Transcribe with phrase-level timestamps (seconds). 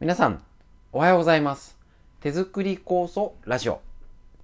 [0.00, 0.42] 皆さん、
[0.92, 1.76] おはようございます。
[2.20, 3.82] 手作り酵素ラジオ。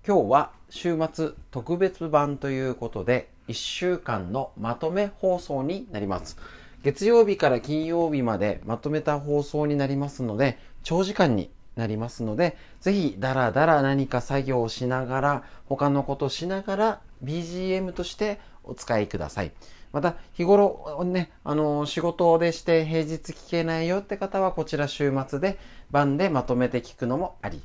[0.07, 6.37] 今日は週末特別版ということで、1週間のまとめ放送になります。
[6.82, 19.53] 月曜日から金曜日までまとめた放送になりますので、長時間になりますので、ぜひだらだら何か作業をしながら、他のことしながら BGM としてお使いください。
[19.93, 25.59] また、日頃ね、あの、仕事でして平日聞けないよって方は、こちら週末で
[25.91, 27.63] 晩でまとめて聞くのもあり。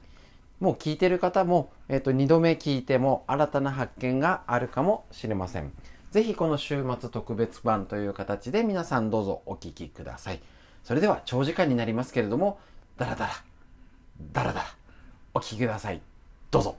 [0.59, 5.73] もう聞いてる方も、えっ、ー、と、2度目聞いても新たな発見があるかもしれません。
[6.11, 10.41] ぜひこの週末特別版という形で皆さんどうぞお聞きください。
[10.83, 12.59] それでは長時間になりますけれども、
[12.97, 13.33] だらだら、
[14.33, 14.66] だらだら、
[15.33, 16.02] お聞きください。
[16.52, 16.75] どうぞ。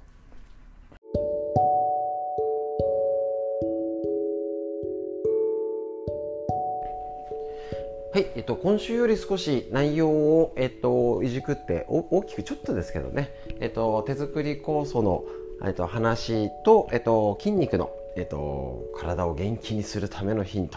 [8.13, 15.25] はい、えっと、今週より少し内容を、えっと、いじくって大きくちょっとですけどね、えっと、手作り酵素の、
[15.65, 20.77] えっと、話と、えっと、筋肉の、えっと、体を元気にするためのヒント。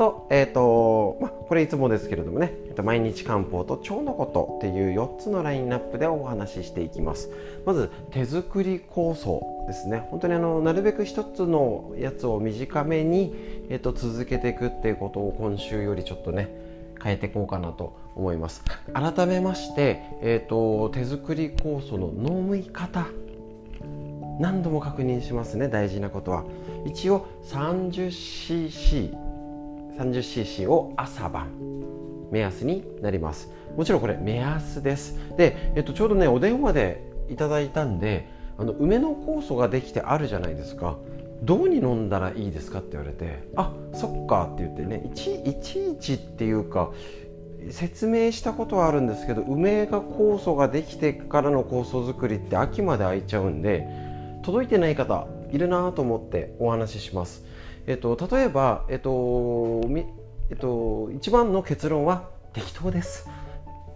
[0.00, 7.28] と、えっとま、これいつもですけれどもね、えっと、毎日漢方と腸のことっていう4つのラインナップでお話ししていきます。
[7.66, 10.06] まず手作り酵素ですね。
[10.10, 13.34] 本当にあのなるべく1つのやつを短めに、
[13.68, 16.48] えっと、続けていくっていうことを今週よりちょっとね
[17.02, 18.64] 変えていこうかなと思います。
[18.94, 23.06] 改めまして、えーと、手作り酵素の飲み方
[24.38, 26.44] 何度も確認しますね大事なことは。
[26.86, 29.29] 一応 30cc
[30.00, 31.48] 30cc を朝晩
[32.30, 33.50] 目安になります。
[33.76, 35.18] もちろんこれ目安です。
[35.36, 40.96] で、えっと、ちょうどねお電話でいただいたんであの梅の酵素ができてあるじゃないですか。
[41.42, 46.90] どうに飲んだらいいですかって言われてあそっかって言ってねいちいちっていうか
[47.70, 53.86] 説明したことはあるんですけど梅が酵素ができてからの酵素作りって秋まで空いちゃうんで
[54.42, 57.44] 届いてない方いるなと思ってお話しします。
[57.86, 59.80] えっと、例えば、えっと
[60.50, 63.28] えっと、一番の結論は適当です。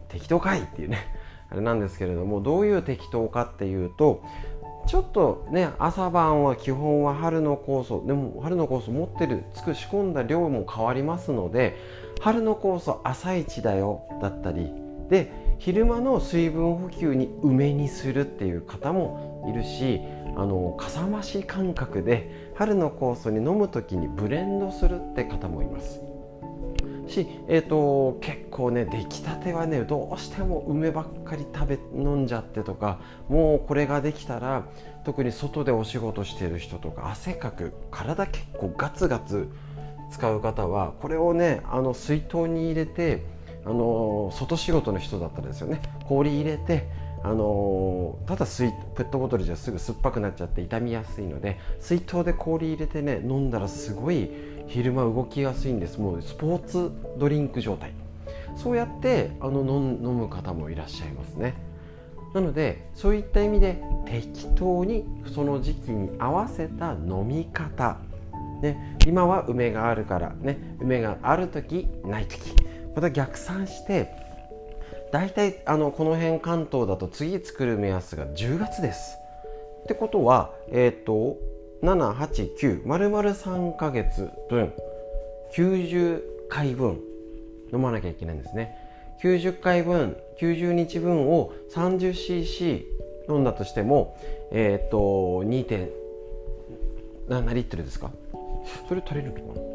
[0.09, 0.99] 適当かいっていうね、
[1.51, 4.23] あれなんですけれども、どういう適当かっていうと、
[4.87, 11.77] ちょっとね、朝晩は基本は春の酵素、でも春の酵素持ってる、つく仕込んだ量も変わりますので、
[12.21, 14.73] 春の酵素朝一だよだったり、
[15.09, 20.01] で、昼間の水分補給に梅にするっていう方もいるし、
[20.37, 26.01] あのかさ増し感覚で春の酵素に飲む時にブレンドするって方もいます。
[27.07, 32.99] し、えーと、結構ね出来たてはねどうしても梅ばっかり食べ飲んじゃってとか
[33.29, 34.65] もうこれができたら
[35.05, 39.49] 特に外でお仕事してる人とか汗かく体結構ガツガツ
[40.11, 43.23] 使う方はこれをねあの水筒に入れて
[43.67, 45.81] あの外仕事の人だったらですよね。
[46.07, 46.89] 氷入れて
[47.25, 54.31] あのただ水ペットボトルじゃすぐ酸っぱくなっちゃって傷みやすいので水筒で氷入れてね飲んだらすごい
[54.67, 55.99] 昼間動きやすいんです。
[55.99, 57.93] もうスポーツドリンク状態。
[58.57, 61.55] そうやってあの飲む方もいらっしゃいますね。
[62.35, 65.05] なのでそういった意味で適当に
[65.35, 67.99] その時期に合わせた飲み方。
[68.61, 72.55] ね、今は梅があるからね梅がある時ない時。
[72.95, 74.24] また逆算して
[75.13, 79.17] 大体あのこの辺関東だと次作る目安が10月です。
[79.85, 81.39] ってことは、えっ、ー、と
[81.83, 84.73] 789丸々3ヶ月分
[85.55, 87.01] 90回分
[87.73, 88.77] 飲まなきゃいけないんですね。
[89.23, 92.83] 90回分90日分を 30cc
[93.29, 94.17] 飲んだとしても
[94.51, 98.11] えっ、ー、と2.7リットルですか？
[98.89, 99.74] それ足りるのかな？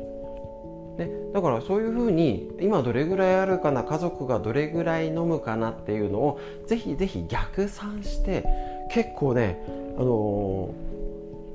[0.99, 8.45] ね、だからそういうふうに今どれぐらいあるかな家族がどれぐらい飲むかなっていうのをぜひぜひ逆算して
[8.91, 9.63] 結構ね、
[9.97, 10.73] あの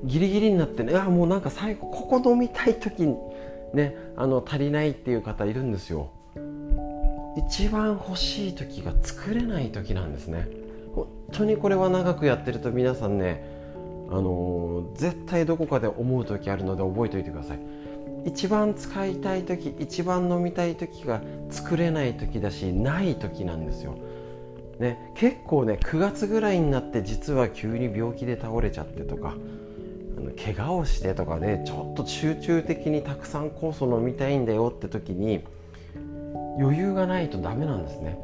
[0.03, 3.19] ー、ギリギリになってねあもうなんか最後ここ飲みたい時に
[3.75, 6.09] ねあの足りないっていう方いるんですよ。
[7.37, 10.49] 一番欲しい時が作れない時なんですね。
[10.95, 13.45] 本当にこれは長くやってると皆さんね
[14.11, 17.84] あのー、絶対どこかで思う時あるので覚えておいてください。
[18.25, 23.95] 一番使いたい時一番飲みたい時が作れない時だしない時なんですよ。
[24.79, 29.37] ね、結構ね9月ぐらいになって実は急に病気で倒れちゃってとか
[30.19, 35.45] あの怪我をしてとかでちょっと集中的にたくさん酵素飲みたいんだよって時に
[36.59, 38.19] 余裕がないとダメなんですね。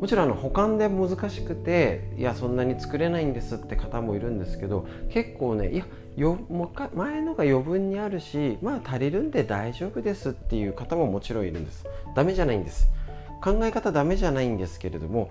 [0.00, 6.38] もちろんあの保管で難しくていやそんなに作れないんですって方もいるんですけど結構ねいやよ
[6.94, 11.84] 前のが余分にあるしまあ足りるんで大丈夫ですっていう方ももちろんいるんです。
[12.14, 12.88] ダメじゃないんです。
[13.42, 15.30] 考え方ダメじゃないんですけれども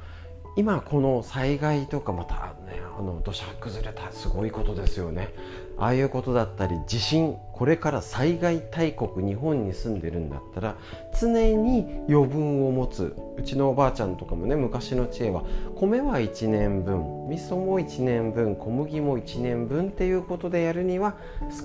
[0.55, 2.35] 今この災害とかまた
[2.65, 5.33] ねあの土砂崩れたすごいことですよね。
[5.77, 10.75] ああいうことだったり地震これから災害大国日本に住んでるんだったら
[11.19, 13.15] 常に余分を持つ。
[13.37, 15.43] うちのおばあちゃんとかもね昔の知恵は
[15.75, 21.15] 米は1年分味噌も1年分小麦も1年分っていうことでやるには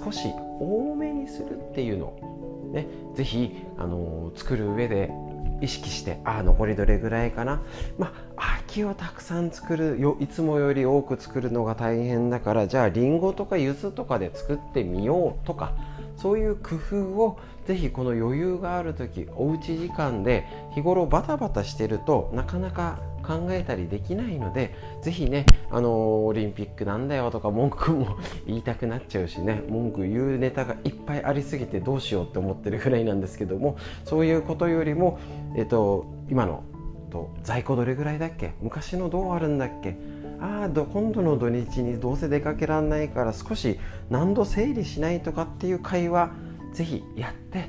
[0.05, 0.29] 少し
[0.59, 5.13] 多めにするっていうのをね是非あの作る上で
[5.61, 7.61] 意識してあ残りどれぐらいかな。
[7.99, 15.73] まあ秋をたくさん作るよいつもより多く作るのが大変だからじゃありんごとか柚子とかで作ってみようとか
[16.17, 28.17] そういう工夫をぜひこの余裕がある時おうち時間で日頃バタバタしてるとなかなか考えたりできないのでぜひね、あのー、オリンピックなんだよとか文句も
[28.47, 35.19] 言いたくなっちゃうしね文句言うネタがいっぱいありすぎてどうしようって思ってるぐらいなんですけどもそういうことよりも、
[35.57, 36.65] えっと、今の
[37.11, 38.53] と在庫どれぐらいだっけ？
[38.61, 39.97] 昔のどうあるんだっけ？
[40.41, 43.79] ああ今度の土日にどうせ出かけられないから少し
[44.09, 46.31] 何度整理しないとかっていう会話
[46.73, 47.69] ぜひやって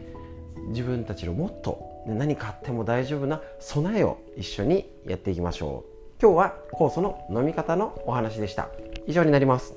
[0.69, 5.92] 自分たちのもっと何かあっても大丈夫な備えを一緒にやっていきましょう。
[6.21, 8.69] 今日は酵素の飲み方のお話でした。
[9.07, 9.75] 以上になります。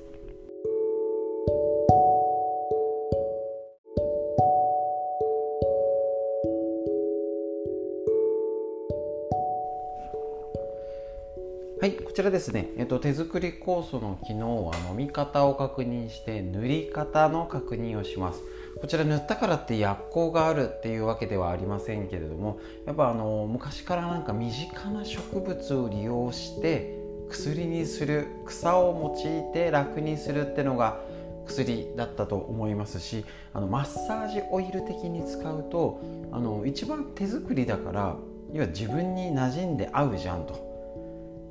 [11.81, 18.41] はい、こちらですね、えっと、手作り酵素の機能は飲み方を確認して塗り方の確認をします。
[18.81, 26.99] こちら塗ったからって薬効があるっていうわけではありませんけれどもやっぱあの昔からなんか身近な植物を利用して
[27.29, 31.01] 薬にする草を用いて楽にするってのが
[31.47, 36.01] 薬だったと思いますしあのマッサージオイル的に使うと
[36.33, 38.17] あの一番手作りだから
[38.53, 40.75] 要は自分に馴染んで合うじゃんと。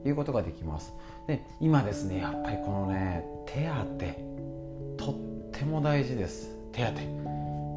[0.06, 0.94] いうことができます。
[1.28, 4.20] で今ですねやっぱりこのね手当て
[4.98, 5.16] とっ
[5.52, 6.52] ても大事です。
[6.74, 7.24] 手当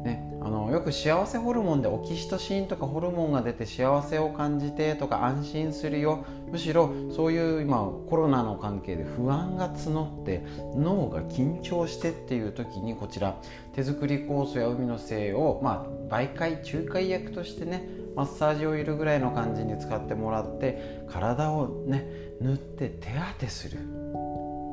[0.03, 6.25] ね、あのよく幸せホルモンでオキシトシンとかホルモンが出て幸せを感じてとか安心するよ。
[6.49, 10.45] むしろそういう今コロナの関係で不安が募って
[10.75, 13.35] 脳が緊張してっていう時にこちら
[13.73, 17.85] 手作り酵素や海の精を、まあ、媒介仲介役としてね
[18.15, 22.07] マッサージオイルぐらいの感じに使ってもらって体をね
[22.39, 23.79] 塗って手当てする。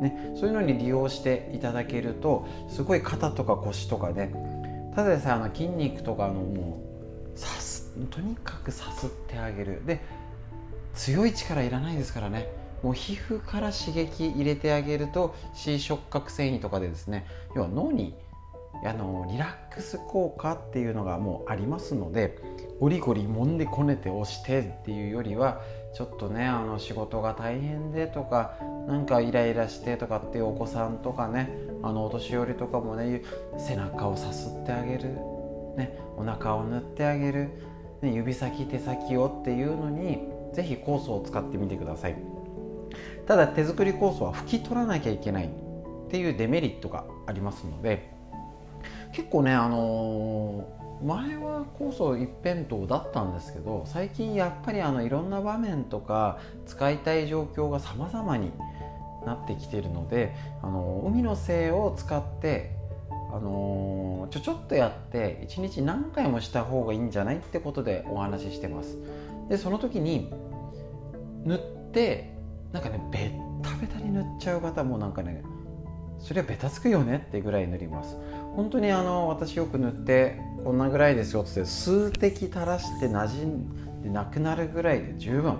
[0.00, 4.34] ね、そういうのに利用していただけるとすごい肩とか腰とかね
[4.94, 6.80] ただでさあの筋肉とかのも
[7.34, 9.82] うさすとにかくさすってあげる。
[9.86, 10.00] で
[10.94, 12.48] 強い力いらないですからね。
[12.82, 17.26] もう皮膚から刺激入れてあげると C 触覚繊維とかでですね
[17.56, 18.14] 要は脳に
[18.84, 22.36] あのリラックス効果っていうのがもうありますので
[22.80, 25.62] ゴリゴリ揉んでこねて押してっていうよりは
[25.94, 28.58] ちょっとねあの仕事が大変でとか
[28.88, 31.48] なんかイライラしてとかっていうお子さんとかね
[31.82, 33.22] あのお年寄りとかもね
[33.58, 35.10] 背中をさすってあげる、
[35.76, 37.50] ね、お腹を塗ってあげる、
[38.02, 40.18] ね、指先手先をっていうのに
[40.52, 42.16] 是非酵素を使ってみてください。
[43.26, 48.12] ただ手作り酵素は拭き取らなきゃいけないっていうデメリットがありますので
[49.12, 58.52] 結構ねあのー前は酵素一辺倒だったんですけど最近やっぱりあのいろんな場面とか使いたい状況が様々に
[59.26, 62.74] なってきているのであの海の精を使って
[63.32, 68.96] あのちょちょっとやって1日何回もした方がいいんじゃないってことでお話ししてます。
[69.48, 70.32] でその時に
[71.44, 71.58] 塗っ
[71.92, 72.32] て
[72.72, 75.42] なんかねベッタベタに塗っちゃう方もなんかね
[76.18, 78.16] それはベタつくよねってぐらい塗ります。
[78.56, 85.58] 本当にあの私よく塗ってこんなぐらいですよって数滴垂らして馴染んでなくなるぐらいで十分。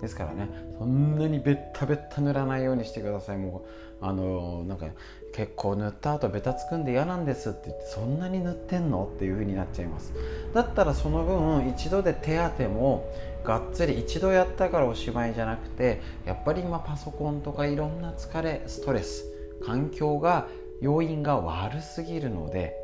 [0.00, 3.38] ですからねそんなにベッタベッタ塗らないようにしてください。
[3.38, 3.66] も
[4.00, 4.86] うあのなんか
[5.34, 9.10] 結構塗った後ベタつくんで嫌なんですって言ってそんなに塗ってんの？
[9.12, 10.12] っていう風になっちゃいます。
[10.54, 13.12] だったらその分一度で手当ても
[13.42, 19.24] がっつり一度やったからおしまいじゃなくてやっぱり今パソコンとかいろんな疲れストレス
[19.66, 20.46] 環境が
[20.80, 22.77] 要因が悪すぎるので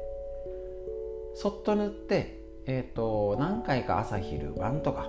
[1.34, 5.08] そっと塗って、えーと、何回か朝昼晩とか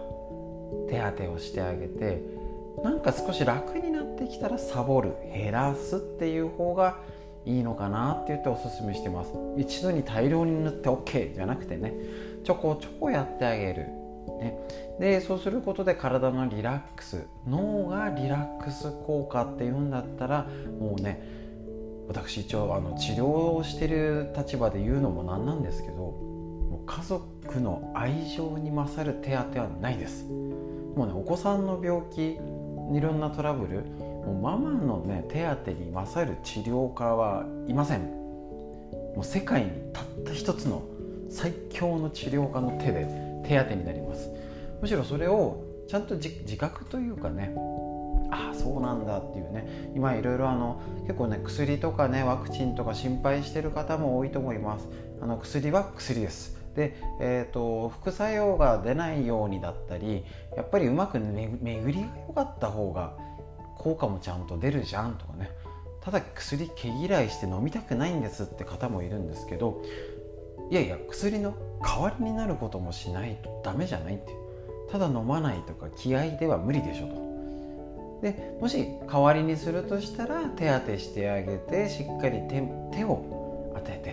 [0.89, 2.22] 手当てをしてあげて
[2.84, 7.00] なんか少し楽になってきたらサボる減らすっていう方が
[7.46, 9.32] いいのかなって言っておすすめしてます。
[9.58, 11.94] 一度に大量に塗って OK じゃなくてね
[12.44, 13.88] ちょこちょこやってあげる、
[14.39, 14.58] ね、
[15.00, 20.48] でそうすることで体のリラックス脳がリラックス効果っていうんだったら
[20.79, 21.35] もうね
[22.07, 30.25] 私一応あの治療をしてる立場で言うのもなんなんですけどもう家族の愛情に勝る手当はないです。
[30.25, 32.38] もうねお子さんの病気
[32.93, 38.01] いろんなトラブルもうママのね手当に勝る治療家はいません。
[38.01, 40.83] もう世界にたった一つの
[41.29, 43.07] 最強の治療家の手で
[43.47, 44.29] 手当になります。
[44.81, 47.55] むしろそれをちゃんと自覚というかね
[48.32, 49.91] ああそうなんだっていうね。
[49.96, 54.88] 今いろいろあの結構ね薬とかねワクチンとか心配してる方も多いと思います。
[55.22, 56.55] あの薬は薬です。
[56.75, 60.25] で、えーと、副作用が出ないようにだったり
[60.58, 63.15] やっぱりうまく、ね、巡りが良かった方が
[63.77, 65.50] 効果もちゃんと出るじゃんとかね。
[66.05, 69.82] ただ薬毛嫌いして飲みたくないんですって方もいるんですけど
[70.70, 74.32] いやいや薬の代わりになることもしないとダメじゃないって
[74.91, 77.25] ただ飲まないとか気合では無理でしょと。
[78.22, 84.12] でもし代わりにするとしたら手当てしてあげてしっかり手を当てて、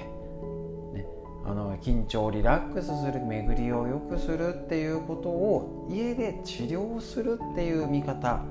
[0.95, 1.07] ね、
[1.45, 8.45] あの緊張リラックスする巡りを良くするっていうことを家で治療するっていう見方、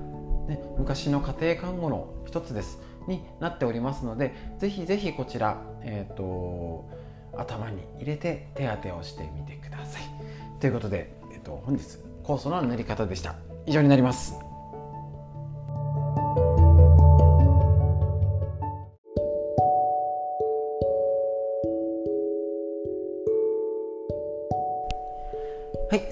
[0.48, 6.89] ね、昔の家庭看護の一つですになっておりますのでぜひぜひこちら、えーと、
[7.36, 10.03] 頭に入れて手当てをしてみてください。
[10.60, 13.36] ということで、えーと本日酵素の塗り方でした。
[13.65, 14.50] 以上になります。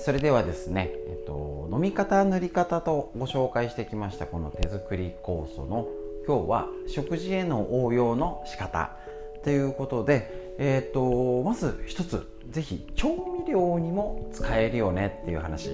[0.09, 5.87] それではですね、えっと、飲み方塗り方とご紹介してきましたこの手作り酵素の
[6.25, 8.97] 今日は食事への応用の仕方
[9.43, 13.09] ということで、えっと、まず一つぜひ調
[13.45, 15.69] 味料にも使えるよねっていう話、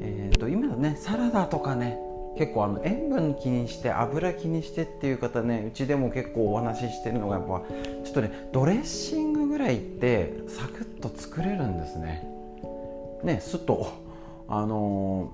[0.00, 1.98] えっと、今ねサラダとかね
[2.38, 7.60] 結構あの塩分気にして油気にしてっていう方ねうちでも結構お話ししてるのがやっぱ
[8.02, 12.31] ちょっとねドレッシングぐらいってサクッと作れるんですね。
[13.22, 13.92] ね酢と
[14.48, 15.32] あの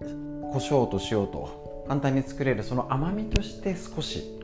[0.00, 4.40] ー、胡椒と塩と簡単に作れるその甘みとして少し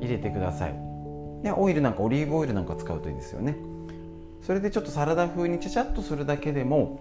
[0.00, 0.74] 入れてください。
[1.42, 3.56] でオイルなんかオリーブオイルなんか使うといいですよね。
[4.42, 7.00] それでちょっとサラダ風にちゃちゃっとするだけでも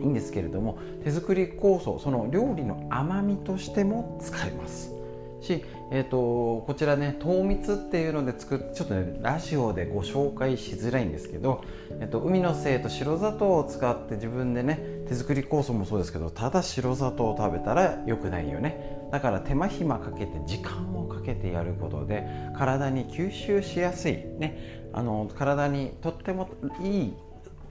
[0.00, 4.92] いいんですけれども手作り酵素その料理の甘みとしても使えます。
[5.40, 5.64] し、
[5.94, 11.62] えーと、こちらね糖蜜っていうので作ってちょっとねラジオでご紹介しづらいんですけど、
[12.00, 18.98] えーと、海の精と白砂糖を使って自分でね手作り酵素もそうですけどただ白砂糖を食べたら良くないよね。
[19.12, 22.26] だから手間暇かけて時間をかけてやることで
[22.58, 26.48] 体に吸収しやすい、ね、あの体にとっても
[26.82, 27.14] いい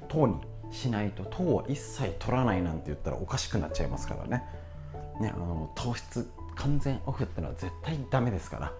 [0.08, 0.36] 糖に
[0.72, 4.46] しないと糖は一切取らないなんて言ったらおかしくなっちゃいますからね。
[5.20, 8.74] ねあの糖質完全オフってのは絶対ダメですから、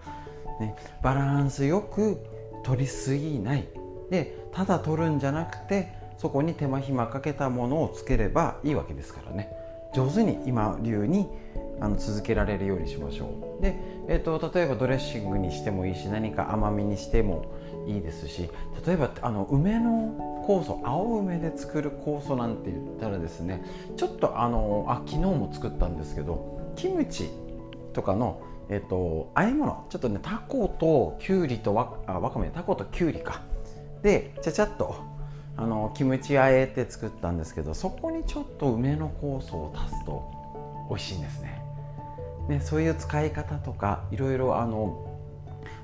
[0.60, 2.18] ね、バランスよく
[2.62, 3.68] 取りすぎない。
[4.10, 9.50] でただ取るんじゃなくてそこに手間暇かけたものをつければいいわけですからね。
[9.94, 11.28] 上手に今流に
[11.80, 13.62] あの続けられるようにしましょう。
[13.62, 13.76] で、
[14.08, 17.46] えーと、例えばドレッシングにしてもいいし何か甘みにしても
[17.86, 18.48] いいですし
[18.86, 23.64] 例えばあの梅の酵素青梅で作る酵素なんて言ったらですね
[23.96, 27.30] ちょっとあのあ昨日も作ったんですけどキムチ
[27.94, 29.86] とかの、えっと、和え物。
[29.88, 32.48] ちょっとねタコときゅうりとわあわかめ。
[32.48, 33.42] タコときゅうりか。
[34.02, 34.96] でちゃちゃっと
[35.56, 40.30] あのキムチあえって作ったんですけどそこにちょっと梅の酵素を足すと
[40.90, 41.62] 美味しいんですね。
[42.48, 45.06] ねそういう使い方とかいろいろあの、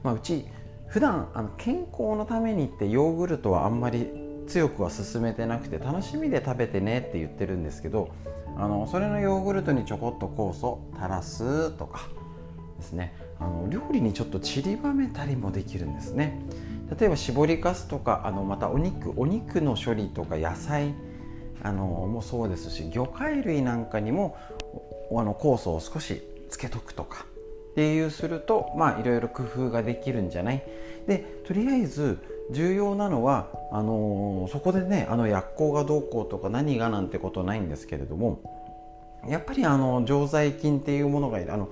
[0.02, 0.45] まあ、うち
[0.88, 4.11] 普段あの健康のためにってヨーグルトはあんまり
[4.49, 8.11] 強くは勧めてなくて楽しみで食べてねって言ってるんですけど
[8.57, 12.09] あのそれのヨーグルトにちょこっと酵素垂らすとか
[12.78, 13.14] ですね。
[13.38, 16.38] あの料理にちょっと散りばめたりもできるんですね。
[16.99, 20.92] 例えば絞りかすとかあのまたお肉お肉の処理とか野菜
[21.62, 24.37] あのもそうですし魚介類なんかにも
[25.11, 27.25] あの酵素を少しつけとくとか
[27.73, 30.62] っていうするとまあいろいろ工夫ができるんじゃない？
[31.07, 32.19] でとりあえず
[32.50, 38.40] 重要なのはあのー、そこでねあの薬効がどうこうとか何がなんてことないんですけれども
[39.28, 41.69] やっぱりあの常在菌っていうものがあの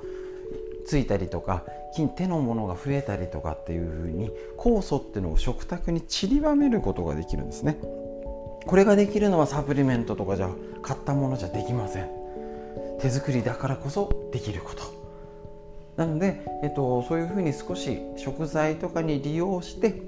[0.86, 7.78] ついたりとか菌手のものが増えたりとかっていうふうに酵素っていうのを食卓に散りばめることができるんですね。
[8.66, 10.50] これができるのはサプリメントとかじゃ
[10.82, 12.08] 買ったものじゃできません。
[13.00, 14.82] 手作りだからこそできること。
[15.96, 20.00] なので、えっと、そういうふうに少し食材とかに利用して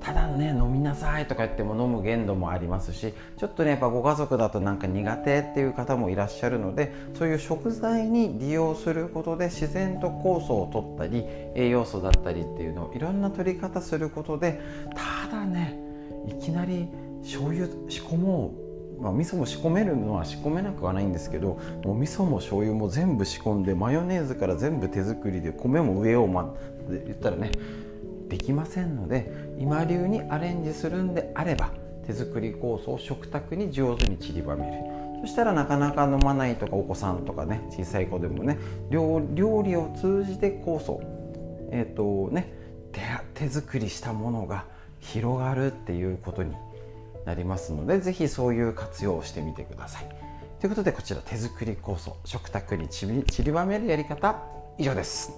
[0.00, 11.24] ただね飲みなさいとか言っても飲む限度もありますしちょっとねやっぱご家族だとなんか苦手っていう方もいらっしゃるのでそういう食材に利用することで自然と酵素を取ったり
[11.54, 14.60] 栄養素だったりっていうのをいろんな取り方することで
[14.94, 15.78] ただね
[16.26, 16.88] いきなり
[17.22, 18.54] 醤油仕込も
[18.98, 26.54] う、まあ、味噌も仕込めるのは仕込めなくはないんですけどもう味噌も醤油も全部仕込んでマヨネーズから全部手作りで米も上をま
[26.88, 27.50] 言ったらね
[28.28, 31.70] できませんので今流にアレンジするんであれば
[32.06, 34.72] 手作り酵素を食卓に上手に散りばめる
[35.22, 38.58] そしたらなかなか飲まないとかお子さんとかね小さい子でもね
[38.90, 41.00] 料理を通じて酵素
[41.72, 42.52] えっ、ー、とね
[43.34, 44.64] 手作りしたものが
[45.00, 46.54] 広がるっていうことに
[47.24, 50.08] なりますので是非そういう活用をしてみてください。
[50.60, 53.06] ということでこちら手作り酵素食卓に散
[53.44, 54.42] りばめるやり方
[54.78, 55.32] 以上です。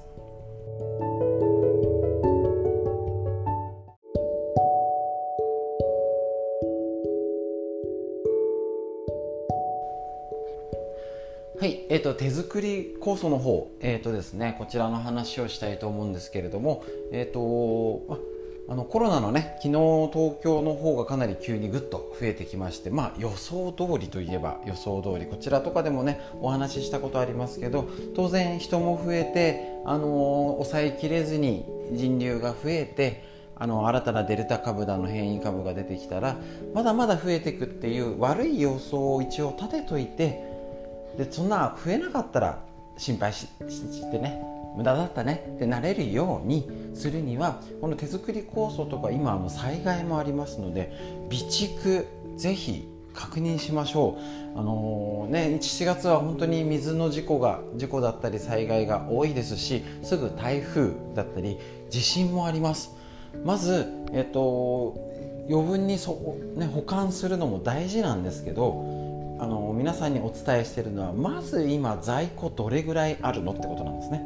[11.60, 18.38] はい、えーと、手作り酵素の方、えーとですね、こちらの話をしたいと思うんですけれども、えーと
[18.70, 19.72] あのコロナのね昨日
[20.12, 33.24] 東京の方がかなり急にぐっと増えてきましてまあ予想通りといえば予想通りこちらとかでもねお話ししたことありますけど当然人も増えて、あの、抑えきれずに人流が増えて
[33.56, 36.36] あの新たなデルタ株だの変異株が出てきたら
[36.74, 40.47] まだまだ増えていくっていう悪い予想を一応立てといて
[41.18, 42.64] でそんな増えなかったら
[42.96, 43.48] 心配し
[44.10, 44.42] てね
[44.76, 50.92] 無駄だったねってなれるようにするにはこの手作り酵素とか今あの災害もありますので
[51.28, 52.06] 備蓄
[52.36, 54.16] ぜひ確認しましょ
[54.54, 54.58] う。
[54.58, 61.58] あのー、ね7月は本当に水の事故が事故だったり災害が多いですしすぐ台風だったり
[61.90, 62.94] 地震もあります。
[63.44, 64.96] まずえっと
[65.50, 68.97] 余分にそ、ね、保管するのも大事なんですけど
[69.38, 74.22] あの皆さんにお伝えしているのはまず今在庫どれぐらいあるのってことなんですね。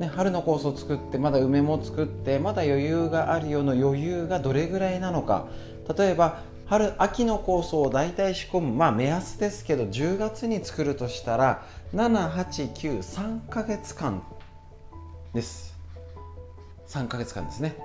[0.00, 5.46] ね、春のコースを作ってまだ梅も作ってまだ余裕があるような余裕がどれぐらいなのか。
[5.96, 11.64] 例えば春秋のコースを大体仕込むまあ目安ですけど10月に作るとしたら
[11.94, 14.22] 789ヶ月間
[15.32, 15.76] です。
[16.88, 17.76] 3ヶ月間ですね。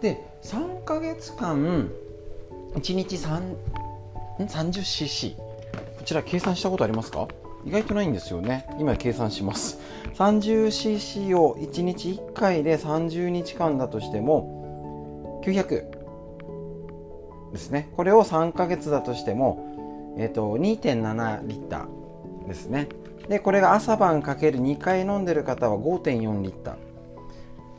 [0.00, 1.90] で3ヶ月間
[2.74, 3.16] 1日
[4.46, 5.44] 30cc こ
[6.04, 7.28] ちら計算したことありますか？
[7.64, 8.66] 意外とないんですよね。
[8.78, 9.78] 今計算します。
[10.14, 15.90] 30cc を1日1回で30日間だとしても900
[17.52, 17.90] ですね。
[17.96, 22.88] これを3ヶ月だとしても、えーと、2.7リッターですね。
[23.28, 26.76] でこれが朝晩かける2回飲んでる方は5.4リッター。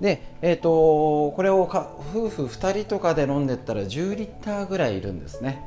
[0.02, 5.66] で、えーと、これをか夫婦2人とかで飲んでったら10リッターぐらいいるんですね。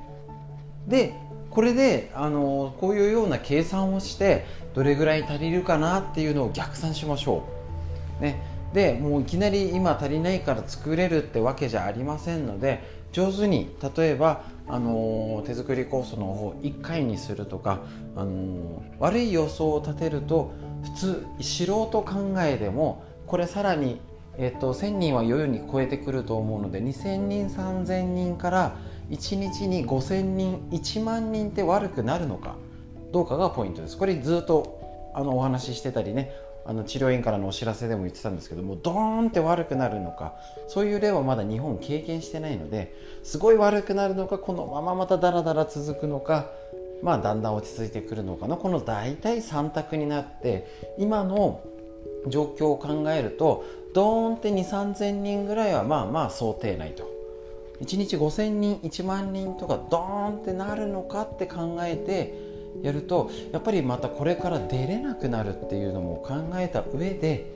[0.86, 1.14] で
[1.50, 7.44] これであのこういうような計算をしてどれぐらい足りるかなっていうのを逆算しましょ
[8.20, 8.22] う。
[8.22, 8.42] ね、
[8.72, 17.80] でもういきなり今足りないから作れるってわけじゃありませんので上手に例えば、あの手作り酵素の方を1回にするとか、
[18.16, 24.00] あの悪い予想を立てると普通素人考えでもこれさらに、
[24.38, 28.76] えっと、1000人は余裕に超えてくると思うので2000人3000人から
[29.10, 32.56] 1日に5000人1万人って悪くなるのか
[33.12, 33.98] どうかがポイントです。
[33.98, 36.32] これずっとあのお話ししてたりね
[36.64, 40.34] あの治療院からのお知らせでも言ってたんですけどもドーンって悪くなるのか
[40.68, 46.46] そういう例はまだ日本経験してないのですごい悪くなるのかこのまままたダラダラ続くのか
[47.02, 51.62] まあだんだん落ち着いてくるのかのこの大体3択になって今の
[52.28, 57.11] 状況を考えるとドーンって2 3 0 0 0人ぐらいはまあまあ想定内と。
[57.80, 62.34] 1日5000人1万人とかドーンってなるのかって考えて
[62.82, 67.50] やるとやっぱりまたこれから出れなくなるっていうのも考えた上で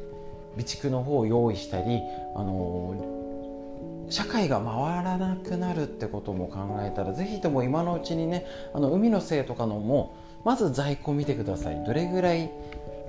[0.53, 2.01] 備蓄の方を用意したり、
[2.35, 11.85] あの社会が回らなくなるってことも考えたら是非とも今のうちにねあの海のせいとかのもまず在庫見てください。
[11.85, 12.51] どれぐらい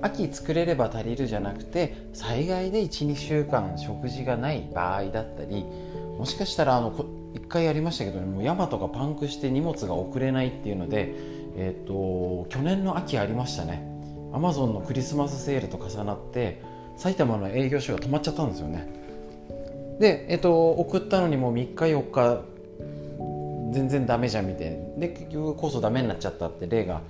[0.00, 5.64] 秋作れれば足りるじゃなくて災害で12週間食事がない場合だったり
[6.18, 11.14] もしかしたらあの1回やりましたけど、ね、もうヤマトがパンクして荷物が送れないっていうので、
[11.56, 13.86] えーと、去年の秋ありましたね。
[14.32, 16.60] アマゾンのクリスマスセールと重なって
[16.96, 18.88] 埼玉の営業所が止まっちゃったんですよね。
[20.00, 22.42] で、えーと、送ったのにもう3日4日
[23.72, 27.00] 全然ダメじゃんみたいで結局こそダメになっちゃったって例が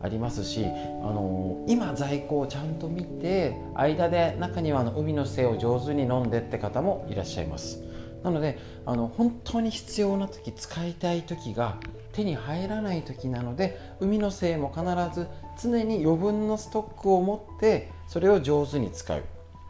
[0.00, 7.87] ありますし、あのー、今在庫をちゃんと見て間で中にはあの海の精を上手に飲んでって方もいらっしゃいます。
[8.22, 11.76] なのであの本当に必要な時使いたい時が
[12.12, 15.28] 手に入らない時なので海の精も必ず
[15.60, 19.22] 常に余分のストックを持ってそれを上手に使う。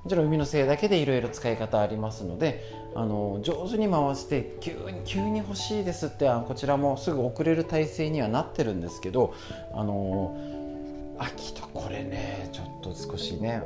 [0.05, 9.35] もちろん海のせいだけでいろいろ使い方ありますのであの上手に回して急に急に欲しいですってこちらもすぐ送れる体制にはなってるんですけど
[9.75, 10.37] あの
[11.19, 13.61] 秋とこれねちょっと少しね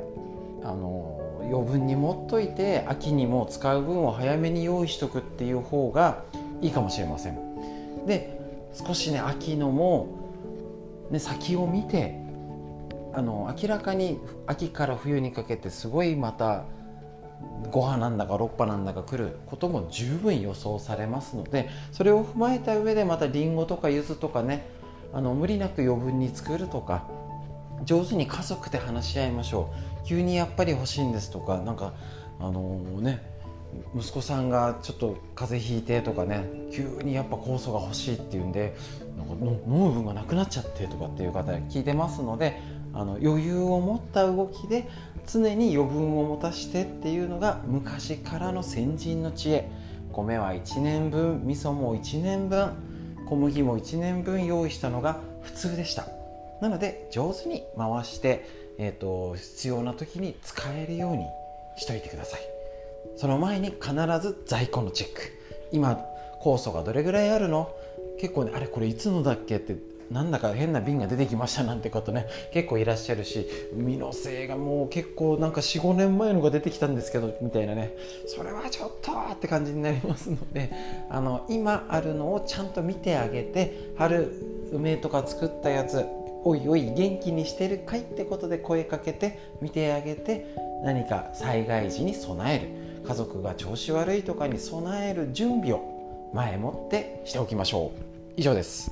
[0.63, 6.23] あの余分に持っといて秋にも使う分を早めに用意しとくっていう方が
[6.61, 8.05] いいかもしれません。
[8.05, 8.39] で
[8.73, 10.07] 少しね秋のも、
[11.11, 12.19] ね、先を見て
[13.13, 16.63] あの明らかに秋から冬にかけてすごいまた
[17.71, 24.65] 5波なんだか6波なんだか来ることも十分予想されますのでそれを踏まえた上でまたりんごとか柚子とかね
[25.13, 27.07] あの無理なく余分に作るとか
[27.85, 31.93] 上手に家族で話し合いましょう急にやっぱり欲しいんですとかなんか
[32.39, 33.21] あのー、ね
[33.95, 38.75] 息子さんがちょっと風邪ひいてとかね急にやっぱ酵素が欲しいっていうんで
[39.17, 42.59] なんか飲む分がなくなっちゃってとかっていう方聞いてますので
[42.93, 44.87] あの余裕を持った動きで
[45.25, 49.69] 常に余分を持たしてっていうのが昔からの先人の知恵。
[50.11, 52.73] 米は1年分味噌も1年分
[53.25, 56.07] 小麦も1年分用意したのが普通でした。
[56.61, 58.45] なので上手に回して、
[58.77, 61.25] えーと、必要な時に使えるように
[61.77, 62.41] しといてください。
[63.17, 65.21] その前に必ず在庫のチェック。
[65.71, 65.99] 今
[66.41, 67.69] 酵素がどれぐらいあるの？
[68.19, 69.75] 結構ねあれこれいつのだっけって
[70.11, 72.27] なんだか変な瓶が出てきましたなんてことね。
[72.53, 77.95] 結構いらっしゃるし海のせいがもう結構なんか45年前のが出てきたんですけどみたいなね。
[78.27, 80.71] それはちょっとって感じになりますので
[81.09, 84.31] あの今あるのをちゃんと見てあげて春
[84.71, 86.05] 梅とか作ったやつ
[86.45, 92.83] おいおい元気にしてるかいってことで声かけて見てあげて何か災害時に備える。
[93.03, 97.99] 家族が調子悪いとかに備える準備を前もってしておきましょう。
[98.37, 98.91] 以上です。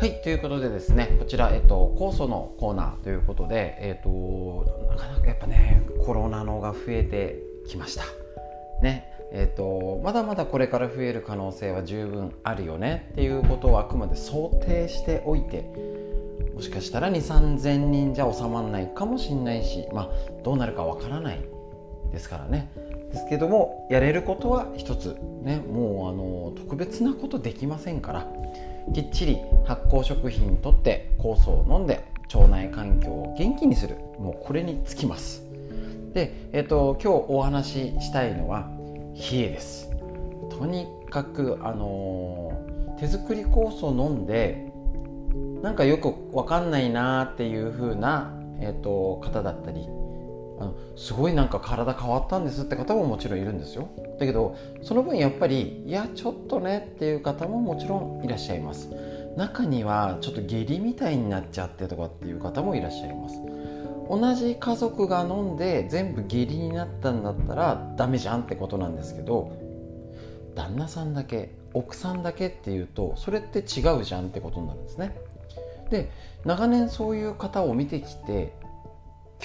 [0.00, 8.04] はい、ということでですね、こちら、えっと、酵素のコーナーということで、えっと、なかなかやっぱね、コロナのが増えてきました。
[8.80, 15.68] ね、えっと、まだまだこれから増える可能性は十分あるよねっていうことをあくまで想定しておいて、
[16.54, 20.10] もしかしたら2、3000人じゃ収まらないかもしれないし、まあ、
[20.44, 21.40] どうなるかわからない
[22.12, 22.70] ですからね。
[23.10, 28.28] ですけども、やれることは一つ、ね、もうあの特別なことできませんから、
[28.94, 33.96] きっちり発酵食品とって酵素を飲んで腸内環境を元気にする。
[34.18, 35.44] もうこれにつきます。
[36.12, 38.68] で、えっと、今日お話ししたいのは
[39.14, 39.90] 冷えです。
[40.50, 42.52] とにかくあの
[42.98, 44.72] 手作り酵素を飲んで
[45.62, 49.86] なんかよくわかんないなっていう風な、えっと、方だったり
[50.58, 53.88] あのすごいなんか体変わったんですって方ももちろんいるんですよ。
[54.18, 58.90] だけどその分やっぱりいやちょっとねっていう方ももちろんいらっしゃいます。
[59.36, 63.40] 中にはちょっと下痢みたいになっちゃってとかっていう方もいらっしゃいます。
[64.10, 69.52] 同じ家族が飲んで全部下痢になったんだったらダメじゃんってことなんですけど
[70.54, 75.14] 旦那さんだけ奥さんだけっていうとそれって違うじゃんってことになるんですね。
[75.90, 76.10] で
[76.44, 78.54] 長年そういう方を見てきて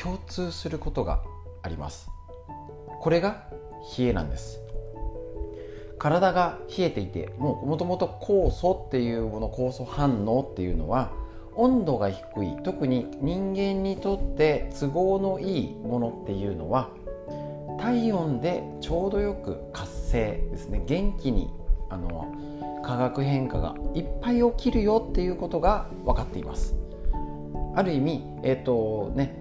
[0.01, 1.21] 共通することが
[1.61, 2.09] あります。
[3.01, 3.43] これが
[3.97, 4.62] 冷えなんです。
[5.97, 11.11] 体が冷えていてもともと酵素っていうもの酵素反応っていうのは
[11.55, 16.89] 温度が低い特に人間にとって都合のいいものっていうのは
[17.79, 20.83] 体温でちょうどよく活性ですね。
[20.87, 21.49] 元気に
[21.89, 22.33] あの
[22.83, 26.75] 化学変化がいっぱい起きるよっていうことが分かっています。
[27.75, 29.35] ある意味えっ、ー、とね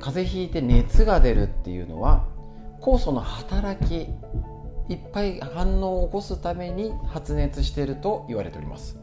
[0.00, 2.26] 風邪ひいて熱が出るっていうのは
[2.80, 4.08] 酵素の働き
[4.92, 8.98] いっぱい反応を起こすために発熱していると言われております。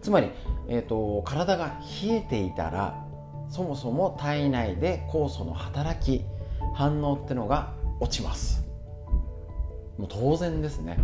[0.00, 0.30] つまり、
[0.68, 3.04] えーと、体が冷えていたら
[3.48, 6.24] そもそも体内で酵素の働き
[6.74, 8.64] 反応ってのが落ちます。
[9.96, 10.98] もう当然ですね。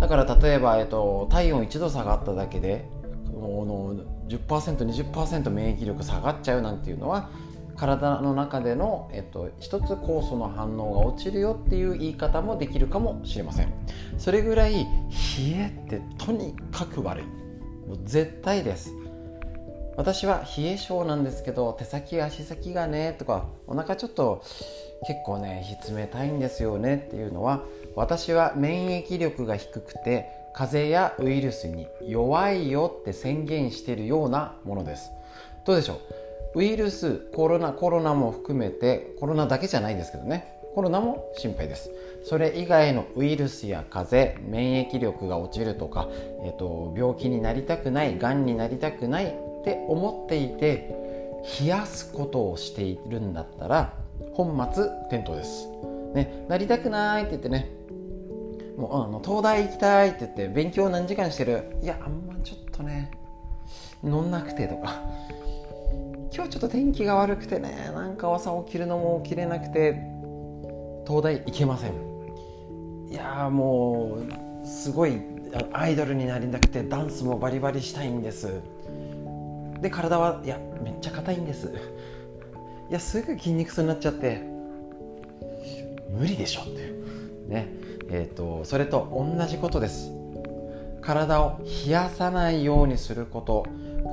[0.00, 2.88] だから例えば、えーと、体温1度下がっただけで
[3.32, 3.96] の
[4.28, 7.30] 10%20% 免疫力下がっちゃうなんていうのは
[7.78, 13.72] 体の中での、えっと、一つ酵素の反応が落ちるよっていう言い方もできるかもしれません。
[14.18, 14.86] それぐらい冷
[15.54, 17.24] えってとにかく悪い。
[17.88, 18.92] もう絶対です。
[19.96, 24.44] 私は冷え性なんですけど手先足先がねとかお腹ちょっと
[25.06, 27.64] 結構ね冷たいんですよねっていうのは
[27.96, 35.10] 私は免疫力が低くて風邪やウイルスに弱いよって宣言してるようなものです。
[35.64, 35.98] どうでしょう？
[36.54, 40.54] ウイルスコロナコロナも含めてコロナだけじゃないですけどね。
[40.74, 41.90] コロナも心配です。
[42.24, 46.08] それ以外のウイルスや風邪免疫力が落ちるとか、
[46.44, 49.28] えーと、病気になりたくないがんになりたくないっ
[49.64, 50.94] て思っていて
[51.60, 53.94] 冷やすことをしているんだったら
[54.32, 55.68] 本末転倒です、
[56.14, 57.70] ね、なりたくないって言ってね。
[58.76, 61.76] もうあの東大行きたいって言って勉強何時間してる？
[61.82, 63.10] いやあんまちょっとね
[64.04, 65.02] 乗んなくてとか。
[66.32, 70.00] 今日ちょっと天気が悪くてねなんか朝起きるのも起きれなくて
[71.06, 71.92] 東大行けません。
[73.10, 74.18] いやも
[74.62, 75.22] うすごい
[75.72, 78.60] アイドルになりたくてダンスもバリバリしたいんです。
[79.80, 81.72] で体はいやめっちゃ硬いんです。
[82.90, 84.42] いやすぐ筋肉痛になっちゃって
[86.10, 86.92] 無理でしょって。
[87.48, 87.68] ね。
[88.10, 90.10] えーと、とそれと同じことです
[91.08, 93.64] 体を冷やさないようにすること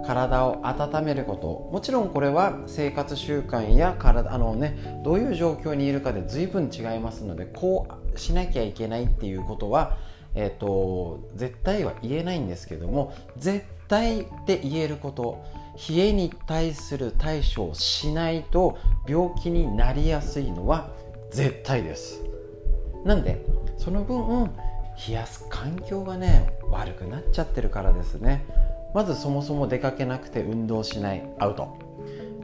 [0.07, 1.69] 体を温めること。
[1.73, 9.97] もちろんこれは生活習慣や体あの、ね、どういう状況にいるかで随分違いますのでこうしなきゃいけないっていうことは、
[10.35, 15.43] えーと、絶対は言えないんですけども絶対って言えること。
[15.89, 20.89] 冷えに対する対処をしないと病気になりやすいのは
[21.31, 22.23] 絶対です。
[23.03, 23.45] なんで
[23.77, 24.49] その分
[25.07, 28.45] 冷やす環境がね悪くなっちゃってるからですね。
[28.93, 31.23] まずそもそも出かけなくて運動しない。
[31.37, 31.77] アウト。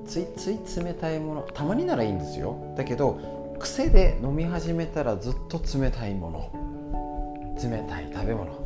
[0.05, 1.41] ついつい冷たいもの。
[1.53, 2.73] たまにならいいんですよ。
[2.75, 7.55] だけど癖で飲み始めたらずっと冷たいもの。
[7.55, 8.59] 冷たい食べ物。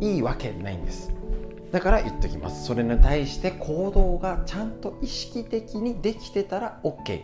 [0.00, 1.12] いいわけないんです。
[1.72, 2.64] だから言っときます。
[2.64, 7.22] それに対して行動がちゃんと意識的にできてたら OK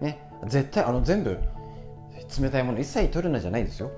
[0.00, 0.30] ね。
[0.46, 1.38] 絶対あの全部
[2.40, 3.90] 冷たいもの一切取るなじゃないですよ。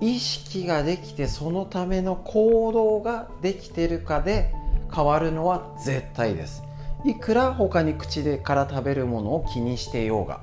[0.00, 4.52] 意識ができてそのための行動ができてるかで
[4.94, 6.62] 変わるのは絶対です。
[7.04, 10.40] いくら他に口でから食べるものを気にしてようが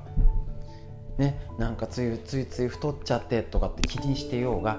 [1.18, 4.78] ねなんかついついつい太っちゃってとかって気にしてようが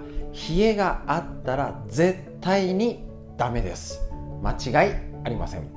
[0.49, 3.03] 冷えがあったら絶対に
[3.37, 4.01] ダメです。
[4.41, 5.69] 間違いありません。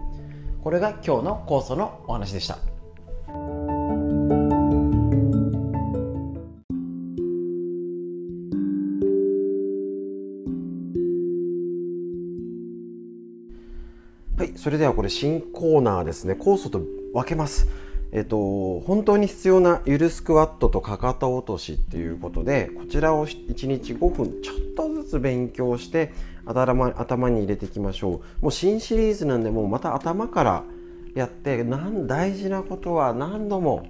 [0.63, 2.70] これが今日の酵素のお話でした。
[14.61, 16.35] それではこれ新コーナーですね。
[16.35, 16.83] 酵素と
[17.15, 17.67] 分けます。
[18.13, 26.13] えっと、本当に必要なゆるスクワットとかかと落としっていうことでこちらを1日5分ちょっとずつ勉強して
[26.45, 28.43] 頭頭に入れていきましょう。
[28.43, 30.65] もう新シリーズなんでもうまた頭から
[31.15, 33.87] やってなん大事なことは何度も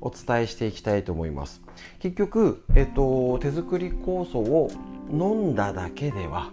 [0.00, 1.62] お伝えしていきたいと思います。
[1.98, 4.70] 結局、えっと、手作り酵素を
[5.10, 6.52] 飲んだだけでは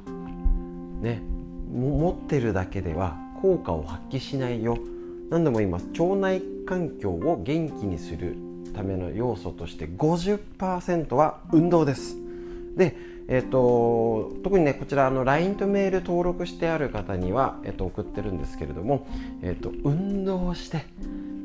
[1.03, 1.21] ね
[1.71, 4.77] 持ってるだけでは効果を発揮しないよ。
[5.29, 5.87] 何度も言います。
[5.99, 8.35] 腸内環境を元気にする
[8.73, 12.15] ための要素として50%は運動です。
[12.75, 12.95] で、
[13.27, 19.07] えーと、特にねこちらあの LINE とメール登録してある方には、えーと、送ってるんですけれども、
[19.41, 20.85] えーと、運動して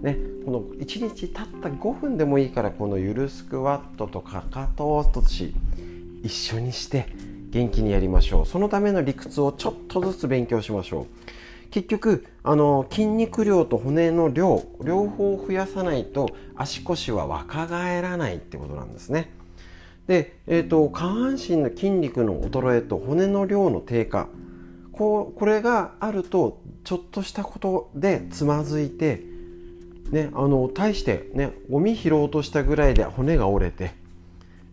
[0.03, 5.55] ね、この1日たった5分でもいいからこのゆるスクワットとかかと落とし
[6.23, 7.07] 一緒にして
[7.51, 8.47] 元気にやりましょう。
[8.47, 11.24] そのための理屈をちょっとずつ勉強しましょう。
[11.75, 19.33] 結局あの筋肉量と骨の量両方増やさないと足腰は若返らないってことなんですね。
[20.07, 24.29] で、えーと、下半身の筋肉の衰えと骨の量の低下。
[24.93, 29.25] ここれがあるとちょっとしたことでつまずいて
[30.13, 33.95] ね、あの対して、ね、ゴミ拾おうとしたぐらいで骨が折れて、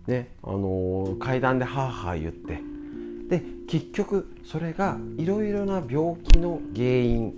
[0.06, 2.62] ね、あの階段でハーハー言って
[3.32, 7.34] で結局それがいろいろな病気の原因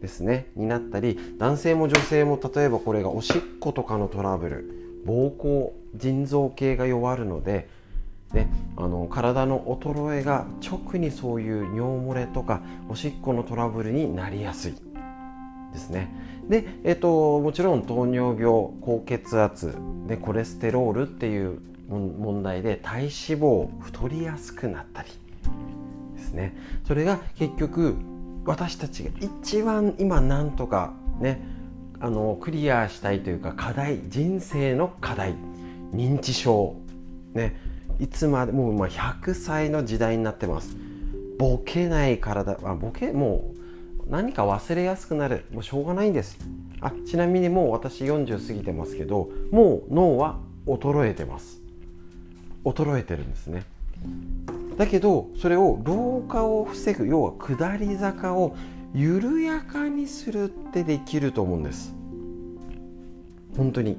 [0.00, 7.68] ですねになったり男性も女性も例えばこれがおしっことかのトラブル膀胱腎臓系が弱るので、
[8.32, 14.74] ね、あの体の衰えが直にそういう尿漏れとかおしっこのトラブルになりやすい
[15.72, 16.14] ですね。
[16.48, 19.74] で、えっと、もちろん糖尿病高血圧
[20.06, 25.08] でコレステロールっていう問題で体脂肪太りやすくなったり
[26.14, 26.56] ですね。
[26.86, 27.96] それが結局
[28.44, 31.40] 私たちが一番今なんとかね
[32.00, 35.34] あのクリアしたいというか課題人生の課題
[35.92, 36.76] 認知症
[37.32, 37.56] ね
[37.98, 40.76] いつまでもうま100歳の時代になってます。
[41.38, 45.44] ボケない体あボケもう何か忘れやすくなる。
[45.52, 46.38] もうしょうがないんです。
[46.80, 51.60] あちなみにもう私40過ぎてますけどもう脳は衰えてます。
[52.64, 53.64] 衰えてるんですね。
[54.76, 58.56] だけどそれを老化を防ぐ要は下り坂を
[58.94, 61.94] 緩やかにするってできると思うんです。
[63.56, 63.96] 本当に。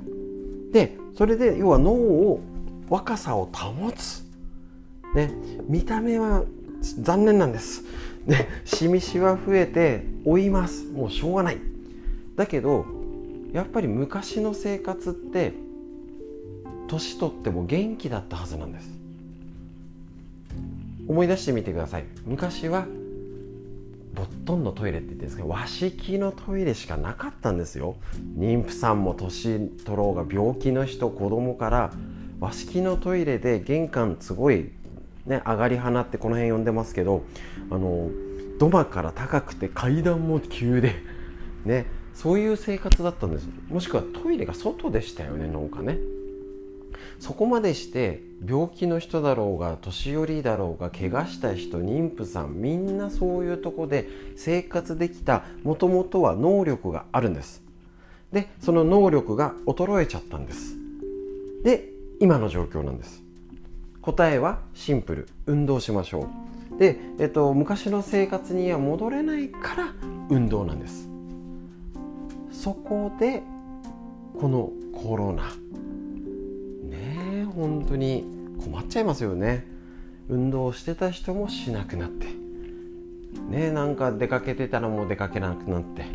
[0.72, 2.42] でそれで要は脳を
[2.90, 4.24] 若さを保つ、
[5.16, 5.32] ね、
[5.68, 6.44] 見た目は
[6.82, 7.84] 残念なんです。
[8.28, 10.86] でしみしわ増えて老います。
[10.86, 11.58] もうしょうがない。
[12.36, 12.86] だけど
[13.54, 15.54] やっぱり昔の生活って
[16.88, 18.95] 年取っても元気だったはずなんです。
[21.08, 22.06] 思い出してみてください。
[22.26, 22.86] 昔は
[24.14, 27.98] ボットンのトイレって言ってるんですけど和式のトイレしかなかったんですよ。
[28.38, 31.92] 妊婦さんも年取ろうが病気の人子供から
[32.40, 34.72] 和式のトイレで玄関すごい
[35.26, 37.24] ね上がり花ってこの辺呼んでますけど
[37.70, 38.10] あの
[38.58, 40.96] 土間から高くて階段も急で
[41.66, 43.50] ねそういう生活だったんです。
[43.68, 45.98] もしくはトイレが外でしたよねなんかね。
[47.20, 57.64] そこまでして病気の人だろうが年寄りだろうが怪我した人妊婦さんみんなそういうとこで生活できたもともとは能力があるんです。
[58.32, 60.76] でその能力が衰えちゃったんです。
[61.64, 63.24] で今の状況なんです。
[64.02, 65.28] 答えはシンプル。
[65.48, 66.30] 運動しましょ
[66.76, 66.80] う。
[66.80, 69.94] で、えっと、昔の生活には戻れないから
[70.30, 71.10] 運動なんです。
[72.52, 73.42] そこで
[74.40, 75.44] このコロナ。
[77.44, 78.24] 本当に
[78.64, 79.66] 困っちゃいますよね。
[80.30, 82.28] 運動してた人もしなくなって。
[83.50, 86.06] ねなんか出かけてたらもう出かけなくなって。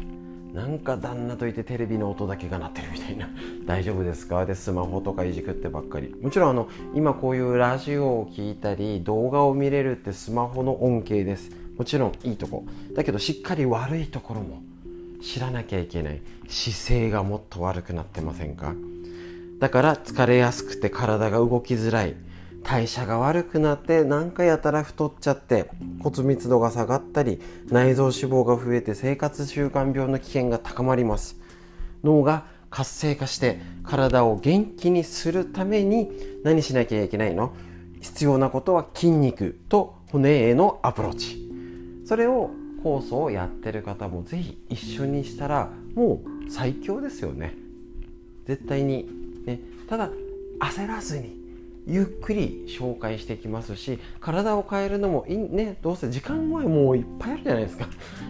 [0.54, 3.28] なんか旦那といてテレビの音だけが鳴ってるみたいな。
[3.66, 4.46] 大丈夫ですか？
[4.46, 6.12] でスマホとかいじくってばっかり。
[6.20, 11.50] もちろんあの今こういうラジオを聴いたり動画を見れるってスマホの恩恵です。
[11.78, 12.64] もちろんいいとこ。
[12.96, 14.60] だけどしっかり悪いところも
[15.22, 16.20] 知らなきゃいけない。
[16.48, 18.74] 姿勢がもっと悪くなってませんか？
[19.60, 22.16] だから疲れやすくて体が動きづらい。
[22.62, 25.70] 代謝が悪くなって何かやたら太っちゃって
[26.02, 31.38] 骨密度が下がったり内臓脂肪が増えて生活習慣病の危険が高まります。
[32.02, 36.10] 脳が活性化して体を元気にするために
[36.44, 37.54] 何しなきゃいけないの？
[38.00, 41.50] 必要なことは筋肉と骨へのアプローチ。
[42.06, 42.50] それを
[42.82, 47.54] 酵素をやってる方もぜひ一緒にしたらもう最強ですよね。
[48.46, 49.08] 絶対に
[49.44, 50.10] ねただ
[50.58, 51.40] 焦らずに
[51.86, 57.88] ゆっくり紹介してきますし体を変えるのもいいねどうせ時間はもういっぱいあるじゃないですか。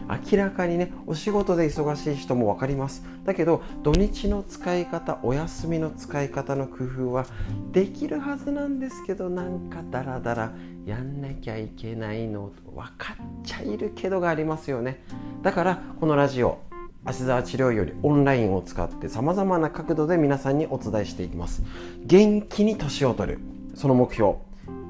[0.33, 3.05] 明らかにねお仕事で忙しい人も分かります。
[3.25, 7.27] だけど土日の使い方お休みの使い方の工夫は
[7.73, 10.53] できるはずなんですけどなんかダラダラ
[10.87, 15.03] やんなきゃいけないの分かっちゃいるけどがありますよね。
[15.43, 16.70] だからこのラジオ
[17.03, 21.63] 芦沢治療よりオンラインを使ってさまざまな角度で皆さんにお伝えしていきます。
[22.05, 23.41] 元気に年を取る。
[23.75, 24.35] その目標。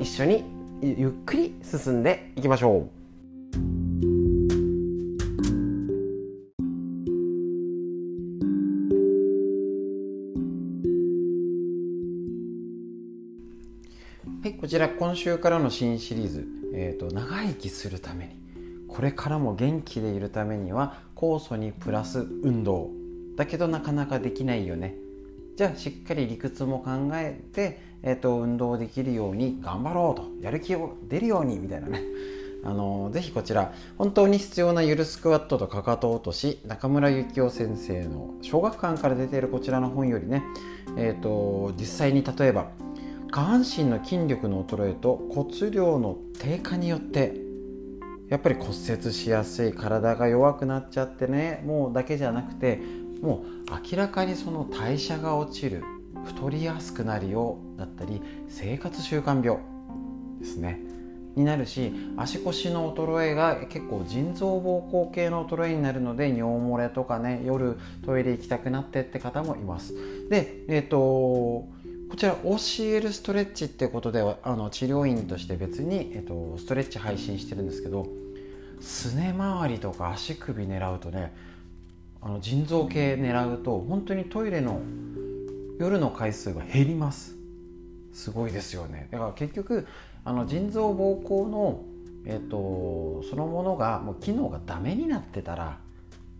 [0.01, 0.45] 一緒に
[0.83, 2.91] ゆっくり進んでいきましょう。
[14.43, 18.41] はい、こちら今週からの新シリーズ、えーと、長生きするために。
[18.89, 22.91] これからも元気でいるためには酵素にプラス運動。
[23.37, 24.97] だけどなかなかできないよね。
[25.57, 30.31] じゃあしっかり理屈も考えて、えーと、運動できるように頑張ろうと。
[30.41, 32.03] やる気を出るようにみたいなね。
[32.65, 40.43] あのぜひこちら本当に必要なゆるスクワットとかかと落とし中村幸雄先生の小学館から出ているこちらの本よりね、
[40.99, 42.69] えーと実際に例えば
[43.31, 47.50] 下半身の筋力の衰えと骨量の低下によって
[48.31, 52.81] やっぱり骨折しやすい体が弱くなっちゃってねもうだけじゃなくて
[53.21, 55.83] もう明らかにその代謝が落ちる
[56.25, 59.61] 太りやすくなるよだったり生活習慣病
[60.39, 60.81] ですね。
[61.37, 69.95] になるし足腰の衰えが結構腎臓膀胱系の衰えになるので尿漏れとかね夜トイレ行きたくなってって方もいます。
[70.29, 71.69] でえっ、ー、と
[72.11, 78.09] こちら OCL ストレッチってことであの治療院として別に、えっと、ストレッチ配信してるんですけど
[78.81, 81.33] すね周りとか足首狙うとね
[82.21, 84.81] あの腎臓系狙うと本当にトイレの
[85.79, 87.37] 夜の回数が減ります。
[88.13, 89.09] すごいですよね。
[89.13, 89.87] だから結局
[90.25, 91.85] あの腎臓膀胱の、
[92.27, 95.79] えっと、そのものがもう機能がダメになってたら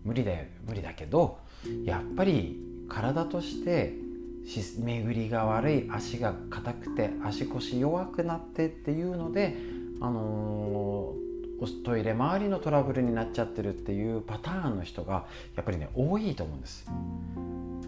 [0.03, 1.39] 無理だよ無理だけど
[1.85, 4.10] やっぱり体として
[4.45, 9.55] 巡りが悪い足が硬くて足腰弱くなってっていうので、
[9.99, 15.25] あのー、トイレ周りのトラブルになっちゃってるっていうパターンの人が
[15.55, 16.85] やっぱりね多いと思うんです。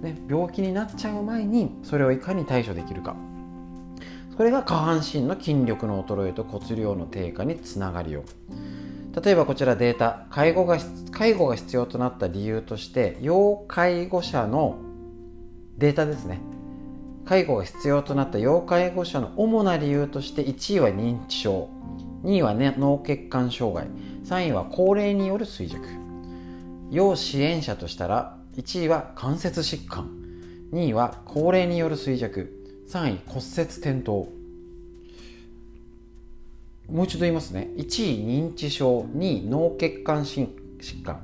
[0.01, 3.15] で病気になっちゃう前にそれをいかに対処できるか。
[4.35, 8.23] それが下半身の筋力の衰えと骨量の低下につながるよ
[9.23, 10.25] 例えばこちらデータ。
[10.31, 10.79] 介護が
[11.11, 14.79] 介護が必要となった理由として要介護者の
[15.83, 16.39] データですね。
[17.25, 21.69] 介護が必要となった要介護者の主な理由として1位は認知症
[22.23, 23.87] 2位は、ね、脳血管障害
[24.23, 25.85] 3位は高齢による衰弱。
[26.89, 30.09] 要支援者としたら1位は関節疾患
[30.71, 32.49] 2位は高齢による衰弱
[32.87, 34.11] 3位骨折転倒。
[36.89, 37.71] もう一度言いますね。
[37.75, 40.47] 1位認知症2位脳血管疾
[41.03, 41.19] 患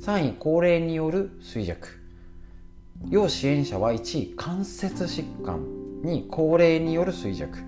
[0.00, 2.03] 3位高齢による衰弱。
[3.10, 5.60] 要支援者は1位関節疾患
[6.02, 7.58] 2位高齢による衰弱。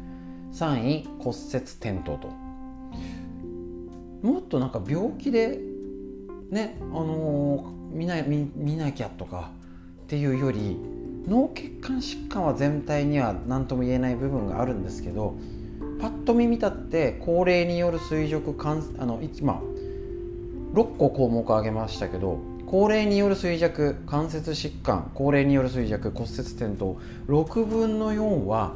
[0.52, 2.28] 3位骨折転倒と。
[4.22, 5.60] もっとなんか病気で
[6.50, 9.50] ねあのー、見な見見なきゃとか
[10.04, 10.78] っていうより
[11.28, 15.36] 脳血管疾患は全体には何とも言えない部分があるんですけど
[16.00, 19.60] パッと見見たって高齢による垂直関あの今
[20.72, 26.92] 6個項目挙げましたけど高齢による衰弱関節疾患高齢による衰弱骨折転倒
[27.28, 28.74] 6分の4は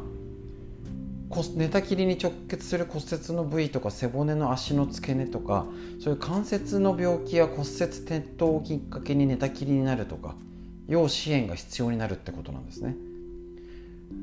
[1.55, 5.66] 寝たきりに直結する骨折の部位とか背骨の足の付け根とか
[6.01, 10.34] そういう関節の病気や骨折転倒をきっかけに寝たきりになるとか
[10.88, 12.97] 要支援が必要になるってことなんですね。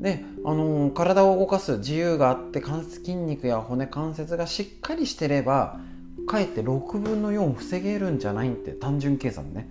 [0.01, 5.79] で、あのー、体を動かす自由があって関節筋肉や骨関節がしっかりしてれば
[6.25, 9.69] かえって6分の4防げるんじゃないって単純計算ね。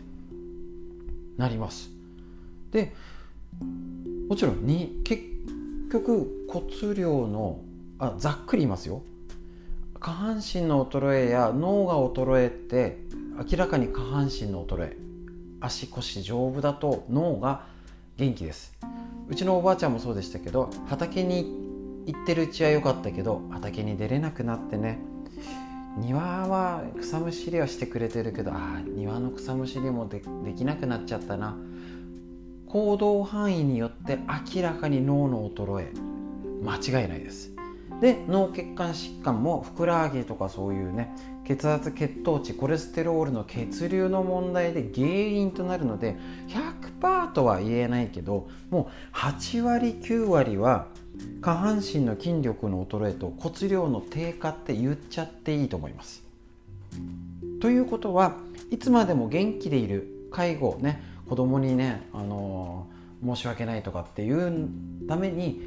[1.36, 1.90] なります。
[2.70, 2.94] で
[4.28, 4.66] もちろん
[5.05, 5.22] 結
[5.90, 7.61] 局骨量の
[7.99, 9.03] あざっくり言いますよ。
[9.99, 12.99] 下半身の衰えや脳が衰えて
[13.51, 14.97] 明らかに下半身の衰え。
[15.61, 17.64] 足腰丈夫だと脳が
[18.16, 18.74] 元気です。
[19.28, 21.44] うちのおばあちゃんもそうでしたけど畑に
[22.07, 24.99] 行ってるうちは良かったけど畑に出れなくなってね。
[25.97, 31.57] 庭は草むしりはしてくれてるけどああ庭の草むしりもできなくなっちゃったな。
[32.66, 34.18] 行動範囲によって
[34.55, 35.92] 明らかに脳の衰え
[36.62, 37.57] 間違いないです。
[38.01, 41.14] で脳血管疾患もふくらはぎとかそういうね
[41.47, 46.16] 血圧血糖値コレステロールの血流の問題で原因となるので
[47.01, 50.88] 100%とは言えないけどもう8割9割は
[51.40, 56.22] 下半身の筋力の衰えと骨量の低下って言っちゃっていいと思います。
[57.60, 58.36] ということは
[58.70, 64.68] いつまでも元気でいる介護ね子供にね、あのー、申し訳ないとかっていう
[65.08, 65.60] ために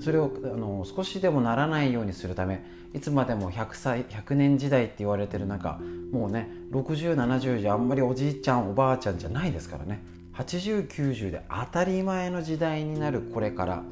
[0.00, 2.64] それをあの少しでもならないようにするため
[2.94, 5.80] いつまでも100歳100年時代って言われてる中
[6.10, 10.02] もうね6070じゃあんまりおじいちゃんおばあちゃんじゃないですからね
[10.34, 13.82] 8090で当たり前の時代になるこれから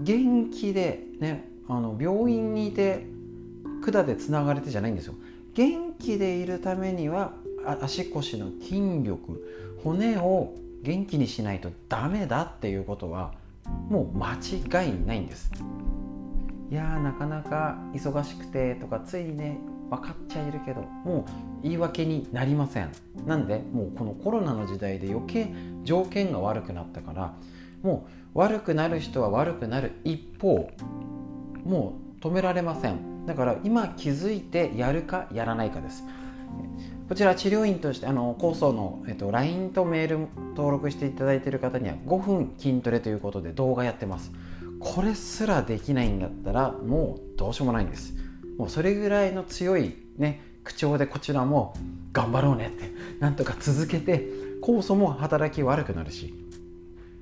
[0.00, 3.06] 元気でねあの病院にいて
[3.84, 5.14] 管でつながれてじゃないんですよ。
[5.54, 7.32] 元気でいるためには
[7.82, 9.46] 足腰の筋力
[9.82, 13.32] 骨を元気にしないとダメだっていうことは
[13.88, 15.50] もう間違いないんです。
[16.70, 19.58] いやなかなか忙しくてとかついね
[19.90, 22.90] 分かっちゃいるけどもう言い訳になりません。
[23.26, 25.52] なんでもうこのコロナの時代で余計
[25.84, 27.34] 条件が悪くなったから
[27.82, 30.70] もう悪くなる人は悪くなる一方
[31.64, 33.26] もう止められません。
[33.26, 36.04] だから今気づいてやるかやらないかです。
[37.08, 44.30] こちら治療院としてあの構想の、えっと、LINE とメール登録していただいている方には5分筋トレということで動画やってます。
[44.78, 48.14] これすらできないんだったらもうどうしようもないんです。
[48.58, 51.74] もうそれぐらいの強いね口調でこちらも
[52.12, 54.28] 頑張ろうねってなんとか続けて
[54.62, 56.34] 酵素も働き悪くなるし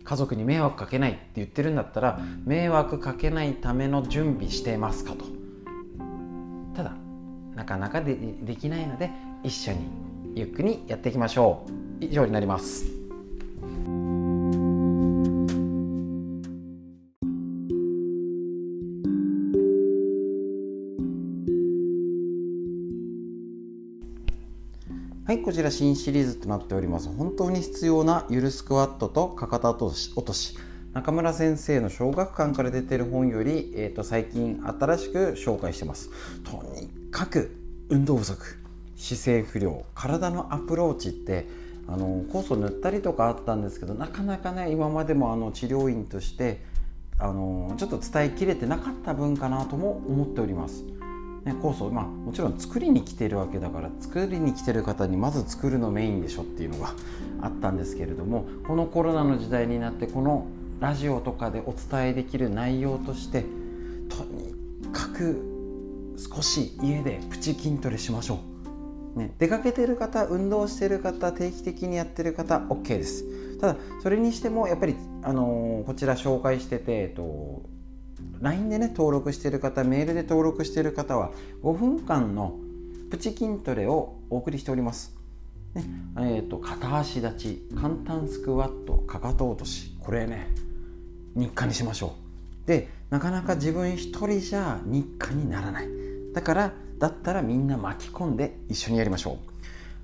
[0.09, 5.27] 家族に迷惑かけないって言ってるんだったら迷惑かけないための準備してますかと。
[6.75, 6.95] ただ
[7.55, 9.11] なかなかでできないので
[9.45, 9.81] 一緒に
[10.35, 11.67] ゆっくりやっていきましょ
[12.01, 12.05] う。
[12.07, 12.98] 以上になります。
[25.49, 30.59] こちら新シリーズとなっております本当に必要なゆるスクワットとかかと落とし
[30.93, 36.11] 中村先生の小学館から出てる本より、えーと最近新しく紹介してます
[36.45, 37.57] とにかく
[37.89, 38.59] 運動不足
[38.95, 41.47] 姿勢不良体のアプローチって
[41.87, 46.61] あの酵素塗ったりとかあったんですけどなかなかね今までもあの治療院として
[47.19, 50.85] あのちょっと伝えきれてなかった分かなとも思っております。
[51.45, 56.95] ね、酵素、まあ、もちろん作りに来てるわけだから作りに来てる方にまず作るのメインでしょっていうのが
[57.41, 60.47] あったんですけれどもこのコロナの時代になってこの
[60.81, 63.45] ラジオとかでお伝えできる内容として
[64.09, 64.55] とに
[64.93, 68.41] かく少し家でプチ筋トレしましょ
[69.17, 69.19] う。
[69.19, 73.25] ね、出かけてる方運動してる方定期的にやってる方 OK です
[73.59, 77.63] ただそれにしてもやっぱり、あのー、こちら紹介してて、えっと、
[78.41, 81.33] LINE でね登録してる方メールで登録してる方は
[81.63, 82.57] 5分間の
[83.11, 85.17] プチ筋トレをお送りしております、
[85.75, 85.85] ね
[86.17, 89.97] えーと、片足立ち簡単スクワットかかと落とし。
[90.01, 90.49] これね
[91.35, 92.15] 日課にしましょ
[92.65, 92.67] う。
[92.67, 95.89] でなかなか自分一人じゃ日課にならない。
[96.33, 99.37] だからだったらみんな巻き込んで一緒にやりましょう。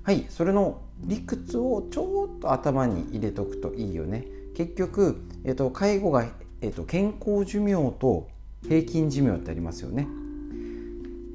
[0.03, 4.25] はいそれの理屈をちょっと頭に入れとくといいよね。
[4.55, 6.25] 結局、えーと、介護が、
[6.61, 8.27] えーと健康寿命と
[8.67, 10.07] 平均寿命ってありますよね。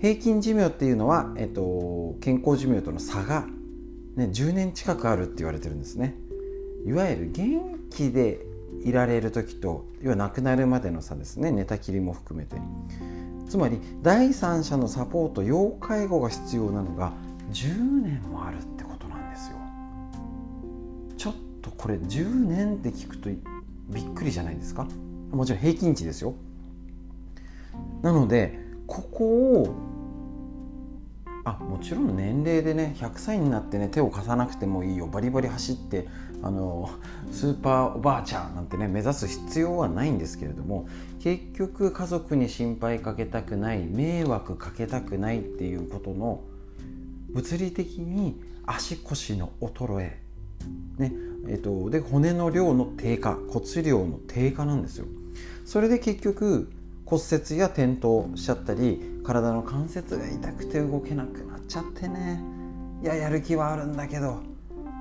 [0.01, 3.47] 平均寿命っていうのは、えっと、健康寿命との差が、
[4.17, 6.17] ね、10年近くあるって言われてるんですね。
[6.87, 7.61] いわゆる元
[7.91, 8.41] 気で
[8.83, 11.51] いられる時と要は亡くなるまでの差ですね。
[11.53, 12.57] 寝たきりも含めて。
[13.47, 17.13] つまり第三者のサポート要介護が必要なのが
[17.53, 19.57] 10年もあるってことなんですよ。
[21.19, 23.29] ちょっとこれ10年って聞くと
[23.91, 24.89] びっくりじゃないですか。
[25.31, 26.35] もちろん平均値ですよ
[28.03, 29.25] なのでここ
[29.63, 29.75] を
[31.45, 36.07] あもちろん年齢でね100歳になってね手を貸さなくてもいいよバリバリ走って
[36.43, 36.91] あの
[37.31, 40.89] スーパーおばあちゃんなんてね目指す必要はないんですけれども
[41.21, 46.43] 結局家族に心配かけたくない迷惑かけたくないっていうことの
[47.33, 50.21] 物理的に足腰の衰え、
[50.99, 51.13] ね
[51.49, 55.07] えっと、で骨の量の低下骨量の低下なんですよ。
[55.71, 56.69] それで結局
[57.07, 62.43] 骨折や転倒しちゃったり体の関節が痛くて動けなくなっちゃってね。
[63.05, 64.41] いややる気はあるんだけど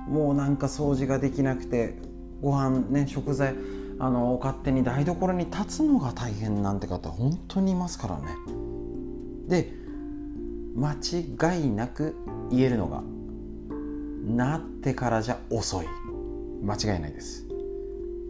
[0.06, 1.98] もうなんか掃除ができなくて
[2.40, 3.56] ご飯ね食材
[3.98, 8.28] あの勝手に台所に立つのが大変なんて方本当にいますからね。
[9.48, 9.72] で
[10.76, 12.14] 間違いなく
[12.48, 13.02] 言えるのが
[14.24, 15.86] なってからじゃ遅い。
[16.62, 17.49] 間違いないです。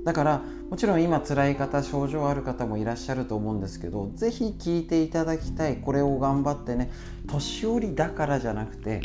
[0.05, 6.91] だからもちろん今辛い方症状ある方もいらっしゃると思うんですけど是非聞いていただきたいこれを頑張ってね
[7.27, 9.03] 年寄りだからじゃなくて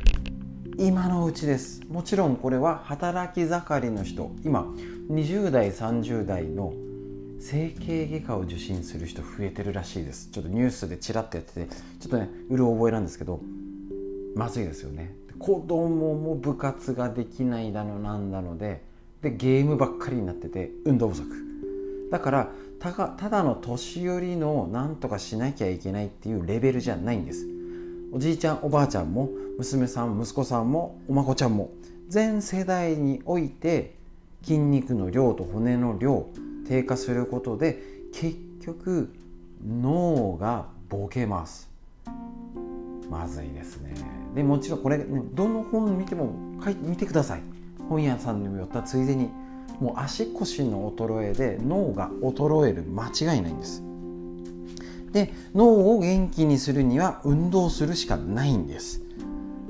[0.78, 1.82] 今のうちです。
[1.88, 4.66] もちろんこれは働き盛りの人今
[5.10, 6.74] 20代30代の
[7.40, 10.30] 整形外科を受診する人増えてるらしいです。
[10.32, 11.68] ちょっとニュースでちらっとやってて
[12.00, 13.40] ちょっとねうる覚えなんですけど
[14.36, 15.16] まずいですよね。
[15.40, 18.84] 子供も部活ができないだのなんだので
[19.26, 21.26] でゲームばっかりになってて運動不足。
[22.12, 27.48] だからたただの年寄りの何とかしなきゃいけないっていうレベルじゃないんです。
[28.12, 31.72] おじいちゃんおばあちゃんも娘さん息子さんもお孫ちゃんも
[32.08, 33.96] 全世代において
[34.44, 36.28] 筋肉の量と骨の量
[36.68, 37.82] 低下することで
[38.14, 39.12] 結局
[39.68, 41.68] 脳がボケます。
[43.10, 43.92] まずいですね。
[44.36, 46.32] でもちろんこれ、ね、どの本見ても
[46.64, 47.55] 書い見てください。
[47.90, 49.30] 本屋さんにも寄ったついでに
[49.80, 53.84] もう足腰の衰えで脳が衰える間違いないんです。
[55.12, 59.02] で脳を元気にするには運動するしかないんです。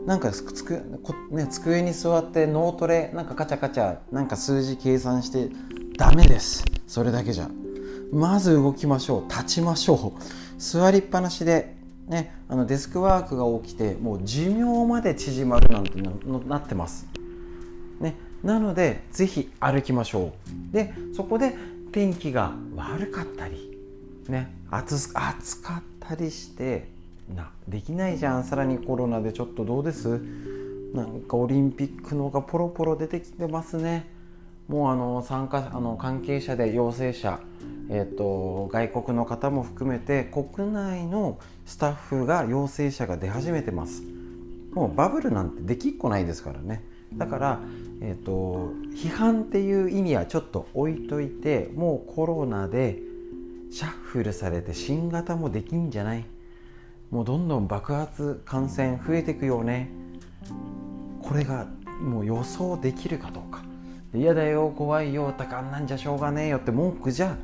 [0.05, 0.83] なんかつく、
[1.31, 5.49] ね、机に座って脳トレなんかカチャカチャなんか数字計算して
[5.97, 6.63] ダメです。
[6.87, 7.49] それだけじゃ。
[8.11, 9.29] まず動きましょう。
[9.29, 10.21] 立ちましょう。
[10.59, 11.75] 座りっぱなしで
[12.07, 15.99] ね、あのデスクワークが起きてもう寿命まで縮まるなんて
[16.47, 17.07] なってます。
[17.99, 20.33] ね、なのでぜひ歩きましょ
[20.71, 20.73] う。
[20.73, 21.55] でそこで
[21.91, 23.77] 天気が悪かったり、
[24.27, 26.87] ね、暑暑かったりして
[27.35, 28.43] なできないじゃん。
[28.43, 30.19] さらにコロナでちょっとどうです？
[30.93, 34.13] なんかオリンピックのがポロポロ出てきてますね。
[34.67, 37.39] もうあの参加あの関係者で陽性者、
[37.89, 44.01] えーと、外国の方も含めて国内のスタッフが陽性者が出始めてます。
[44.73, 46.83] もうバブルなんてできっこないですからね。
[47.13, 47.59] だから、
[48.01, 52.99] えーと、批判っていう意味はちょっと置いといてもうコロナで
[53.71, 56.25] シャッフルされて新型もできんじゃない。
[57.11, 59.89] もうどんどん爆発感染増えていくよね。
[61.21, 61.67] これが
[62.01, 63.63] もう予想できるかどうか。
[64.13, 67.37] 嫌だよ怖いよたかんなんじゃしょうがねえよって文句じゃ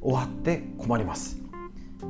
[0.00, 1.38] 終わって困ります。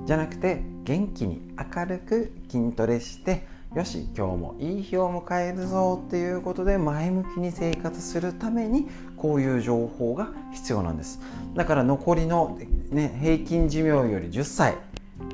[0.06, 11.20] じゃなくて元気に明るく筋トレしてよし今日もいい日を迎えるぞっていうことで前向きに生活するためにこういう情報が必要なんです。
[11.54, 12.58] だから残りの、
[12.90, 14.74] ね、平均寿命より10歳、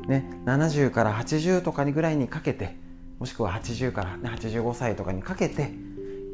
[0.08, 2.76] ね、70から80とかにぐらいにかけて
[3.20, 5.70] もしくは80から、85歳とかにかけて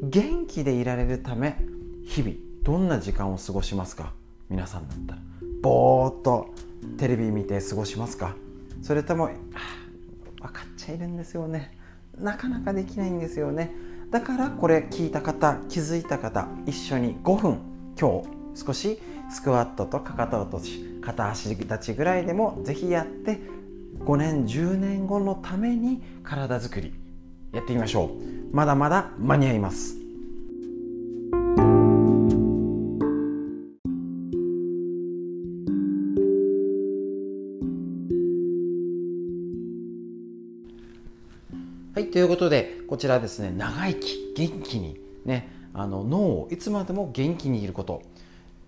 [0.01, 1.55] 元気でいられるため
[2.03, 4.13] 日々どんな時間を過ごしますか？
[4.49, 5.21] 皆さんだったら。
[5.61, 6.49] ぼーっと
[6.97, 8.35] テレビ見て過ごしますか？
[8.81, 9.29] それとも、
[10.41, 11.77] 分かっちゃいるんですよね。
[12.19, 13.71] なかなかできないんですよね。
[14.11, 17.59] だからこれ聞いた方気づいた方一緒に5分
[17.99, 18.21] 今
[18.53, 18.99] 日少し
[19.31, 23.39] スクワットとかかと落とし片足立ちぐらいでも是非やって
[23.99, 26.93] 5年10年後のために体づくり
[27.53, 28.55] やってみましょう。
[28.55, 30.00] まだまだ間に合います。
[42.21, 48.03] ということでこちらですね長生き元気にねあの脳をいつまでも元気にいること。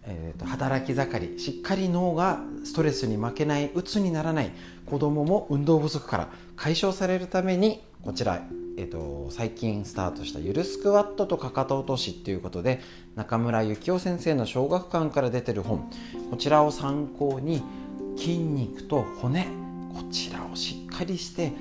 [0.05, 4.51] えーと、働き盛りしっかり脳がストレスに負けない鬱にならない
[4.85, 8.41] 子供も運動不足から解消されるためにこちら、
[8.75, 12.81] えーと、最近スタートしたゆるスクワットとかかと落としっていうことで
[13.15, 15.89] 中村幸雄先生の小学館から出てる本。
[16.31, 17.61] こちらを参考に
[18.17, 19.45] 筋肉と骨
[19.93, 21.53] こちらをしっかりして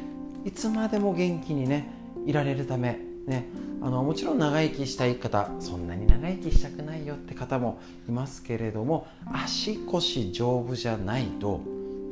[0.45, 1.89] いつまでも元気にね
[2.27, 3.47] いられるためね
[3.81, 11.61] あのもちろん長生きしたい方そんなに長生きしたくないよって方もいますけれども足腰丈夫じゃないと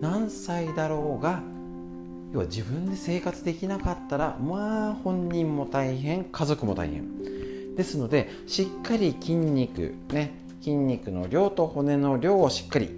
[0.01, 1.43] 何歳だろうが
[2.33, 7.21] 要は自分で生活できなかったらまあ本人も大変家族も大変。
[7.77, 12.91] ですのでしっかり筋肉ね筋肉の量と骨の量をしっかり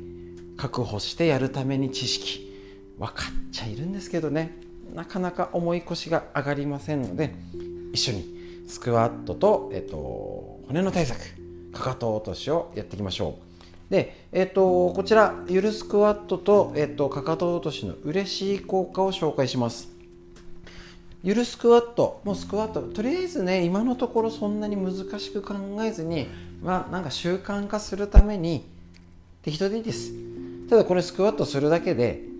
[0.57, 2.53] 確保してやるために知識
[2.99, 4.61] 分かっちゃいるんですけどね。
[4.95, 7.34] なかなか重い腰が上がりませんので
[7.93, 8.24] 一緒に
[8.68, 11.18] スクワットと、えっと、骨の対策
[11.72, 13.38] かかと落としをやっていきましょ
[13.90, 13.93] う。
[13.93, 19.88] で、えっと、こちらゆるスクワットと、えっと、かかと落としの嬉しい効果を紹介します。
[21.22, 26.26] ゆるスクワットもうスクワットとりあえずね今のところそんなに難しく考えずに
[26.62, 28.64] まあなんか習慣化するために
[29.43, 30.12] 適当でいいです。
[30.68, 32.32] ただこれスクワットするだけで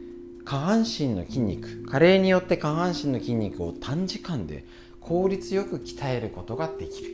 [0.45, 4.65] 下半身の筋肉加齢によって下半身の筋肉を短時間で
[5.01, 7.11] 効率よく鍛えることができる。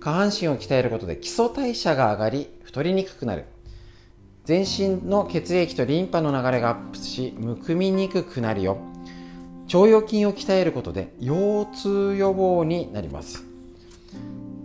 [0.00, 3.44] 下半身を鍛えることで基礎代謝が上がり太りにくくなる。
[4.44, 8.78] 全身の血液とリンパの流れがアップしむくみにくくなるよ。
[9.66, 13.44] 腸腰筋を鍛えることで腰痛予防になります。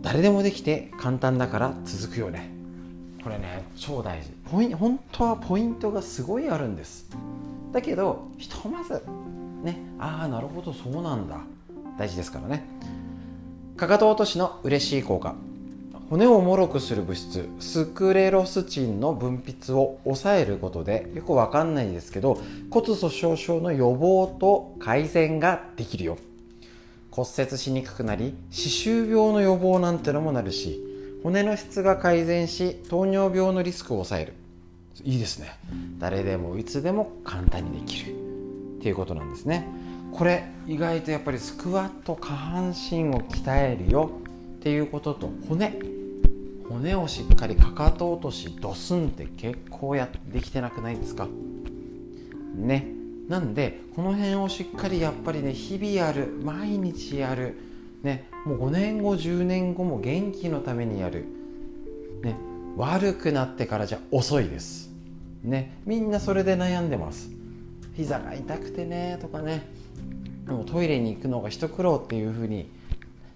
[0.01, 2.49] 誰でもできて簡単だから続くよね。
[3.23, 4.29] これね超大事。
[4.49, 7.07] ポイン本当はポイントがすごいあるんです。
[7.77, 9.03] だけどひとまず
[9.63, 11.41] ねああなるほどそうなんだ。
[11.99, 12.65] 大事ですからね。
[13.75, 15.35] かかと落としの嬉しい効果。
[16.09, 22.39] 骨をもろくする物質スクレロスチンの分泌を抑えることでよくわかんないですけど
[22.71, 26.17] 骨粗しょう症の予防と改善ができるよ。
[27.11, 30.81] 骨折しにくくなり歯周病の予防なんてのもなるし
[31.21, 34.33] 骨の質が改善し糖尿病のリスクを抑える。
[35.03, 35.57] いいですね。
[35.99, 38.11] 誰でもいつでも簡単にできる。
[38.79, 39.67] っていうことなんですね。
[40.13, 44.11] これ意外とやっぱりスクワット下半身を鍛えるよ。
[44.57, 45.79] っていうことと骨。
[46.69, 51.27] 骨をしっかりかかと落としドスンって結構やできてなくないですか？
[52.55, 52.87] ね。
[53.29, 57.57] なんでこの辺をしっかりやっぱりね日々やる毎日やる
[58.03, 58.29] ね。
[58.45, 61.25] もう5年後10年後も元気のためにやる。
[62.77, 64.91] 悪くなってからじゃ遅いです。
[65.43, 65.73] ね。
[65.85, 67.29] みんなそれで悩んでます。
[67.95, 69.67] 膝が痛くてねとかね。
[70.45, 72.69] もうトイレに行くのが一苦労っていうふうに、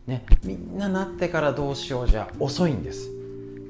[0.05, 3.09] ね、みんななってからどうしようじゃ遅いんです。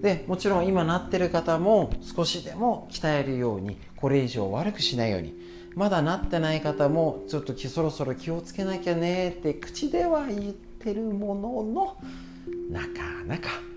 [0.01, 5.33] でもちろん今なってる方も少しでも鍛えるようにこれ以上悪くしないように。
[5.73, 11.97] まだなってない方もちょっとそろそろ気をつけなきゃねって口では言ってるものの
[12.69, 12.87] なか
[13.25, 13.70] なか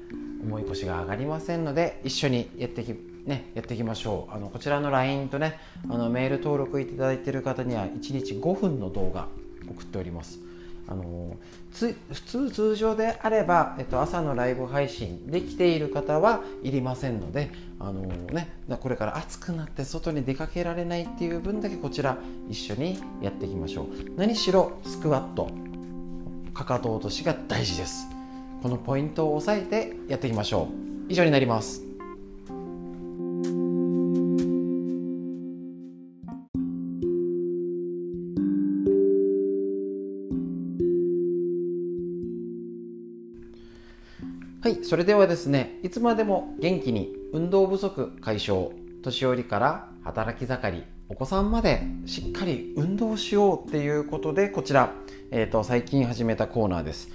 [0.45, 2.95] 重い腰が上がりませんので一緒にやっていき,、
[3.27, 4.35] ね、やっていきましょう。
[4.35, 9.29] あのこちらの LINE とねあのメール登録いただいている方には1日5分の動画
[9.69, 10.39] 送っております。
[10.87, 11.37] あの
[11.73, 22.19] 普通通常であれば、えっと、朝のライブ配信できている方はいりませんのであの、ね、これから暑くなって外に出かけられないっていう分だけこちら
[22.51, 23.87] 一緒にやっていきましょう。
[24.17, 25.51] 何しろスクワット
[26.53, 28.14] かかと落としが大事です。
[28.65, 31.13] このポイントを押さえてやっていきましょう。
[31.13, 31.83] 以上になります。
[44.63, 48.71] はいそれではですねいつまでも元気に運動不足解消
[49.03, 54.95] 年寄りから働き盛りお子さんまでしっかり運動しようっていうことでこちら、
[55.31, 57.11] えーと、最近始めたコーナーです。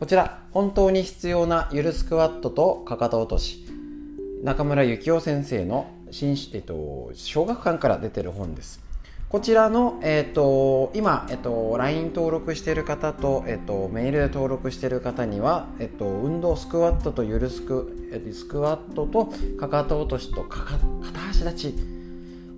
[0.00, 3.66] こちら本当に必要なゆるスクワットとかかと落とし。
[4.42, 8.80] 中村幸雄先生の新、えーと、小学館から出てる本です。
[9.28, 19.26] こちらの、えーと、今、えーと、LINE 登録してる方と,、えーと、メールで登録してる方には、えー、と運動スクワットとゆるスク、え、スクワットと
[19.58, 21.74] かかと落としとかか片足立ち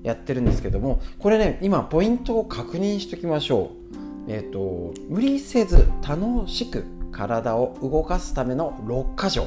[0.04, 3.72] やってるんですけどもこれね今ポイントを確認しておきましょ
[4.28, 9.46] う、えー、と無理せず楽しく体を動かすための6箇条。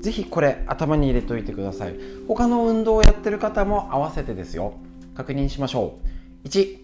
[0.00, 1.96] ぜひこれ頭に入れておいてください。
[2.28, 4.74] 他の運動をやってる方も合わせてですよ。
[5.16, 5.98] 確認しましょ
[6.44, 6.48] う。
[6.48, 6.78] 1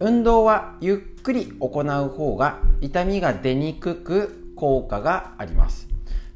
[0.00, 5.86] 運動はゆっくり行う方が痛みが出にくく効果があります。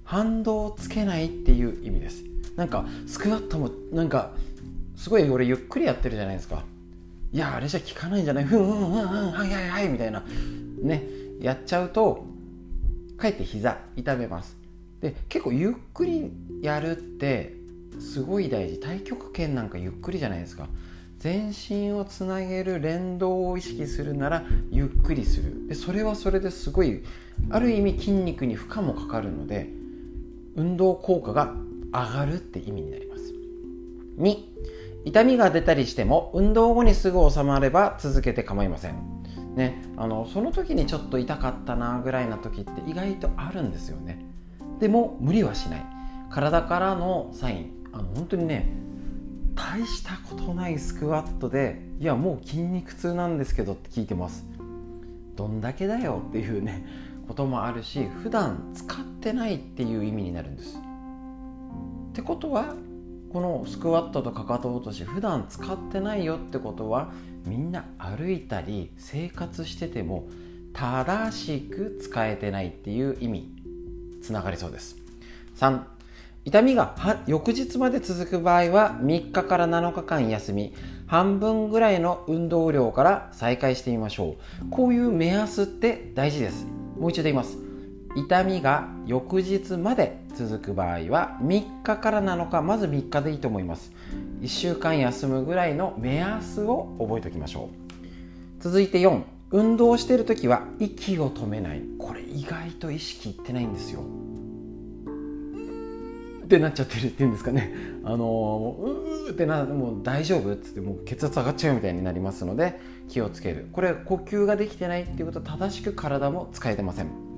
[0.04, 2.24] 反動をつけないっていう意味です。
[2.56, 4.32] なんかスクワットもなんか
[4.96, 6.64] すごい俺ゆっくりやってるじゃないですか。
[7.32, 8.44] いやあれじゃ効かないんじゃない？
[8.44, 10.22] ふんふんふんふんはいはいはいみたいな。
[10.82, 11.04] ね
[11.40, 12.26] やっちゃうと
[13.20, 14.56] かえって膝痛めます。
[15.00, 16.30] で結構ゆっくり
[16.62, 17.54] やるって
[18.00, 18.74] すごい大事。
[18.76, 20.68] 太極拳なんかゆっくりじゃないですか。
[21.18, 25.68] 全身をつなげる連動を意識するならゆっくりする。
[25.68, 27.02] でそれはそれですごい
[27.50, 29.68] ある意味筋肉に負荷もかかるので
[30.56, 31.54] 運動効果が
[31.92, 33.34] 上がるって意味になります。
[34.18, 34.38] 2
[35.04, 39.19] 痛みが出たりしても運動後にすぐ収まれば続けて構いません、
[39.54, 44.24] ね、あのその時にちょっと痛かったなぐらいな時って意外とあるんですよね。
[44.78, 45.86] でも無理はしない。
[46.30, 47.80] 体からのサイン。
[47.92, 48.68] あの本当にね
[49.56, 54.46] 大したことないスクワットでいやもう筋肉痛なんですけどって聞いてます。
[55.34, 56.86] どんだけだよっていうね
[57.26, 60.78] こともあるし普段使ってないっていう意味になるんです。
[60.78, 62.74] ってことは
[63.32, 67.12] このスクワットとかかと落とし普段使ってないよってことは
[67.46, 70.28] みんな歩いたり生活してても
[70.72, 73.48] 正しく使えてないっていう意味
[74.22, 74.96] つながりそうです。
[75.56, 75.80] 3
[76.44, 80.74] 痛みが翌日まで続く場合は3日から7日間休み。
[81.06, 84.70] 半分ぐらいの運動量から再開してみましょう。
[84.70, 86.66] こういう目安って大事です。
[86.98, 87.69] もう一度言います。
[88.16, 93.92] 痛みが翌日まで続く場合は3日から7日まず3日でいいと思います。
[94.40, 98.62] 1週間休むぐらいの目安を覚えておきましょう。
[98.62, 101.82] 続いて4運動してる時は息を止めない。
[101.98, 104.00] これ意外と意識いってないんですよ。
[106.44, 107.72] ってなっちゃってるっていうんですかね。
[108.02, 113.68] あのうーってなもう大丈夫っつってもう血圧上がっちゃうみたいになりますので気をつける。
[113.72, 117.29] これ呼吸ができてないっていうことは正しく体も使えてません。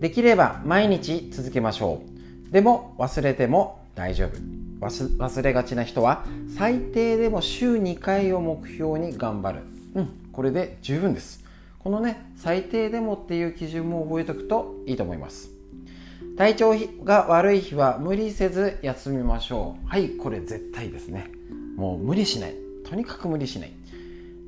[0.00, 2.02] できれば毎日続けましょ
[2.48, 2.52] う。
[2.52, 4.32] でも忘れても大丈夫。
[4.80, 9.60] 忘れがちな人は最低でも週2回を目標に頑張る。
[9.94, 11.42] うんこれで十分です。
[11.78, 15.50] このね最低でもっていう基準も覚えておくといいと思います。
[16.36, 16.74] 体調
[17.04, 19.88] が悪い日は無理せず休みましょう。
[19.88, 21.30] はいこれ絶対ですね。
[21.76, 22.54] もう無理しない。
[22.84, 23.72] とにかく無理しない。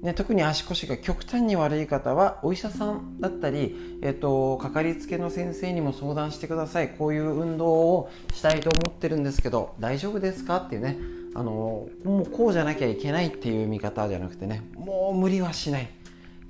[0.02, 6.90] ね、特に足腰が極端に悪い方はお医者さんだったり、えっと、かかりつけの先生にも相談してください。
[6.90, 10.98] こういう運動をしたいと思ってるんですけど大丈夫ですかっていうね。
[11.34, 15.88] あのもうこうじゃなきゃいけないっていう見方じゃなくてねもう無理はしない。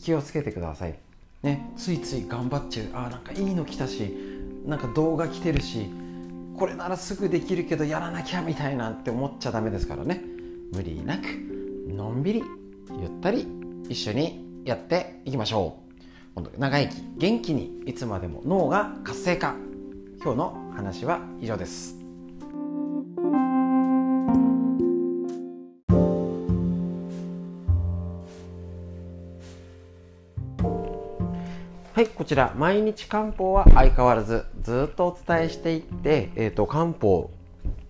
[0.01, 0.95] 気をつけてください、
[1.43, 2.87] ね、ついつい頑張っちゃう。
[2.95, 4.15] あなんかいいの来たし
[4.67, 5.91] なんか動画来てるし
[6.57, 10.23] これならすぐできるけどやらなきゃみたいなって思っちゃダメですからね。
[10.73, 11.25] 無理なく
[11.89, 12.43] のんびり
[13.01, 13.47] ゆったり
[13.89, 15.79] 一緒にやっていきましょ
[16.37, 16.43] う。
[16.59, 19.55] 長生き元気にいつまでも脳が活性化。
[20.21, 21.97] 今日の話は以上です。
[31.95, 32.53] はい、こちら。
[32.57, 37.31] 毎日漢方は相変わらずずっとお伝えしていって、えーと漢方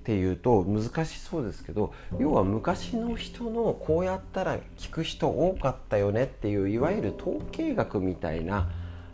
[0.08, 8.70] っていうと難しそうですけど要は昔の人のこうやったら聞く人多かったよねっていういわゆる統計学みたいな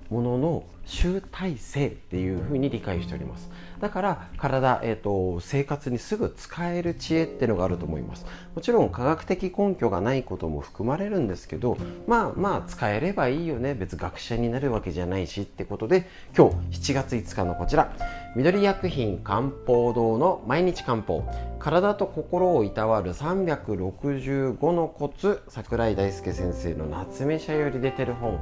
[0.09, 3.51] ものの集大成っていうふうに理解しております。
[3.85, 8.24] だから体、えーと、生活にすぐ使える知恵ってのがあると思います。
[8.55, 11.76] もちろん科学的根拠がないことも含まれるんですけど
[12.07, 13.74] まあまあ使えればいいよね。
[13.74, 17.93] 別学者になるわけじゃないしってことで今日7月5日のこちら。
[18.37, 21.22] 緑薬品漢方堂の毎日漢方。
[21.59, 28.39] 体と心をいたわる365のコツ桜井大輔先生の夏目社より出てる本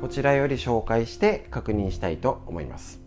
[0.00, 3.05] こちらより紹介して確認したいと思います。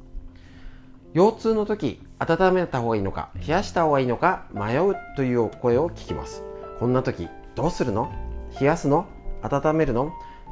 [1.13, 6.43] 腰痛の時温めた方がいいのか冷やした方がいいのか迷うという声を聞きます。
[6.79, 8.11] こんな時どうするの？
[8.59, 9.07] 冷やすの？
[9.41, 10.11] 温めるの？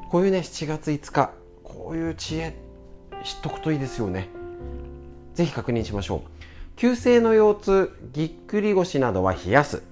[0.09, 1.31] こういうね7月5日
[1.63, 2.55] こういう知恵
[3.23, 4.29] 知っとくといいですよね。
[5.35, 6.29] ぜひ確認しましょう。
[6.75, 9.83] 急性の腰痛ぎっくり腰などは冷やす。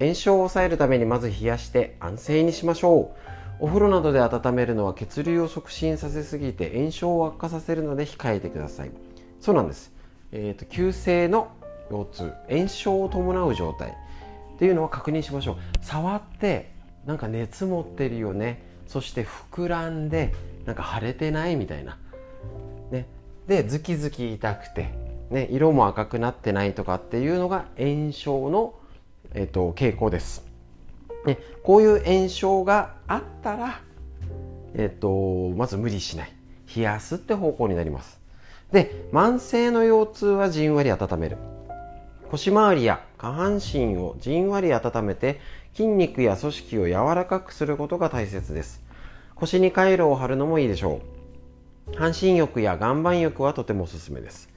[0.00, 3.18] 炎症を抑えるためにまず冷やして安静にしましょう。
[3.60, 8.90] お風呂などで温めるのは血流を促進させすぎて炎症を悪化させるので控えてください。
[9.40, 9.92] そうなんです、
[10.32, 11.50] えーと、急性の
[11.90, 15.56] 腰痛炎症を伴う状態っていうのは確認しましょう。
[15.80, 16.72] 触って
[17.06, 18.62] なんか熱持ってるよね。
[18.86, 21.98] そして膨らんでなんか腫れてないみたいな。
[22.90, 23.06] ね。
[23.46, 24.92] でズキズキ痛くて
[25.30, 28.74] ね色も赤くなってないとかっていうのが炎症の
[29.34, 30.44] えーと、傾向です、
[31.26, 33.80] ね、こういう炎症があったら、
[34.74, 36.32] えーと、まず無理しない。
[36.74, 38.17] 冷やすって方向になります。
[38.72, 41.38] で慢性の腰痛はじんわり温める。
[42.30, 45.40] 腰回りや下半身をじんわり温めて
[45.72, 48.82] 筋肉や組織を柔らかくすることが大切です。
[49.34, 51.00] 腰に回路を貼るのもいいでしょ
[51.94, 51.96] う。
[51.96, 54.50] 半身浴や岩盤浴はとてもおすすめです。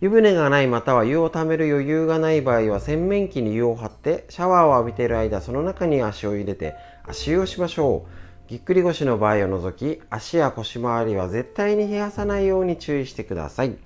[0.00, 6.74] 湯船がないまたは湯をためる余裕がない場合は洗面器に湯を張ってシャワーを浴びている間その中に足を入れて
[7.06, 8.21] 足湯をしましょう。
[8.52, 13.78] ぎっくり腰の場合を除き足や腰回りは絶対に冷やさないように注意してください。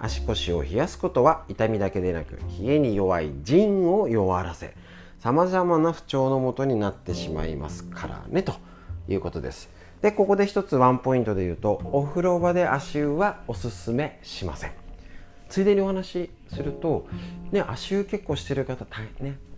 [0.00, 4.74] 足腰を冷やすことは痛みだけでなく冷えに弱い腎を弱らせ
[5.20, 8.54] 様々な不調のもとになってしまいますからねと
[9.08, 9.70] いうことです。
[10.02, 14.72] でここで一つワンポイントで言うとお風呂場で足湯はおすすめしません。
[15.48, 17.06] ついでにお話しすると、
[17.52, 19.49] ね、足湯結構してる方大変ね。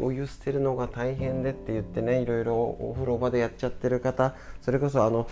[0.00, 5.28] お湯捨てるのが大変でって言ってねいろいろお風呂場でやっちゃってる方それこそあの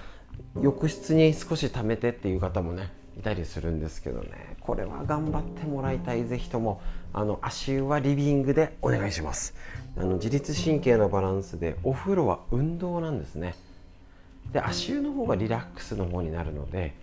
[0.60, 4.56] 浴室に少し溜めてっていう方もねいたりするんですけどね。
[4.60, 6.24] これは頑張ってもらいたい。
[6.24, 6.80] ぜひとも
[7.12, 9.54] あの足湯はリビングでお願いします。
[9.96, 13.54] あの自律神経のバランスでお風呂は運動なんですね。
[14.52, 16.94] で足湯の方がリラックスの方になるので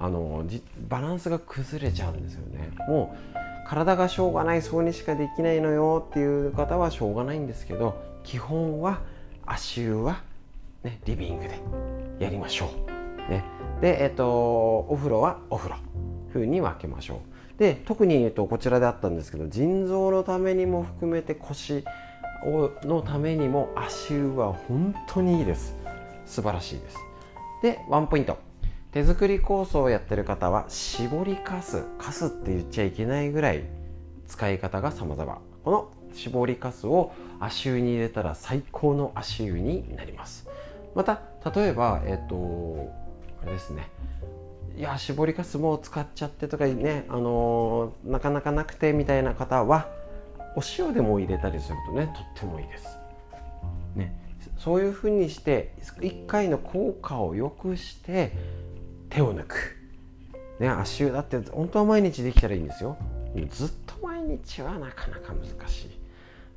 [0.00, 0.44] あの
[0.88, 2.70] バランスが崩れちゃうんですよね。
[2.88, 9.00] もう体がしょうがないそうにしかできないのよっていう方はしょうがないんですけど基本は
[9.46, 10.22] 足湯は、
[10.82, 11.60] ね、リビングで
[12.18, 12.70] やりましょ
[13.28, 13.44] う、ね、
[13.80, 14.26] で、えっと、
[14.88, 15.76] お風呂はお風呂
[16.32, 17.20] 風に分けましょ
[17.56, 17.58] う。
[17.58, 21.84] で特に、えっと、こちらであったんですけど腎臓のためにも含めて腰
[22.84, 25.76] のためにも足湯は本当にいいです。
[26.24, 26.96] 素晴らしいです。
[27.62, 28.49] でワンポイント。
[28.92, 33.62] 手作り酵素をやってる方は絞りかすかすって言っちゃいけないぐらい
[34.26, 35.38] 使い方が様々。
[35.64, 40.48] この絞りかすを足湯に入れたら最高の足湯になります。
[40.96, 41.20] また
[41.54, 42.92] 例えばえっ、と
[43.42, 43.88] あれですね。
[44.76, 49.88] いや絞りかすも使っちゃってとかねあのー、なかなかなくてみたいな方は
[50.56, 52.98] お塩でも入れたりするとねとってもいいです。
[53.94, 54.16] ね。
[54.58, 58.32] そういうふうにして1回の効果を良くして
[59.10, 59.76] 手を抜く、
[60.58, 62.96] ね、足湯だって本当は毎日できたらいいんですよ。
[63.50, 65.90] ずっと毎日はなかなか難しい。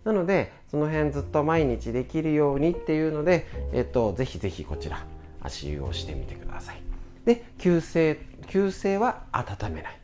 [0.06, 5.06] なのでその辺ずっと毎日できるようにっていうので、えっと、ぜひぜひこちら
[5.42, 6.82] 足湯をしてみてください。
[7.26, 10.00] で急性急性は温めない。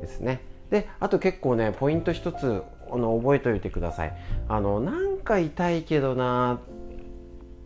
[0.00, 0.40] ですね。
[0.70, 4.16] であと結構ねポイント一つあの覚えておいてください。
[4.48, 6.60] あのなんか痛いけどな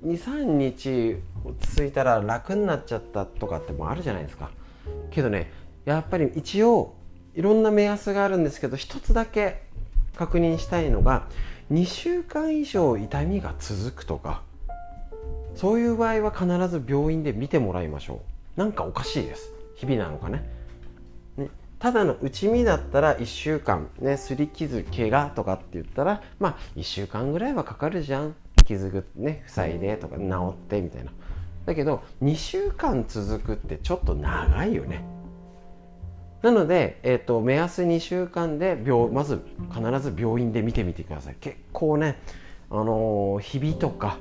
[0.05, 4.51] 23日落ち着いたら楽になっちゃったとかってもあるじゃないですか。
[5.11, 5.51] けどね
[5.85, 6.95] やっぱり一応
[7.35, 9.63] いろんな目安があるんですけど一つだけ
[10.17, 11.27] 確認したいのが
[11.73, 14.43] 2週間以上痛みが続くとか
[15.55, 18.21] そういう場合は必ず病院で見てもらいましょ
[18.57, 18.61] う。
[18.61, 19.53] なんかおかしいです。
[19.77, 20.49] 日々なのかね。
[21.37, 28.35] ねただの内身だったら1週間ねすり傷怪我とかって言ったらまあ1週間ぐらいはかかるじゃん。
[28.69, 31.11] 傷ぐね塞いでとか治ってみたいな。
[31.65, 35.05] だけど2週間続くってちょっと長いよね。
[36.43, 39.43] なので、えーと、目安2週間で病まず
[39.75, 41.37] 必ず病院で見てみてください。
[41.41, 42.19] 結構ね
[42.71, 44.19] あのー、ひびとか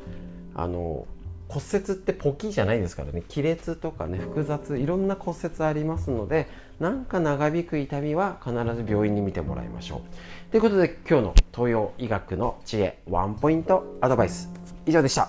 [0.56, 3.22] あのー、骨折ってポキじゃないですからね。
[3.34, 6.48] 亀裂とかね複雑いろんな骨折ありますので
[6.80, 10.02] なんか長引く痛みは必ず病院に見てもらいましょう
[10.50, 14.50] ということで今日の東洋医学の知恵ワンポイントアドバイス。
[14.86, 15.28] 以上でした。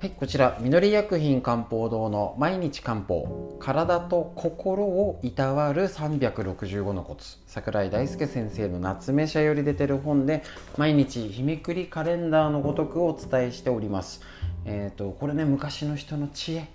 [0.00, 10.42] はいこちら、みのり薬品漢方堂の毎日漢方、体と心をいたわる365のコツ、桜井大輔先生の夏目社より出てる本で、
[10.78, 14.22] 毎日日めくりカレンダーのごとくお伝えしております。
[14.64, 16.68] え、ー、と、これね、昔の人の知恵。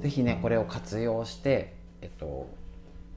[0.00, 2.48] ぜひね、これを活用して、えっと、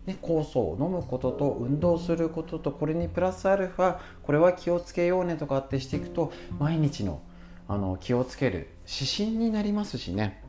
[0.07, 7.21] ね、酵素を飲むことと運動することとこれにプラスアルファこれは気をつけようねとかってしていくと毎日の
[7.67, 10.41] あの気をつける指針になりますしね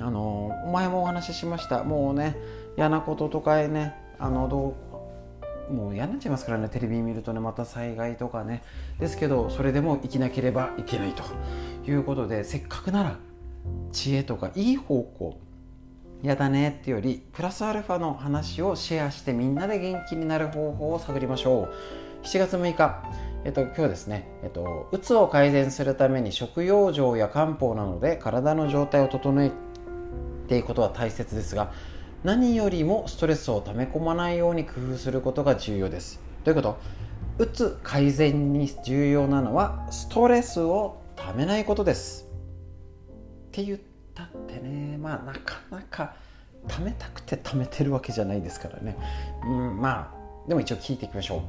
[0.00, 2.36] あの前もお話ししましたもうね
[2.76, 4.87] 嫌なこととかへねあのどう
[5.70, 8.62] もう嫌になっちゃいますからねテレビ見るとねまた災害とかね。
[8.98, 11.22] ですけどそれでも生きなければいけないと
[11.90, 13.16] いうことでせっかくなら
[13.92, 15.40] 知恵とかいい方向
[16.22, 21.74] やだねってよりプラスアルファの話をシェアしてみんなで元気になる方法を探りましょう。
[22.24, 23.02] 7月6日
[23.44, 29.52] えっと、今日ですね、えっと、うつを改善するために食用状や漢方などで体の状態を整え
[30.48, 31.72] ていくことは大切ですが
[32.24, 36.20] 何よりもストレスを溜め込まないように工夫することが重要です。
[36.44, 36.78] どういうこと？
[37.38, 42.26] うつ改善に重要なのはストレスをためないことです。
[43.48, 43.78] って言っ
[44.14, 44.98] たってね。
[44.98, 46.16] まあなかなか
[46.66, 48.96] 貯めたくて貯めてるわけじゃないですからね。
[49.44, 51.40] うんまあでも一応聞いていきましょう。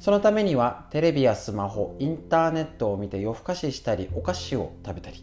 [0.00, 5.22] そのためにはテレビやスマホインターネットを見て夜更かししたりお菓子を食べたり。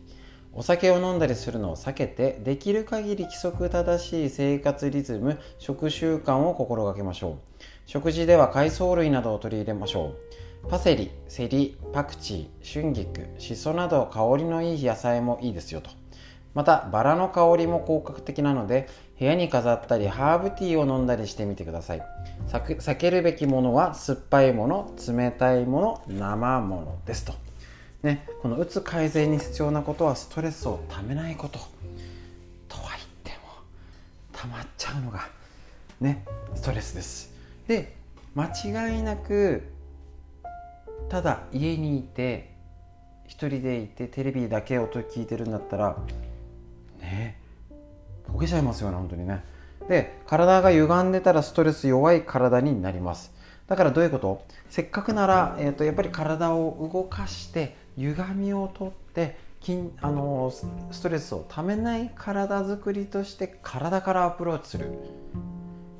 [0.53, 7.63] お酒を飲んだりするのを避けてできる限り規則正しい生活リズム食習慣を心がけましょう。
[7.85, 10.13] 食事では海藻類などを取り入れましょ
[10.63, 10.69] う。
[10.69, 15.89] パセリ、セリ、パクチー、春菊、シソなど香りのいい野菜もいいですよと。
[16.53, 22.01] またバラの香りも効果的なので部屋に飾ったりハーブティーを飲んだりしてみてください。
[22.49, 27.33] 避けるべきものは酸っぱいもの冷たいもの生ものですと。
[28.03, 31.59] ね、このうつ改善に必要なことはストレスをためないこと
[32.67, 33.37] とは言っても
[34.33, 35.29] たまっちゃうのが
[35.99, 36.25] ね
[36.55, 37.31] ストレスです。
[37.67, 37.95] で
[38.33, 39.61] 間違いなく
[41.09, 42.55] ただ家にいて
[43.27, 45.97] 一人でいてテレビだけ音聞いてるんだったら
[47.01, 47.39] ね
[48.33, 49.43] ボケちゃいますよね本当にね。
[49.87, 53.31] で体が歪んでたらストレス弱い体になります。
[53.67, 54.43] だからどういうこと？
[54.69, 60.51] せっかくなら、えーと、やっぱり体を動かして歪みを取って筋あの
[60.91, 64.87] ストレスをためない体づくりとして体からアプローチする。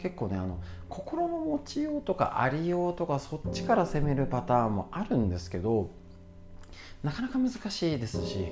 [0.01, 0.57] 結構ねあの
[0.89, 5.91] 心の持ちようとかありようとかそっちから攻めるパターンもあるんですけど
[7.03, 8.47] なかなか難しいですし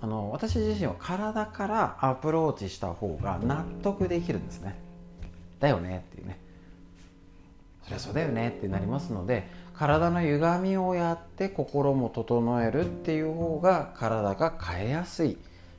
[0.00, 4.76] あの私自身は体からアプローチした方が納得できるんですね。
[5.58, 6.38] だよねっていうね。
[7.82, 9.48] そりゃそうだよねってなりますので
[9.78, 15.36] 体の歪みをやって心も整えるっていう方が体が変えやすいっ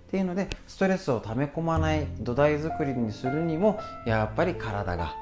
[0.10, 5.16] ていうのでストレスを溜め込まない土台作りにするにもやっぱり体が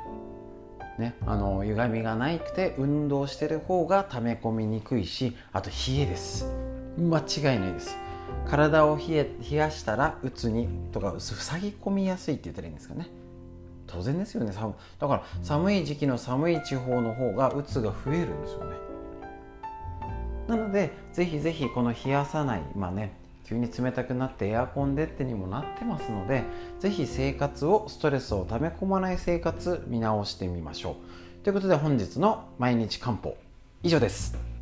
[0.99, 6.47] ね、あの歪みがないくて運動してる方が溜め込みにくいしあと冷えです。
[6.97, 7.95] 間違いないです。
[8.47, 13.09] 体を冷え冷やしたらうつにとか塞ぎ込みやすいって言ったらいいんですかね。
[13.87, 14.51] 当然ですよね。
[14.51, 18.75] 寒だから寒い時期の寒い地方の方がうつが増えるんですよね。
[20.47, 23.13] なのでぜひぜひこの冷やさないまあね
[23.45, 26.43] 急に冷たくなってエアコンでってにもなってますので
[26.79, 30.91] ぜひ生活をストレスを溜め込まない生活見直してみましょ
[31.41, 31.43] う。
[31.43, 33.37] ということで本日の毎日漢方
[33.83, 34.56] 以上です。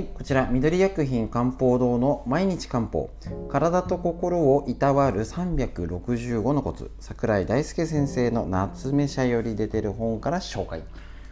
[0.00, 3.10] い、こちら緑薬品漢方堂の毎日漢方。
[3.48, 6.90] 体と心をいたわる365のコツ。
[6.98, 10.82] 桜井大輔先生の夏目社より出てる本から紹介。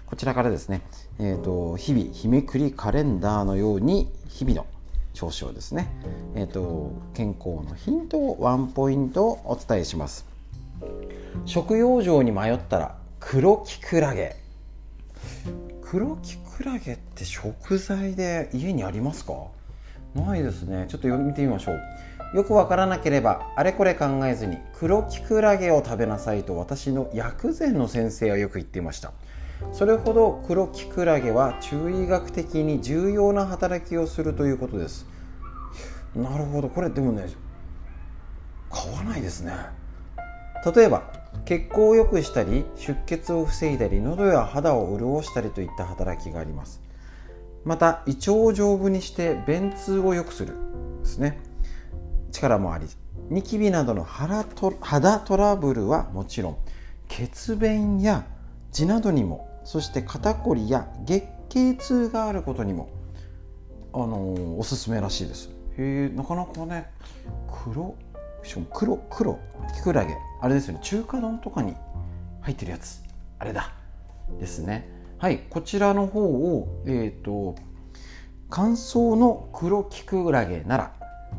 [0.06, 0.82] こちらからですね、
[1.18, 4.66] えーと、日々日めくりカレンダーのように日々の
[5.12, 5.88] 調子をですね、
[6.34, 10.26] えーと健康のヒントをワンポイントお伝えします。
[11.44, 14.36] 食用状に迷ったら黒きくらげ
[15.82, 19.32] 黒きくらげって食材で家にありますか？
[20.16, 20.86] ないですね。
[20.88, 22.36] ちょっと見てみましょう。
[22.36, 29.12] よくわからなければあれこれ考えずに黒きくらげを食べなさいと私の薬膳の先生はよく言っていました。
[29.72, 35.06] それほど黒きくらげは中医学的に重要な働きをするということです。
[36.16, 36.68] なるほど。
[36.68, 37.28] これでもね
[38.68, 39.52] 買わないですね。
[40.74, 41.04] 例えば
[41.44, 46.80] 血行を良くしたり出血を防いだり喉や肌を潤したりといった働きがあります。
[47.64, 50.54] また胃腸を丈夫にして便通を良くする
[51.00, 51.40] ですね。
[52.30, 52.86] 力もあり
[53.30, 56.56] ニキビなどの肌トラブルはもちろん
[57.08, 58.26] 血便や
[58.72, 62.90] 痔などにもそして肩こりや月経痛があることにも
[63.92, 65.50] あのー、おすすめらしいです。
[65.78, 66.90] へえなかなかね
[67.64, 67.94] 黒
[68.48, 69.38] しかも黒黒
[69.74, 70.16] キクラゲ。
[70.40, 70.80] あれですよね。
[70.82, 71.74] 中華丼とかに
[72.40, 73.02] 入ってるやつ。
[73.38, 73.72] あれだ。
[74.40, 74.88] ですね。
[75.18, 75.40] はい。
[75.50, 77.56] こちらの方をえっ、ー、と
[78.48, 80.92] 乾燥の黒キクラゲなら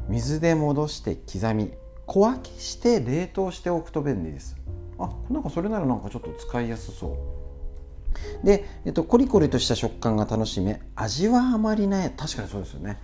[0.08, 1.72] 水で戻して刻み
[2.06, 4.56] 小分けして冷凍しておくと便利です。
[5.00, 7.18] あなんかそれならなんかちょっと使いやすそ
[8.44, 8.46] う。
[8.46, 12.12] で、えっと、コリコリとした食感が楽しめ味はあまりない。
[12.12, 13.00] 確かにそうですよね。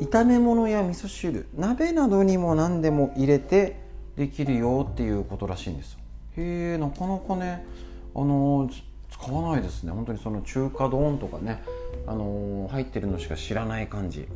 [0.00, 3.76] 炒め物や味噌汁鍋などにも何でも入れて
[4.16, 5.98] できるよっていうことらしいんです
[6.36, 7.66] へえなかなかね
[8.14, 8.68] あの
[9.10, 9.92] 使わないですね。
[9.92, 11.62] 本当にその中華丼とかね
[12.06, 14.28] あの入ってるのしか知らない感じ。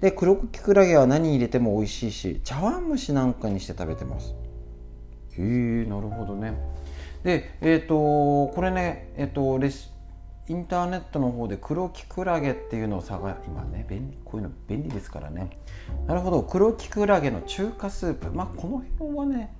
[0.00, 4.34] で黒きくらげは何入れても美味しいし茶碗蒸しなんかにして食べてます。
[5.36, 6.54] へえなるほどね。
[7.24, 9.89] でえっ、ー、とこれねえっ、ー、とレシ
[10.50, 15.56] インターネットの方で黒きくらげっていうのを探今ね便利こういうの便利ですからね。
[16.08, 16.42] なるほど。
[16.42, 18.32] 黒きくらげの中華スープ。
[18.32, 19.54] まあこの辺はね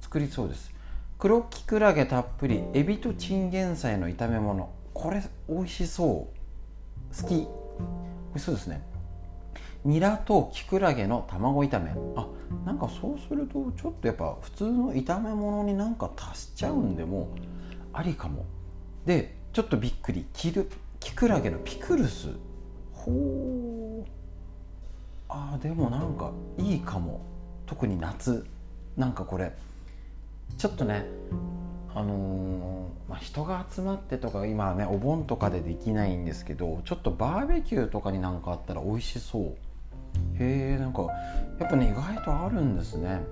[0.00, 0.70] 作りそうです。
[1.18, 4.70] 黒きくらげたっぷりエビとチンゲン菜の炒め物。
[4.94, 7.22] これ美味しそう。
[7.22, 7.34] 好き。
[7.34, 7.46] 美
[8.36, 8.82] 味しそうですね。
[9.84, 11.90] ニラときくらげの卵炒め。
[12.14, 12.28] あ
[12.64, 17.30] なんかそうするとちょっとやっぱ普通の炒め物になんか足しちゃうんでも
[17.92, 18.44] ありかも。
[19.04, 20.26] でちょっとびっくり。
[20.34, 20.68] キル
[21.00, 22.28] キクラゲのピクルス。
[22.92, 24.10] ほう。
[25.30, 27.22] あでもなんかいいかも。
[27.64, 28.46] 特に夏。
[28.98, 29.56] なんかこれ。
[30.58, 31.06] ちょっとね
[31.94, 39.42] あのー、まあ、人が集まってとか今はねお盆とかでできないんですけどちょっとバーベキューとかになんかあったら美味しそう。
[40.38, 41.06] へえんか
[41.58, 43.22] やっぱね意外とあるんですね。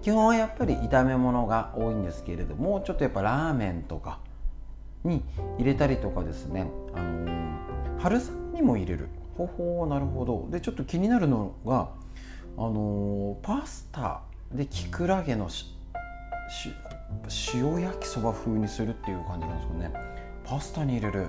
[0.00, 4.20] 基本はやっぱり炒め物が多いんですけれどもちょっとやっぱラーメンとか
[5.06, 5.22] に
[5.58, 10.48] 入れたりとかですね、あのー、春雨にも入れるほほなるほど。
[10.50, 11.90] でちょっと気になるのが、
[12.56, 15.48] あのー、パスタできくらげの
[17.54, 19.92] 塩焼きそば風にするっていう感じなんですよね。
[20.44, 21.28] パスタに入れる。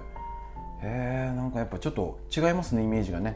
[0.82, 3.36] へえんかやっぱちょっと違いますねイメージがね。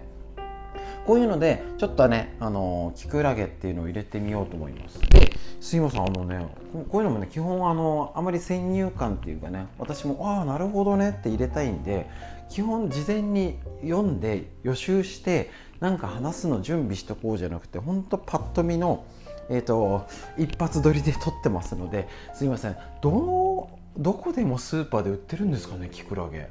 [1.06, 5.00] こういうのでちょっとねあのきくらげっていうのを入れてみようと思います。
[5.10, 5.31] で
[5.62, 6.46] 杉本さんあのね
[6.90, 12.10] こういうのもね基本あのあまり先入観っていうかね私もああなるほどねって入れたいんで
[12.50, 19.06] 基本事前に読んで予習してなんか話すの準備しとこうじゃなくてほんとパッと見の
[19.50, 20.08] えーと、
[20.38, 26.48] 一発撮りで撮ってますのですいませんどどこでもスーパーで売ってるんですかねきくらげ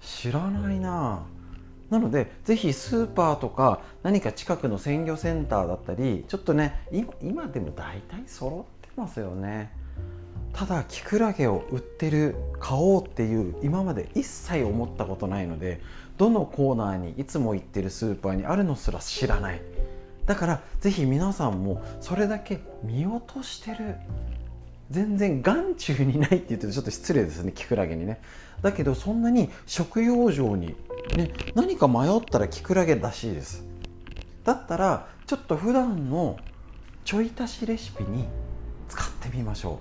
[0.00, 1.24] 知らないな
[1.90, 6.86] なのでぜひスーパーとか何か近くの鮮魚センターだったりちょっとね
[7.20, 9.72] 今でも大体揃ってますよね。
[10.52, 15.80] ただキクラゲを売ってる買おうっていう今まで一切思ったことないので
[16.18, 19.62] どのコーナーにいつも行ってるスーパーにあるのすら知らない。
[20.26, 23.96] だからぜひ皆さんもそれだけ見落としてる
[24.90, 28.20] 全然眼中にないって言ってちょっと失礼ですねキクラゲにね。
[28.62, 30.74] だけどそんなに食用上に
[31.16, 33.64] ね、何か迷ったらキクラゲらしいです。
[34.44, 36.38] だったらちょっと普段の
[37.04, 38.26] ちょい足しレシピに
[38.88, 39.78] 使ってみましょ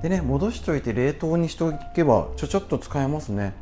[0.00, 0.02] う。
[0.02, 3.54] でね戻しといて冷凍にしておけばちょちょっと使えますね。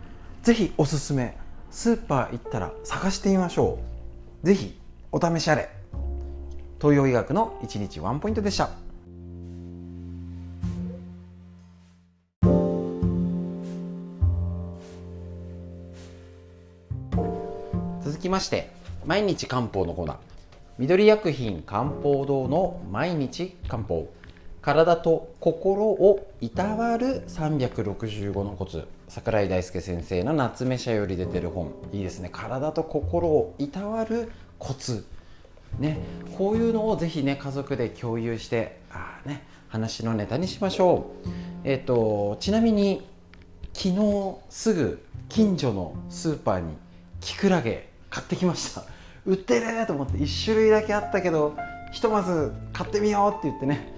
[0.42, 1.36] 是非おすすめ。
[1.70, 3.78] スーパー行ったら探してみましょ
[4.44, 4.46] う。
[4.46, 4.78] 是非
[5.10, 5.68] お試しあれ。
[6.80, 8.85] 東洋医学の1日ワンポイントでした。
[18.26, 18.70] きまして
[19.04, 20.16] 毎日漢方のコーナー。
[20.78, 24.08] 緑薬品漢方堂の毎日漢方。
[24.60, 28.88] 体と心をいたわる365のコツ。
[29.08, 31.72] 桜井大輔先生の夏目社より出てる本。
[31.92, 32.30] いいですね。
[32.32, 35.06] 体と心をいたわるコツ。
[35.78, 35.98] ね。
[36.36, 41.28] こういうのをぜひね家族で共有してあね話のネタにしましょう。
[41.62, 43.06] えっ、ー、とちなみに
[43.72, 46.76] 昨日すぐ近所のスーパーに
[47.20, 48.82] キクラゲ買ってきました。
[49.26, 51.54] 売ってると思って1種類だけあったけど
[51.92, 53.92] ひとまず買ってみようって言ってね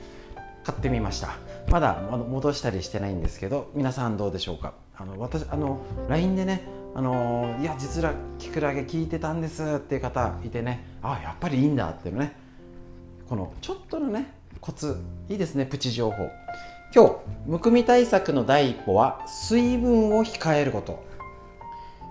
[0.65, 1.37] 買ってみました。
[1.71, 4.73] まだ戻したりしてないんですけど皆さんどうでしょうか？
[4.97, 6.65] あの私あの LINE でね
[6.97, 12.35] あのいや実はキクラゲ聞いてたんですっていう方いてねあやっぱりいいんだっていうね
[13.29, 14.97] このちょっとのねコツ
[15.29, 16.29] いいですねプチ情報。
[16.93, 17.17] 今日
[17.47, 21.07] むくみ対策の第一歩は水分を控えること。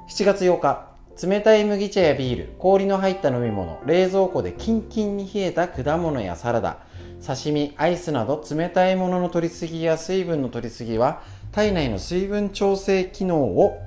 [0.07, 6.77] 7月8日冷たい麦茶やビール、氷の入った飲み物、冷蔵庫でキンキンに冷えた果物やサラダ、
[7.25, 13.79] 刺身、アイスなど冷たいものの取りすぎや水分の取りすぎは体内の水分調整機能を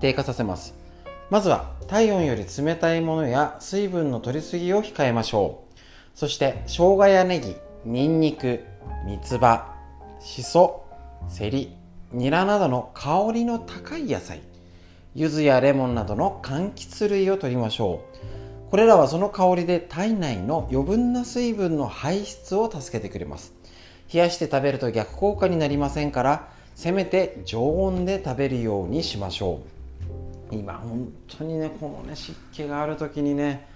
[0.00, 0.74] 低下させます。
[1.30, 5.78] まずは体温より冷たいものや水分の取りすぎを控えましょう。
[6.14, 8.60] そして生姜やネギ、ニンニク、
[9.04, 9.74] 三つ葉、
[10.20, 10.84] しそ、
[11.28, 11.74] セリ、
[12.12, 14.42] ニラなどの香りの高い野菜、
[15.14, 18.02] 柚子やレモンなどの柑橘類を取りましょ
[18.66, 18.70] う。
[18.70, 23.52] これらはその香りで体内の余分な水分の排出を助けてくれます。
[24.10, 29.60] 冷やして食べると逆効果になりませんからせめて常温で食べるようにしましょ
[30.50, 30.54] う。
[30.54, 33.68] 今本当にねこのね湿気がある時にね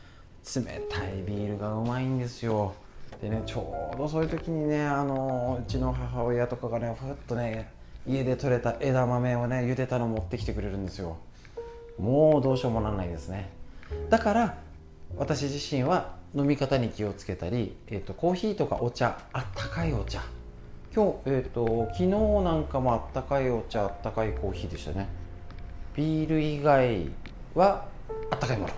[0.55, 2.73] 冷たいビールがうまいんですよ。
[3.21, 7.71] でねちょうどそういう時にねあのうちの母親とかがねふっとね
[8.07, 11.19] 家で採れた枝豆をね茹でたの持ってきてくれるんですよ。
[11.99, 13.51] もうどうしようもならないですね。
[14.11, 14.59] だから
[15.17, 20.23] 私自身は飲み方に気をつけたり、えーと、コーヒーとかお茶あったかいお茶。
[20.95, 25.09] 今日、えーと、昨日なんかもあったかいお茶あったかいコーヒーでしたね。
[25.95, 27.11] ビール以外
[27.55, 27.87] は
[28.31, 28.75] あったかいもの。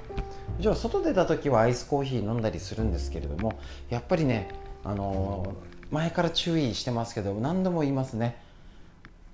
[0.61, 4.49] じゃあ外出た時はアイスコーヒー飲んだりするんですけれどもやっぱりね
[4.83, 8.37] あのー、前から注意してますけど何度も言いますね。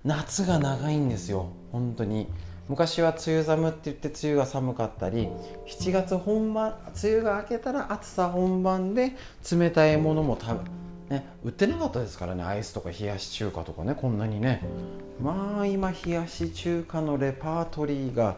[0.05, 1.49] 夏が長いんですよ。
[1.73, 2.29] 本当に。
[2.69, 5.29] 昔は梅雨寒って言って梅雨が寒かったり
[5.67, 9.13] 7月本番梅雨が明けたら暑さ本番で
[9.51, 10.61] 冷たいものも食
[11.11, 14.63] べ、ね、売ってなかったですからねアイスとか冷やし中華とかねこんなにね。
[15.21, 18.37] まあ今冷やし中華のレパートリーが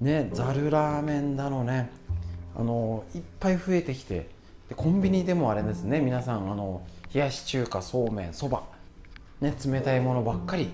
[0.00, 1.90] ねざるラーメンだのね
[2.56, 4.28] あのいっぱい増えてきて
[4.68, 6.82] でコンビニでもあれですね皆さんあの
[7.14, 8.62] 冷やし中華そうめんそば、
[9.40, 10.68] ね、冷たいものばっかり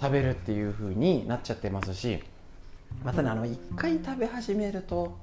[0.00, 2.22] 食べるっていう風になっちゃってますし
[3.04, 5.16] またねあの1回食べ始めると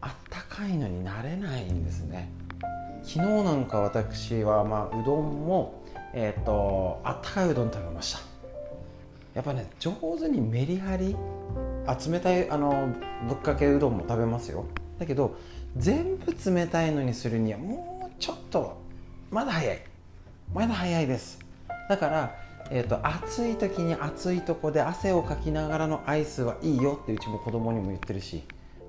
[0.00, 2.30] あったかいのになれないんですね。
[3.02, 5.82] 昨日なんか私は、まあ、うどんも、
[6.12, 8.20] えーと、あったかいうどん食べました。
[9.34, 11.16] やっぱね上手にメリハリ
[11.86, 12.92] あ冷たいあの
[13.28, 14.66] ぶっかけうどんも食べますよ。
[14.98, 15.36] だけど
[15.76, 18.76] 全部冷たいのにするにはもうちょっと
[19.30, 19.82] まだ早い。
[20.54, 21.38] まだ早いです。
[21.88, 28.42] だからえーと、暑い時に暑いとこで汗をかきながらのアイスはいいよってうちも子供にも言ってるし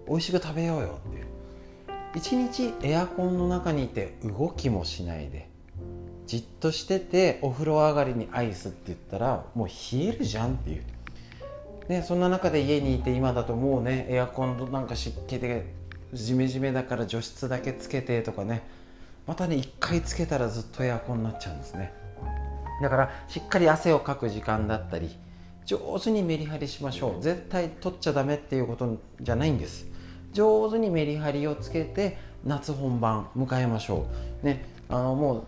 [0.07, 5.47] 美味しく食べようよって一日エアコンの中にいて動きもしないで
[6.25, 10.83] じっとしててお風呂上がりにアイスって言ったらもう冷えるじゃんっていう、
[11.87, 15.73] ね、そんな中で家にいて今だともうねエアコンなんか湿気で
[16.13, 18.63] ジメジメだから除湿だけつけてとかね
[19.25, 21.93] またね1回つけたらずっとエアコンになっちゃうんですね。
[22.81, 25.17] だからしっかり汗をかく時間だったり
[25.65, 27.21] 上手にメリハリしましょう。
[27.21, 29.85] 絶対取っちゃダメっていうことじゃないんです。
[30.33, 34.07] 上手にメリハリをつけて夏本番迎えましょ
[34.41, 34.45] う。
[34.45, 35.43] ねあのもう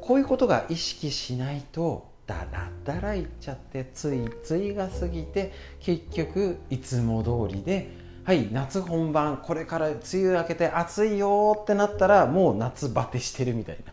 [0.00, 7.90] こういうことが意識しないとだらだらいっちゃってついついが過ぎて結局いつも通りで
[8.24, 13.92] はい夏本番これから梅雨明けて暑いよってなったらもう夏バテしてるみたいな。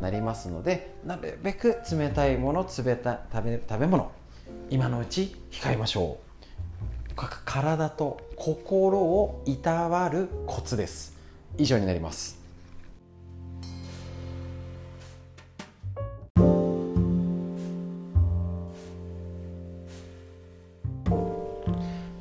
[0.00, 4.10] なりますのでなるべく冷たいもの冷た食べ食べ物
[4.70, 6.28] 今のうち控えましょう。
[7.44, 11.16] 体と心をいたわるコツです。
[11.56, 12.38] 以上になります。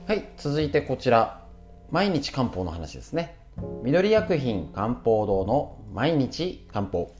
[0.07, 1.45] はい続いてこちら。
[1.91, 3.35] 毎日漢方の話ですね。
[3.83, 7.16] 緑薬品漢方堂の毎日漢方。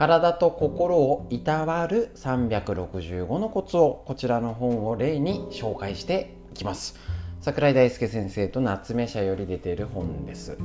[0.00, 6.96] 体と心をいたわる365のコツをこちらの本を例に紹介していきます。
[7.42, 10.56] 桜井大輔先生と夏目社より出ている本です。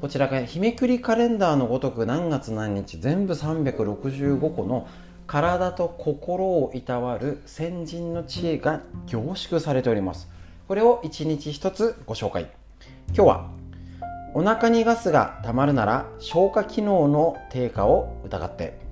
[0.00, 4.86] こちらが日めくりカレンダーのごとく何月何日全部365個の
[5.26, 10.28] 体と心をいたわる先人の知恵が凝縮されております。
[10.68, 12.48] これを一日一つご紹介。
[13.08, 13.50] 今日は
[14.34, 18.83] お腹にガスがたまるなら消化機能の低下を疑って。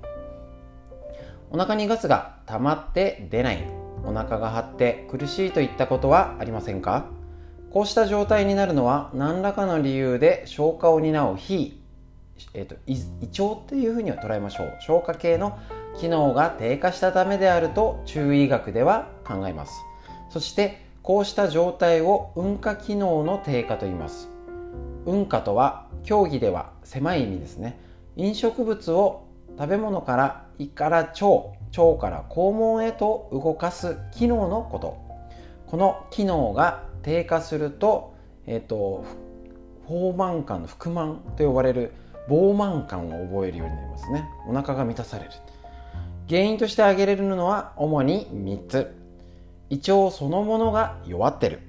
[1.55, 3.63] お腹にガスが溜まって出ない。
[4.03, 7.05] お腹が張って苦しいといったことはありませんか？
[7.69, 11.79] こうした状態になるのは何らかの理由で消化を担う非、
[12.55, 12.95] えーと、胃
[13.39, 14.77] 腸っていうふうには捉えましょう。
[14.81, 15.59] 消化系の
[15.99, 19.73] 機能が低下したためであると中医学では考えます。
[20.31, 24.27] そしてこうした状態を運化機能の低下と言います。
[25.05, 27.79] 運化とは競技では狭い意味ですね。
[28.15, 29.22] 飲食物を
[29.57, 31.25] 食べ物から胃から腸
[31.75, 34.97] 腸から肛門へと動かす機能のこと。
[35.67, 38.13] この機能が低下すると,、
[38.45, 39.05] えーと、
[39.87, 41.93] 飽満感の腹満と呼ばれる
[42.29, 44.25] 膨満感を覚えるようになりますね。
[44.47, 45.31] お腹が満たされる。
[46.29, 48.95] 原因として挙げれるのは主に3つ。
[49.69, 51.61] 胃腸そのものが弱ってる。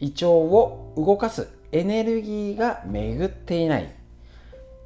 [0.00, 3.99] 胃腸を動かすエネルギーが巡っていない。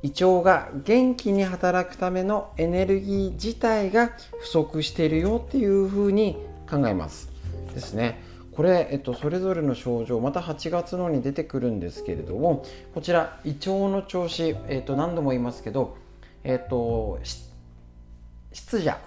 [0.05, 6.37] 胃腸が元気に働くためのエネルギー自体が不足しているよっていうふうに
[6.69, 7.31] 考えます。
[7.73, 8.23] ですね。
[8.53, 12.65] これ、えっと、それぞれの症状また8月のに出てくるんですけれども
[12.95, 15.97] こちら胃腸の調子、えっと、何度も言いますけど、
[16.45, 17.19] えっと、
[18.53, 19.01] 湿邪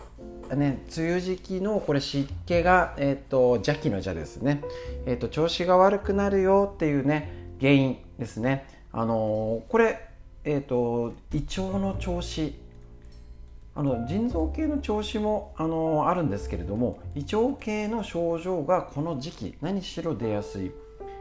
[0.53, 4.63] ね、梅雨時期のこれ湿気が、えーと、邪気の邪ですね、
[5.05, 8.65] えーと、調子が悪くなるよっていうね原因ですね。
[8.91, 10.06] あのー、これ、
[10.49, 12.55] えーと、胃腸の調子。
[13.75, 20.71] あの腎臓系の調子も、あのー、あるんですけれども胃腸系の症状がこの時期何しろ出やすい。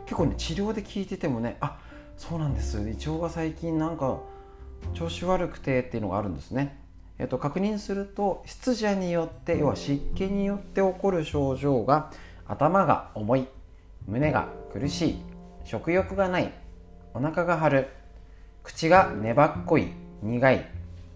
[0.06, 1.78] 結構ね治療で聞いててもねあ
[2.16, 2.78] そうなんです。
[2.88, 4.20] 胃腸が最近なんか
[4.94, 6.78] 調子悪くてっていうのがあるんですね。
[7.18, 12.10] えっと、確認すると湿邪によって要は湿気によって起こる症状が
[12.46, 13.48] 頭が重い
[14.06, 15.18] 胸が苦しい
[15.64, 16.52] 食欲がない
[17.12, 17.88] お腹が張る
[18.66, 20.68] 口が粘っこい苦い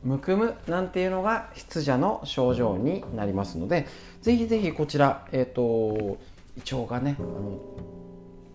[0.05, 3.89] むくむなんていうのが湿邪の症状になりますので
[4.23, 6.19] ぜひぜひこちら、えーと、
[6.57, 7.59] 胃腸がねあの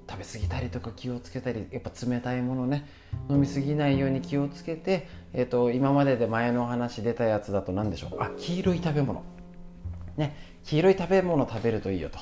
[0.10, 2.88] 食べ過ぎたりとか気をつけたりやっぱ冷たいものね
[3.30, 8.22] 飲み過ぎないように気をつけて、えーと、今までで前のお話出たやつだと何でしょう。
[8.22, 9.24] あ黄色い食べ物。
[10.16, 12.20] ね黄色い食べ物食べるといいよと。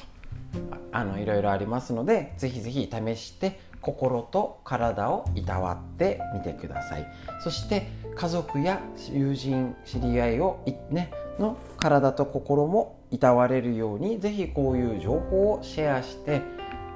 [0.91, 7.05] あのいろいろありますのでぜひぜひ試して心と体をいたわってみてください。
[7.43, 8.81] そして家族や
[9.11, 16.41] 友人知り合いをねの体と心もいたわれるようにぜひこういう情報をシェアして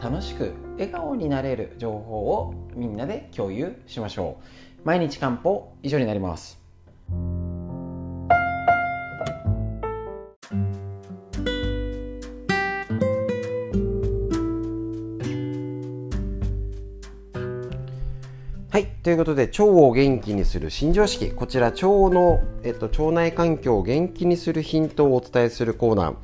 [0.01, 4.43] 楽しく笑顔になれる情報をみんなで共有しましょう。
[4.84, 6.56] 毎日漢方以上になります。
[19.07, 21.31] ということで腸を元気にする新常識。
[21.31, 26.15] こちら腸の、えっと、腸内環境を元気にするヒントをお伝えするコーナー。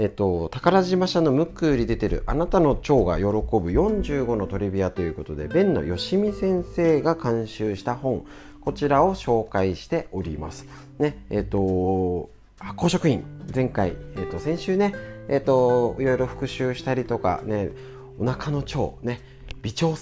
[0.00, 8.26] えっと、宝島社のムックより出てるあなたの腸が喜ぶ45のトリビアということで、弁のよしみ先生が監修した本、
[8.60, 10.66] こちらを紹介しております。
[10.98, 12.28] ね、えっと、
[12.58, 13.22] 発酵食品、
[13.54, 14.96] 前回、えっと、先週ね、
[15.28, 17.70] えっと、いろいろ復習したりとか、ね、
[18.18, 19.20] お腹の腸、ね、
[19.62, 19.94] 微腸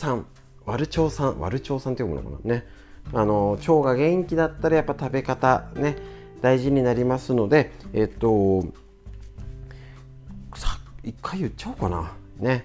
[0.65, 2.55] 酸、悪腸酸、悪腸酸って読むのかな？
[2.55, 2.67] ね。
[3.13, 5.97] あの、腸が元気だったらやっぱ食べ方ね、
[6.43, 8.65] 大事になりますので、えっと
[10.55, 12.13] さ、一回言っちゃおうかな。
[12.39, 12.65] ね。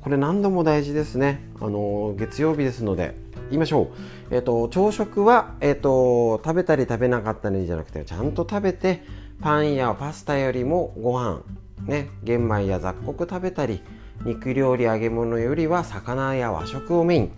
[0.00, 1.48] これ何度も大事ですね。
[1.60, 3.14] あの月曜日ですので。
[3.50, 3.90] 言いましょ
[4.30, 4.34] う。
[4.34, 9.02] えっ、と朝食はえっ、と食べたり食べなかったりじゃなくてちゃんと食べて
[9.40, 11.42] パンやパスタよりもご飯
[11.86, 12.08] ね。
[12.24, 13.82] 玄米や雑穀食べたり
[14.24, 17.32] 肉料理揚げ物よりは魚や和食をメイン。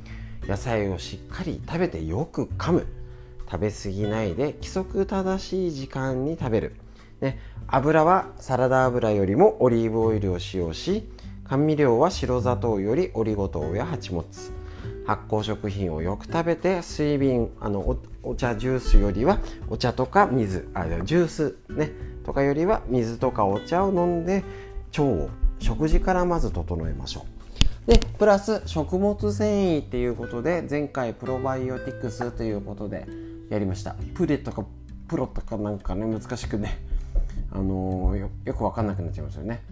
[0.46, 2.86] 野菜をしっかり食べてよく噛む。
[3.50, 6.76] 食べ過ぎないで規則正しい時間に食べる。
[7.20, 7.38] ね、
[7.68, 11.08] 油はサラダ油よりもオリーブオイルを使用し
[11.44, 14.52] 甘味料は白砂糖よりオリゴ糖や蜂蜜
[15.06, 19.38] 発酵食品をよく食べて水瓶あのお茶ジュースよりは
[19.68, 20.68] お茶とか水。
[20.74, 21.92] あジュースね。
[22.24, 24.42] とかよりは水とかお茶を飲んで
[24.92, 25.28] 腸を
[25.64, 27.24] 食事からまず整えましょ
[27.88, 33.06] うでプラス食物繊維っていうことで前回プロバイオティクスということで
[33.48, 34.64] やりましたプレとか
[35.08, 36.78] プロとかなんかね難しくね
[37.50, 39.62] あのよよく分かんなくなっちゃいますよね。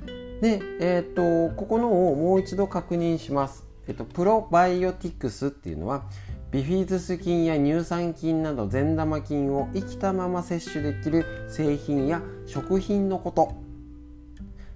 [0.40, 3.64] で、えーと、ここのをもう一度確認します。
[3.89, 6.05] えっと、プロバイオティクスっていうのは
[6.52, 13.55] ビフィズス菌や乳酸菌など善玉菌を生きたまま摂取できる製品や食品のこと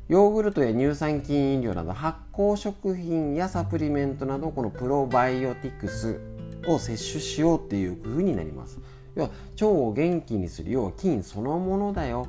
[0.09, 6.21] ヨーグルトや乳酸菌飲料など発酵食品やサプリメントなどこのプロバイオティクス
[6.69, 8.79] を摂取しようっていう風になります。
[9.17, 12.29] 要は腸を元気にする要は菌そのものだよ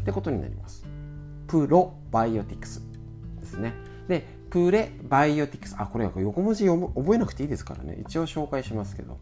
[0.00, 0.86] ってことになります。
[1.46, 2.80] プロバイオティクス
[3.38, 3.74] ですね。
[4.08, 5.76] でプレバイオティクス。
[5.78, 7.98] あこれ横文字覚えなくていいですからね。
[8.00, 9.18] 一応紹介しますけど。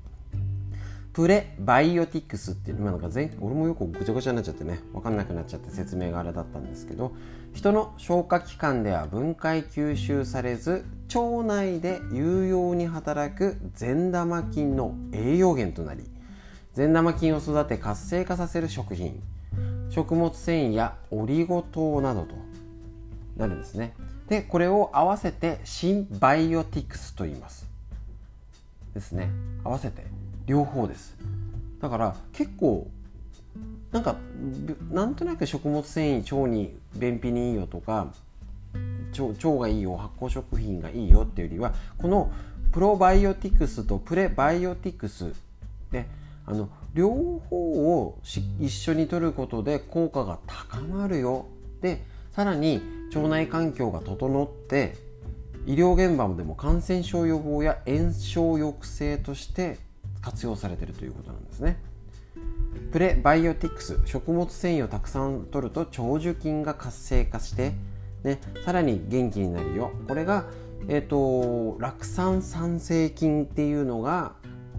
[1.13, 7.13] プレバイオティクスっていう今なんか全俺もよくぐちゃぐちゃになっちゃってね分かんなくなっちゃって説明があれだったんですけど
[7.57, 10.85] 人の消化器官では分解吸収されず
[11.15, 16.05] 腸内で有用に働く善玉菌の栄養源となり
[16.74, 19.23] 善玉菌を育て活性化させる食品
[19.89, 22.35] 食物繊維やオリゴ糖などと
[23.39, 23.95] なるんですね。
[24.28, 27.66] でこれを合わせてシンバイオティクスと言います。
[28.93, 29.31] ですね。
[29.65, 30.05] 合わせて
[30.45, 31.16] 両方です。
[31.81, 32.91] だから結構
[33.93, 34.17] なんか
[34.91, 38.13] なんとなく食物繊維腸に便秘にいいよとか
[39.19, 42.31] 腸腸がいいよ発酵食品がいいよっていうよりはこの
[42.73, 45.33] プロバイオティクスとプレバイオティクス
[45.91, 46.07] で
[46.45, 48.19] あの両方を
[48.61, 51.47] 一緒に取ることで効果が高まるよ。
[51.81, 52.03] で
[52.33, 52.81] さらに
[53.15, 54.97] 腸内環境が整って
[55.67, 59.79] 医療現場でも感染症予防や炎症抑制として
[60.21, 61.77] 活用されているということなんですね。
[62.93, 67.73] プレバイオティクス食物繊維をたくさん摂ると長寿菌が活性化して、
[68.24, 69.93] ね、さらに元気になるよ。
[70.09, 70.47] これが、
[70.89, 74.32] えーと、酪酸酸性菌っていうのが、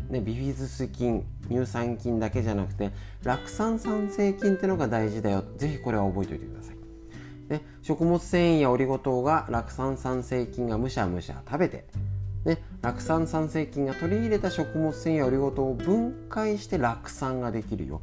[0.10, 2.92] ね、ビフィズス菌乳酸菌だけじゃなくて
[3.24, 5.44] 酪酸酸性菌っていうのが大事だよ。
[5.58, 6.78] ぜひこれは覚えておいてください。
[7.50, 11.86] ね、食物繊維やオリゴ糖が酪酸酸性菌がむしゃむしゃ食べて
[12.48, 18.02] ね、酪酸酸性菌が取り入れた食物繊維やオリゴ糖を分解して酪酸ができるよ。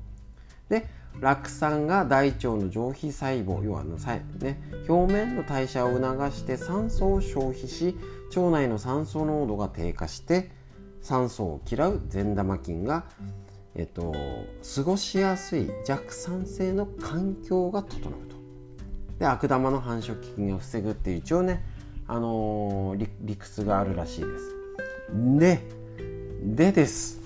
[0.68, 0.86] で
[1.20, 7.96] 酪酸が大腸の上皮細胞要はの、ね、表面の代謝を促して酸素を消費し
[8.36, 10.50] 腸内の酸素濃度が低下して
[11.00, 13.04] 酸素を嫌う善玉菌が、
[13.74, 14.12] えっと、
[14.74, 18.36] 過ごしやすい弱酸性の環境が整うと。
[19.18, 21.62] で悪玉の繁殖菌を防ぐっていう一応ね
[22.06, 24.54] あのー、理屈があるらしいです。
[25.38, 25.60] で、
[26.42, 27.20] でです。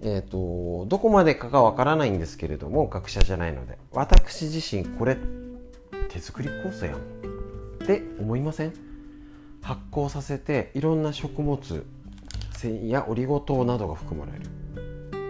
[0.00, 5.18] えっ、ー、と、どこまでかがわからないんですけれども、学者じゃないので、私自身これ
[6.08, 6.96] 手作り酵素やん。
[6.96, 6.98] っ
[7.86, 8.72] て思いません？
[9.62, 14.40] 発酵させていろんな食物繊維やオリゴ糖などが含まれる。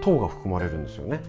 [0.02, 1.20] 糖が含まれるんですよね。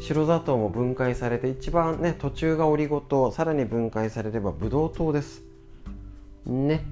[0.00, 5.47] 白砂糖も分解されて一番ね途中がオリゴ糖さらに分解されればブドウ糖です。
[6.52, 6.84] ね。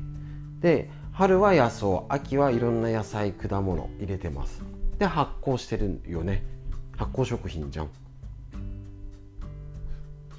[0.61, 4.63] で春は野草秋はいろんな野菜果物入れてます。
[4.99, 6.45] で発酵してるよね。
[6.97, 7.89] 発酵食品じゃん。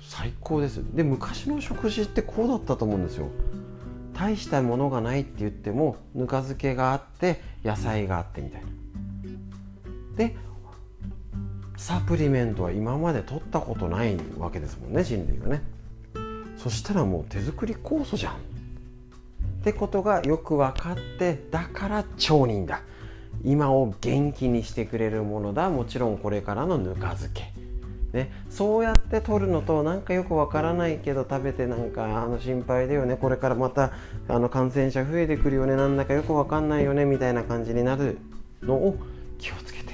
[0.01, 0.83] 最高です。
[0.95, 3.27] で昔の食事ってこうだったと思うんですよ。
[4.13, 8.67] 大したものがないって言ってもぬか漬けがあって野菜があってみたいな。
[10.15, 10.35] で
[11.75, 15.61] サプリメントは今まで取ったことないわけですもんね人類がね。
[16.57, 18.56] そしたらもう手作り酵素じゃん。
[19.67, 22.83] ってことがよく分かってだから町人だ。
[23.43, 25.69] 今を元気にしてくれるものだ。
[25.69, 27.51] もちろんこれからのぬか漬け、
[28.13, 33.17] ね、そうやって取るのとなんかよくわからないけど食べてなんかあの心配だよね。
[33.17, 33.91] これからまた
[34.29, 35.75] あの感染者増えてくるよね。
[35.75, 37.03] なんだかよくわかんないよね。
[37.03, 38.19] みたいな感じになる
[38.63, 38.95] のを
[39.37, 39.91] 気をつけて。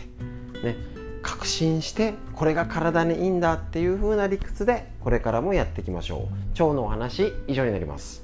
[0.64, 0.76] ね。
[1.24, 6.62] 確信してこれが体にいいんだっていう風な理屈でこれからもやっていきましょう。
[6.62, 8.22] 腸のお話以上になります。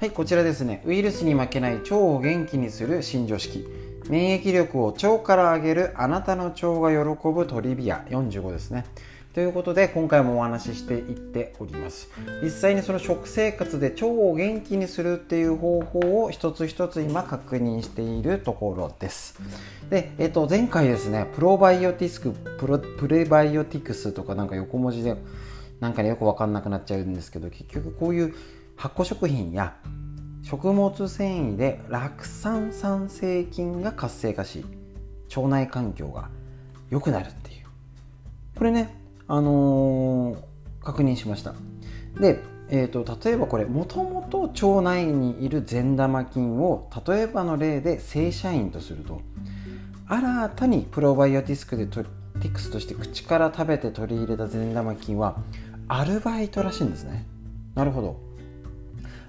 [0.00, 0.82] はいこちらですね。
[0.86, 3.68] ウイルスに負けない腸を元気にする新常識。
[4.08, 8.02] 免疫力を腸から上げるあなたの腸が喜ぶトリビア。
[8.08, 8.86] 45ですね。
[9.34, 12.08] ということで今回もお話ししていっております。
[12.42, 19.38] 実際にその食生活で腸を元気にするっていう方法を一つ一つ今確認しているところです。
[19.90, 25.14] で、えっと、前回ですねプロバイオティスクプロプレバイオティクスとかなんか横文字で
[25.80, 28.34] なんかねよく分かんなくなっちゃうんですけど結局こういう
[28.80, 29.74] 発酵食品や
[30.42, 34.64] 食物繊維で酪酸酸性菌が活性化し
[35.36, 36.30] 腸内環境が
[36.88, 37.66] 良くなるっていう。
[38.56, 38.96] これね
[39.28, 40.38] あのー、
[40.82, 41.52] 確認しました。
[42.18, 49.20] で、えーと、例えばこれもともと腸内にいる善玉菌を例えばの例で正社員とすると
[50.06, 55.36] 新たにプロバイオティスクでティクスとして口から食べて取り入れた善玉菌は
[55.86, 57.26] アルバイトらしいんですね。
[57.74, 58.29] なるほど。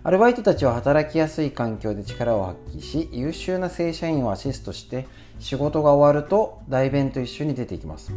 [0.03, 5.05] アルバイトたちは働きやすい環境で力を発揮し優秀な正社員をアシストして
[5.39, 8.11] 仕事が終わると代弁と一緒に出ていきます。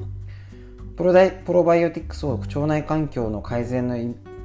[0.97, 3.97] プロダイプロバイオティクスを腸内環境の改善の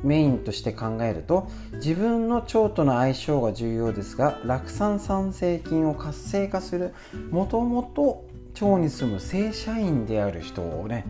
[0.03, 6.93] メインとして考えると自分の腸との相性が重要ですが酪酸酸性菌を活性化する
[7.31, 8.25] もともと
[8.61, 11.05] 腸に住む正社員である人をね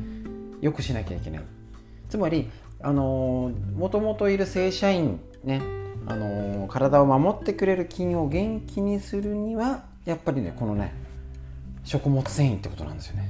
[0.61, 1.41] よくしなきゃいけない。
[2.07, 2.51] つまり
[2.81, 5.79] あのもともといる正社員ね
[6.09, 10.91] あの体を守ってくれる菌を元気にするにはやっぱりねこのね
[11.83, 13.29] 食物繊維ってことなんですよね。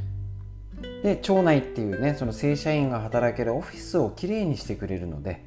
[1.03, 5.43] で腸内っていうねその正社員が働けるオフィスをきれいにしてくれるので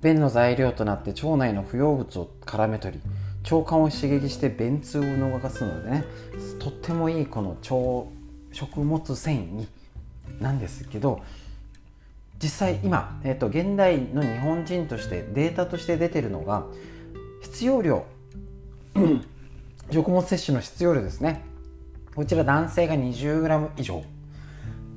[0.00, 3.02] 便の材料となって腸内の不要物を絡め取り
[3.50, 6.04] 腸管を刺激して便通を逃すのでね
[6.60, 8.08] とってもいいこの腸
[8.52, 9.66] 食物繊維に
[10.40, 11.20] なんですけど
[12.42, 16.66] 実際今、えーと、現代の日本人としてデータとして出てるのが
[17.42, 18.06] 必要量。
[19.90, 21.44] 食物摂取の必要量ですね。
[22.14, 24.04] こちら男性が 20g 以上。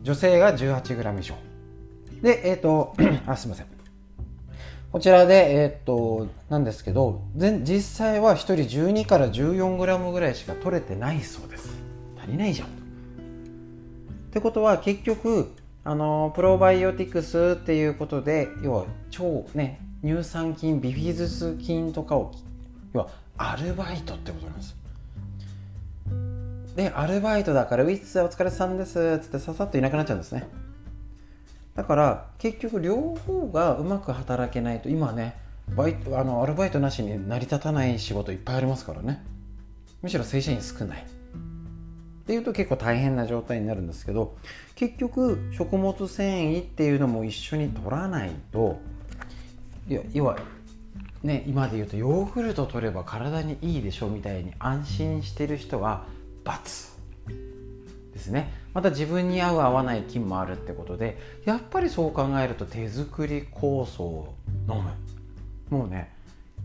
[0.04, 1.36] 女性が 18g 以上。
[2.22, 2.96] でえっ、 ー、と
[3.26, 3.68] あすいません。
[4.92, 11.72] こちらでえっ、ー、となんですけど実際は1人12から 14g ぐらいしか取れてないそうです。
[12.20, 12.72] 足りないじゃんっ
[14.32, 15.52] てことは結局
[15.84, 22.32] あのプロバイオティクスっていうことで要は超ね乳酸菌ビフィズス菌とかを
[22.94, 24.76] 要はアルバイトってことなんです。
[26.76, 30.48] でアルバイトだから「ウィッスお疲れさんです」っつってささっといなくなっちゃうんですね。
[31.76, 35.36] だから結局両方がうまく働けないと今ね
[35.76, 39.24] バイあのアルバイトなしに成り立たない仕事いっぱいありますからね。
[40.02, 41.02] むしろ正社員少ない。
[41.02, 44.38] っていうと結構大変な状態になるんですけど
[44.82, 48.80] 結局食物繊維っていうのも一緒に取らないと
[49.88, 50.40] いや要は
[51.22, 56.08] ね今で言うとヨーグルト取れば体にいいでしょみたいに安心してる人は
[56.44, 56.92] ×
[58.12, 58.52] ですね。
[58.74, 64.36] また自分に合う合わない菌もあるってことでやっぱりそう考えると手作り酵素を
[64.68, 65.78] 飲む。
[65.78, 66.12] もうね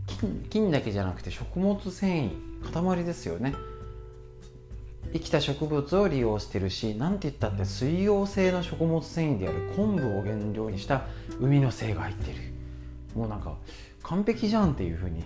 [0.07, 3.53] 菌菌だけじゃなくて食物繊維塊ですよね。
[5.13, 11.03] 生きた植物を利用してるし何て言ったって水溶性の食物繊維である昆布を原料にした
[11.41, 12.41] 海の精が入っている。
[13.15, 13.55] もうなんか
[14.03, 15.25] 完璧じゃんっていう風に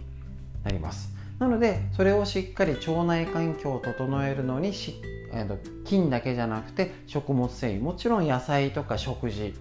[0.62, 1.10] なります。
[1.38, 5.00] なのでそれをしっかり腸内環境を整えるのにし、
[5.32, 9.54] えー、菌だけじゃなくて食物繊維もちろん野菜とか食事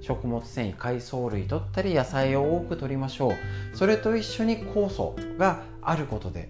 [0.00, 3.76] 食物繊維海藻類取ったり野菜を多く取りましょう。
[3.76, 6.48] それと一緒に酵素があることで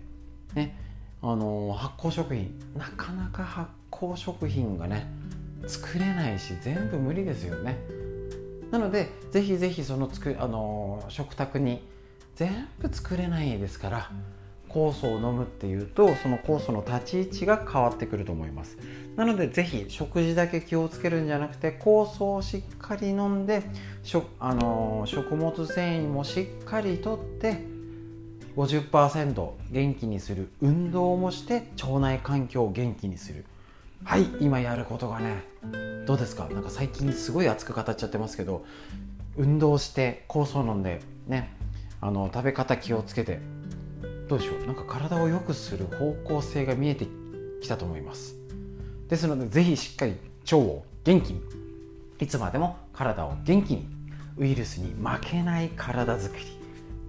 [0.54, 0.85] ね
[1.22, 2.54] あの発酵食品。
[2.76, 5.06] なかなか発酵食品がね
[5.66, 7.78] 作れないし全部無理ですよね。
[8.70, 11.82] なのでぜひぜひそのつくあの食卓に
[12.34, 14.10] 全部作れないですから
[14.68, 18.76] 酵素を飲むっていうとその酵素の立ち位置が変わってくると思います。
[19.16, 23.62] なのでぜひ食事だけ気をつけるんじゃなくて酵素をしっかり飲んで
[24.02, 27.75] 食あの食物繊維もしっかりとって
[28.56, 30.48] 50%元気にする。
[30.62, 33.44] 運動もして腸内環境を元気にする。
[34.04, 35.44] はい今やることがね
[36.06, 36.48] どうですか？
[36.48, 38.64] なんか最近すごい熱く語っちゃってますけど
[39.36, 41.54] 運動して酵素飲んでね
[42.00, 43.40] あの食べ方気をつけて
[44.28, 44.66] どうでしょう？
[44.66, 47.06] なんか体を良くする方向性が見えて
[47.60, 48.36] きたと思います。
[49.08, 51.42] ですのでぜひしっかり腸を元気に
[52.20, 53.86] いつまでも体を元気に
[54.38, 56.55] ウイルスに負けない体づくり。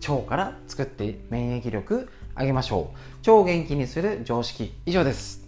[0.07, 2.91] 腸から作って免疫力上げましょ
[3.25, 3.29] う。
[3.29, 4.73] 腸元気にする常識。
[4.85, 5.47] 以上です。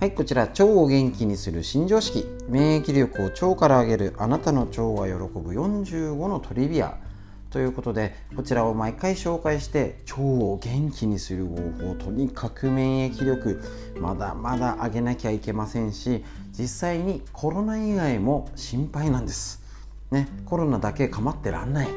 [0.00, 0.44] はい、こちら。
[0.44, 2.24] 腸を元気にする新常識。
[2.48, 5.50] 免疫力を腸から上げるあなたの腸は喜ぶ。
[5.50, 6.96] 45のトリビア。
[7.50, 11.56] ということでこちらを毎回紹介して腸を元気にする方
[11.88, 13.60] 法とにかく免疫力
[14.00, 16.24] まだまだ上げなきゃいけませんし
[16.56, 19.60] 実際にコロナ以外も心配なんです。
[20.10, 21.88] ねコロナだけ構ってらんない。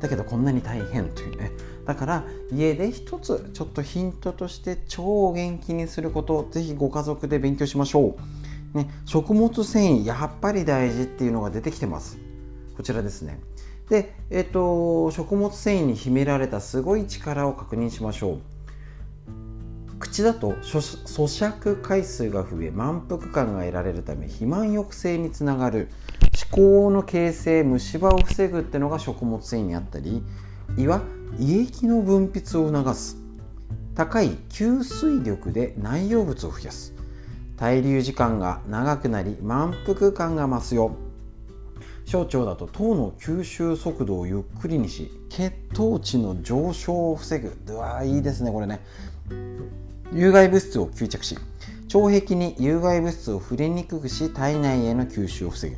[0.00, 1.52] だけどこんなに大変というね。
[1.86, 8.16] だから家で一つちょっとヒントとして超元気にすることをぜひご家族で勉強しましょ
[8.74, 12.18] う、ね、食物繊維やっぱり大事っていうのが出てきてます。
[12.76, 13.38] こちらですね。
[13.92, 19.98] で、えっと、食物繊維に秘められたすごい力を確認しましょう。
[19.98, 21.04] 口だと咀
[21.52, 25.90] 嚼回数が増え満腹感が得られるため肥満抑制につながる。
[26.54, 30.22] 思考の形成虫歯を防ぐってのが食物繊維にあったり
[30.78, 31.02] 胃は
[31.38, 33.18] 胃液の分泌を促す。
[33.94, 36.94] 高い吸水力で内容物を増やす。
[37.58, 40.96] 滞留時間が長くなり満腹感が増すよ。
[42.12, 47.56] 小腸だと糖の吸収速度をゆっくりにし血糖値の上昇を防ぐ。
[47.68, 48.80] うわいいですねこれね。
[50.12, 51.38] 有害物質を吸着し
[51.94, 55.76] 腸壁に有害物質を触れにくくし体内への吸収を防ぐ。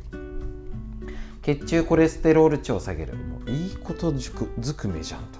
[1.41, 3.15] 血中コレステロール値を下げる。
[3.15, 5.39] もういいことずくめじゃんと。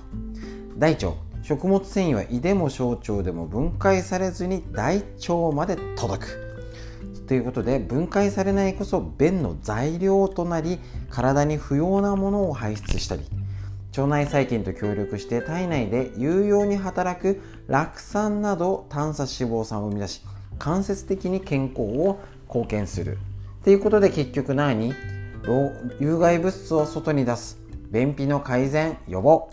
[0.77, 1.11] 大腸
[1.43, 6.44] 食物繊維は胃でも小腸でも分解されずに大腸まで届く。
[7.27, 10.79] ということで分解されないこそ便の材料となり
[11.09, 13.23] 体に不要なものを排出したり
[13.97, 20.21] 腸内細菌と協力して体内で有用に働く酪酸など短鎖脂肪酸を生み出し
[20.59, 23.17] 間接的に健康を貢献する。
[23.63, 24.93] ということで結局何？
[25.99, 27.59] 有害物質を外に出す。
[27.91, 29.49] 便秘の改善予防。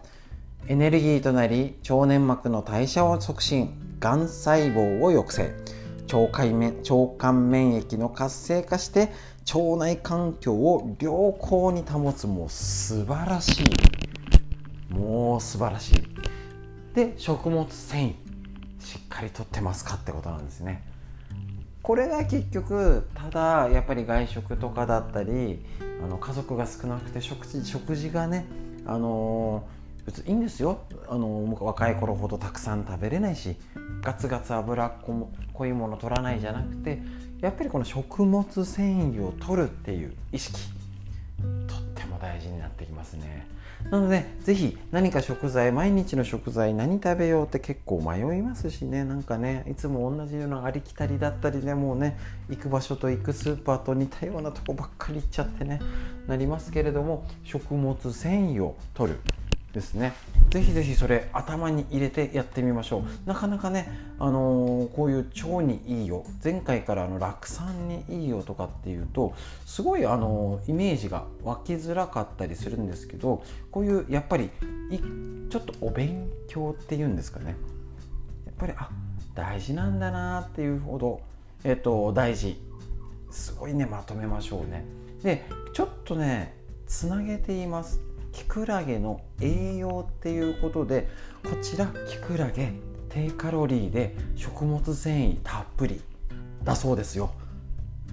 [0.68, 3.96] エネルギーとなり腸粘膜の代謝を促進。
[3.98, 5.81] がん細胞を抑制。
[6.10, 9.12] 腸管免腸管免疫の活性化して
[9.52, 14.94] 腸内環境を良好に保つもう素晴らしい。
[14.94, 16.02] もう素晴らしい。
[16.94, 18.14] で食物繊維
[18.84, 20.84] しっかりとってますかってことなんですね。
[21.82, 25.64] これが結局ただやっぱり外食とかだったり
[26.02, 28.46] あの家族が少なくて食事食事がね
[28.86, 29.64] あの
[30.06, 30.80] 別にいいんですよ。
[31.08, 33.56] あの若い頃ほどたくさん食べれないし
[34.02, 34.92] ガツガツ脂っ
[35.52, 37.02] こいもの取らないじゃなくて
[37.40, 40.60] やっぱりこの食物繊維を取るっていう意識
[41.66, 43.46] とっても大事になってきますね。
[43.90, 49.04] なのでぜひ何か食材毎日の食材何食べようって結構迷いますしね。
[49.04, 52.16] なんかねいつも同じようなありきたりだったりねもうね
[52.48, 55.80] 行く場所と行くスーパーと似たようなとこばっかり行っちゃってね
[56.28, 59.20] なりますけれども食物繊維を取る。
[59.72, 60.12] ですね。
[60.50, 63.28] ぜひぜひそれ頭に入れてやってみましょう。
[63.28, 66.24] なかなかね、あのー、こういう腸にいいよ。
[66.44, 69.34] 前回からあの酪酸にいいよとかっていうと
[69.64, 74.50] すごい、あのー、イメージが湧きづらかったりするんですけどこういうやっぱり
[75.50, 77.56] ちょっとお勉強っていうんですかね。
[78.46, 78.90] やっぱりあ
[79.34, 81.22] 大事なんだなっていうほど、
[81.64, 82.60] えっと、大事。
[83.30, 84.84] すごいねまとめましょうね。
[85.22, 86.54] でちょっとね
[86.86, 88.11] つなげています。
[88.32, 91.08] キクラゲの栄養っていうことで
[91.44, 92.72] こちらキクラゲ
[93.08, 96.00] 低カロリーで食物繊維たっぷり
[96.64, 97.30] だそうですよ。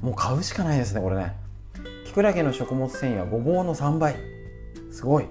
[0.02, 1.36] もう買うしかないですねこれね。
[2.06, 4.16] キクラゲの食物繊維はごぼうの3倍。
[4.92, 5.26] すごい。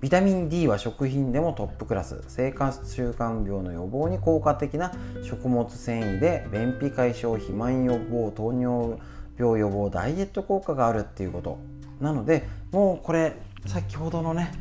[0.00, 2.22] ビタミン D は食品でもトップクラス。
[2.28, 4.92] 生活習慣病の予防に効果的な
[5.22, 9.00] 食物繊維で便秘解消肥満予防糖尿
[9.38, 11.58] 病予防ダイエット効果があるっていうこと。
[12.00, 13.34] なのでもうこれ
[13.66, 14.52] 先ほどのね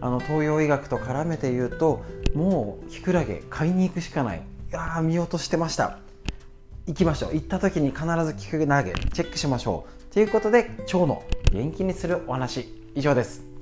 [0.00, 2.04] あの東洋医学と絡めて言うと
[2.34, 4.38] もうキクラゲ買いに行くしかない。
[4.38, 5.98] いや見落としてました。
[6.86, 7.34] 行きましょう。
[7.34, 10.12] 行った時に必ずキクラゲチェックしましょう。
[10.12, 11.22] ということで腸の
[11.52, 13.53] 元気にするお話以上です。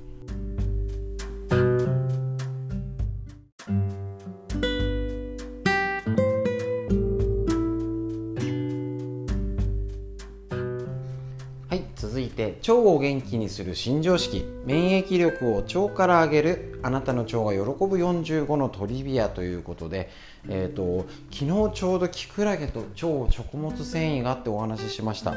[12.59, 20.09] 腸を元気にする新常識免疫力を腸から上げるあなたの腸が喜ぶ45のトリビアということで、
[20.49, 25.33] えーと、昨日ちょうどキクラゲと腸食物繊維があってお話ししました。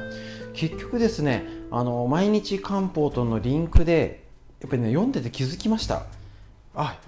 [0.55, 4.25] 結局ですねあの毎日漢方とのリンクで
[4.61, 6.05] やっぱりね読んでて気づきました。
[6.75, 6.99] あ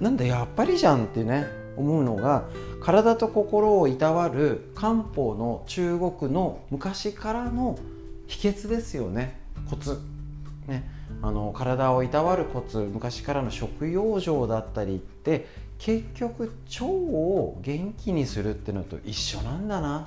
[0.00, 1.46] なんだやっぱりじゃんってね
[1.76, 2.44] 思うのが
[2.80, 7.78] 体と心をいたわる漢方の中国の昔からの
[8.30, 9.40] 秘訣ですよね。
[9.68, 9.98] コツ。
[10.68, 10.88] ね。
[11.20, 12.78] あの体をいたわるコツ。
[12.78, 15.48] 昔からの食養生だったりって
[15.78, 20.06] 結局腸を元気にするってのと一緒なんだな。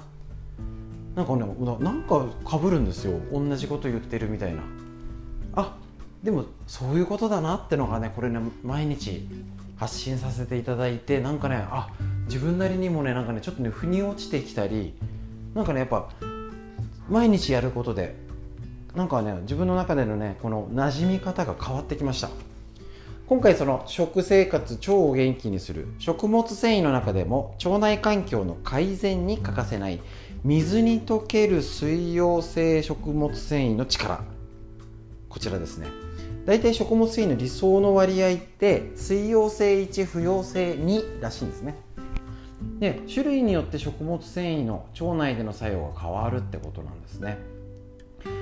[1.15, 1.45] なんかね
[1.79, 3.19] なんかかぶるんですよ。
[3.31, 4.61] 同じこと言ってるみたいな。
[5.55, 5.77] あ
[6.23, 9.27] でもそういうことだなってのがねこれね毎日
[9.75, 11.89] 発信させていただいてなんかねあ
[12.27, 14.93] 自分なりにもねなんかねちょっとね腑に落ちてきたり
[15.53, 16.09] なんかねやっぱ
[17.09, 18.15] 毎日やることで
[18.95, 22.30] なんかね自分の中でのねこの馴染み方が変わってきました。
[23.25, 30.01] 今回その食生活腸を元気にする食物繊維の中でも腸内環境の改善に欠かせない
[30.43, 34.23] 水に溶ける水溶性食物繊維の力。
[35.30, 35.88] こちらですね。
[36.45, 41.75] 大体食物繊維の理想の割合って水溶性1不溶性2らしいんですね。
[42.80, 47.38] で種類によって食物繊維の腸内での作用が変わるってことなんですね。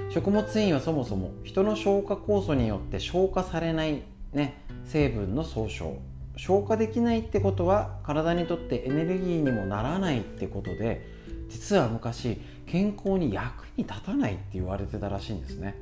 [0.09, 4.01] 食物繊維はそもそも人の消化酵素によって消化されない、
[4.33, 5.97] ね、成分の総称。
[6.37, 11.05] 消化できないってことは体にとってエネルギーにもならないってことで
[11.49, 15.75] 実は昔健康に役に立たないって言われてたらしいんですね。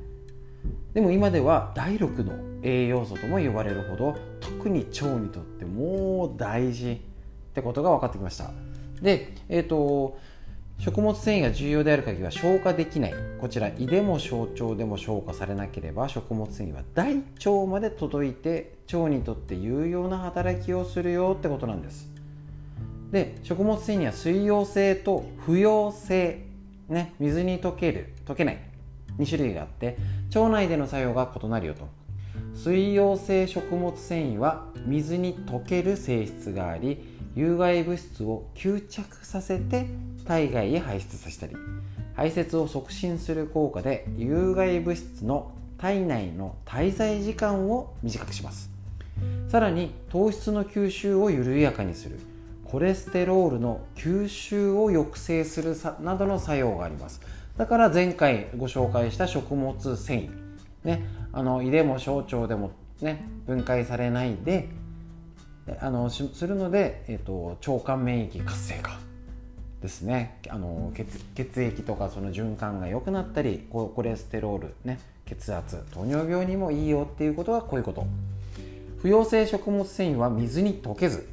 [0.92, 7.00] でも今では第6の栄養素とも呼ばれるほど特に腸にとってもう大事。
[7.50, 8.50] ってことが分かってきました。
[9.02, 10.18] で、えーと、
[10.78, 13.14] 食物繊維が重要である限りは消化できない。
[13.38, 22.08] こちら胃でも小腸でも消化されなければ食物繊維は大腸まで届いて腸にとって有用な働きをするよってことなんです。
[23.10, 26.46] で食物繊維には水溶性と不溶性
[26.88, 28.58] ね水に溶ける溶けない
[29.18, 29.98] 2種類があって
[30.34, 31.88] 腸内での作用が異なるよと。
[32.54, 39.86] 水溶性食物繊維は水に溶ける性質があり有害物質を吸着させて
[40.26, 41.56] 体外へ排出させたり
[42.14, 48.70] 排泄を促進する効果で有害物質の体内の滞在時間を短くします。
[49.48, 52.20] さらに糖質の吸収を緩やかにする
[52.64, 57.20] コレステロールの吸収を抑制するなどの作用があります。
[57.56, 60.30] だから前回ご紹介した食物繊維
[60.84, 64.68] ねあの胃でも小腸でもね分解されないで
[65.80, 68.98] あのするので、えーと、腸管免疫活性化
[69.80, 70.38] ですね。
[70.48, 78.06] あの血血液とかその循環が良くなったりコレステロールね血圧糖尿病にもいいよっていうことはこういうこと。
[79.00, 81.26] 不溶性食物繊維は水に溶けず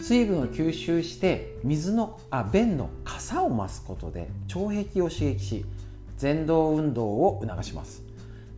[0.00, 5.64] 水分を吸収して水のあ便の傘を増すことで腸壁を刺激し
[6.18, 8.02] 蠕動運動を促します。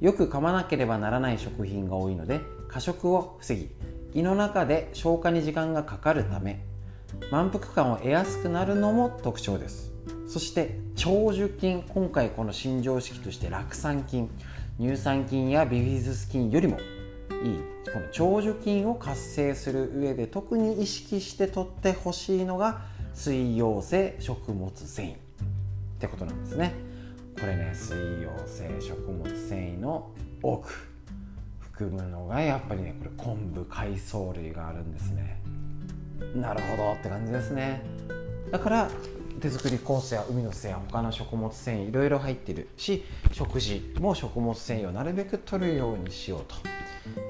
[0.00, 3.68] よく噛まなければならない食品が多いので過食を防ぎ
[4.14, 6.64] 胃の中で消化に時間がかかるため
[7.30, 9.92] 満腹感を得やすくなるのも特徴です。
[10.26, 14.30] そして長寿菌今回この新常識として酪酸菌
[14.80, 17.60] 乳酸菌やビフィズス菌よりもいい
[17.92, 22.82] この長寿菌を活性する上で特に意識して取ってほしいのが
[23.12, 25.14] 水溶性食物繊維。
[25.14, 25.16] っ
[25.98, 26.74] てことなんですね。
[27.38, 30.10] これね水溶性食物繊維の
[30.42, 30.91] 多く
[31.82, 35.40] 含むのがやっぱりねこれ昆布海藻類があるんですね。
[36.36, 37.82] なるほどって感じですね。
[38.50, 38.90] だから
[39.40, 46.44] 手作り酵素や海の精や他の食物繊維いろいろ入ってるし食事も食物繊維をなるべく取るようにしよう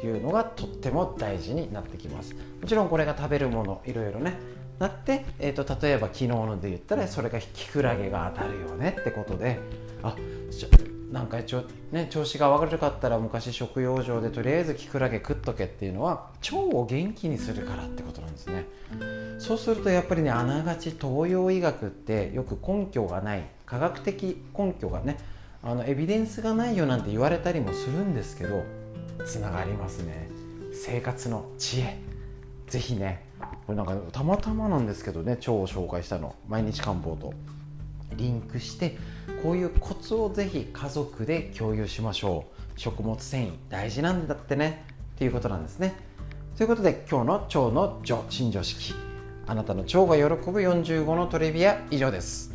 [0.03, 2.35] というのがとっても大事になってきます。
[2.61, 4.35] もちろんこれが食べるものいろいろね
[4.79, 9.61] なって、えーと、例えば昨日ので言ったらそれがキクラゲが当たるよねってことで
[10.03, 10.17] あ
[11.13, 18.65] なんかちょ、ね、調子が悪かったら昔食用上でとりあえずキクラゲ食っとけっていうのは腸を元気にするからってことなんですね。
[19.39, 25.19] そうするとやっぱりねあながち東洋医学ってよく根拠がない科学的根拠がね
[25.63, 28.65] あのエビデンスがないよなんて言われたりもするんですけど
[29.27, 30.31] つながりますね。
[30.73, 31.99] 生活の知恵。
[32.69, 33.23] ぜひね
[33.67, 36.35] これなんかたまたまなんですけどね腸を紹介したの。
[36.49, 37.35] 毎日漢方と。
[38.17, 38.97] リンクして
[39.43, 42.81] こういうコツをぜひ家族で共有しましょう。
[42.81, 44.85] 食物繊維大事なんだってね。
[45.15, 45.95] っていうことなんですね。
[46.57, 48.95] ということで今日の腸の助新常識。
[49.47, 52.52] あなたの腸が喜ぶ45のトレビア以上です。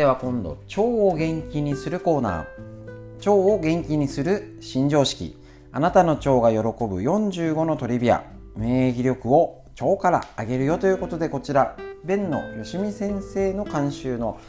[0.00, 3.18] では今度腸を元気にするコーナー。
[3.18, 5.36] 腸を元気にする新常識。
[5.72, 8.24] あなたの腸が喜ぶ45のトリビア。
[8.56, 11.76] 免疫力を腸から上げるよということでこちら。
[12.02, 14.40] 弁のよしみ先生の監修の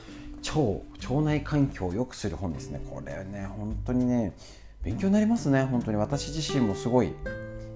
[0.56, 1.14] 腸。
[1.14, 2.80] 腸内環境を良くする本ですね。
[2.90, 4.32] これね本当にね
[4.84, 5.64] 勉強になりますね。
[5.64, 5.98] 本当に。
[5.98, 7.12] 私自身もすごい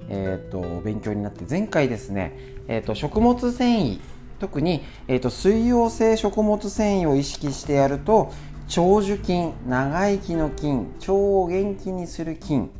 [0.07, 2.37] えーと、勉強になって前回ですね、
[2.67, 3.99] えーと、食物繊維
[4.39, 8.31] 特に、えーと水溶性食物繊維を意識してやると
[8.67, 12.71] 長寿菌長生きの菌腸を元気にする菌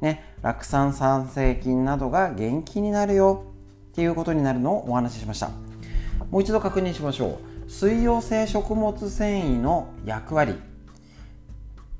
[0.00, 3.44] ね酪酸酸性菌などが元気になるよ
[3.92, 5.50] っていうことになるのをお話ししました。
[6.30, 7.70] もう一度確認しましょう。
[7.70, 10.54] 水溶性食物繊維の役割。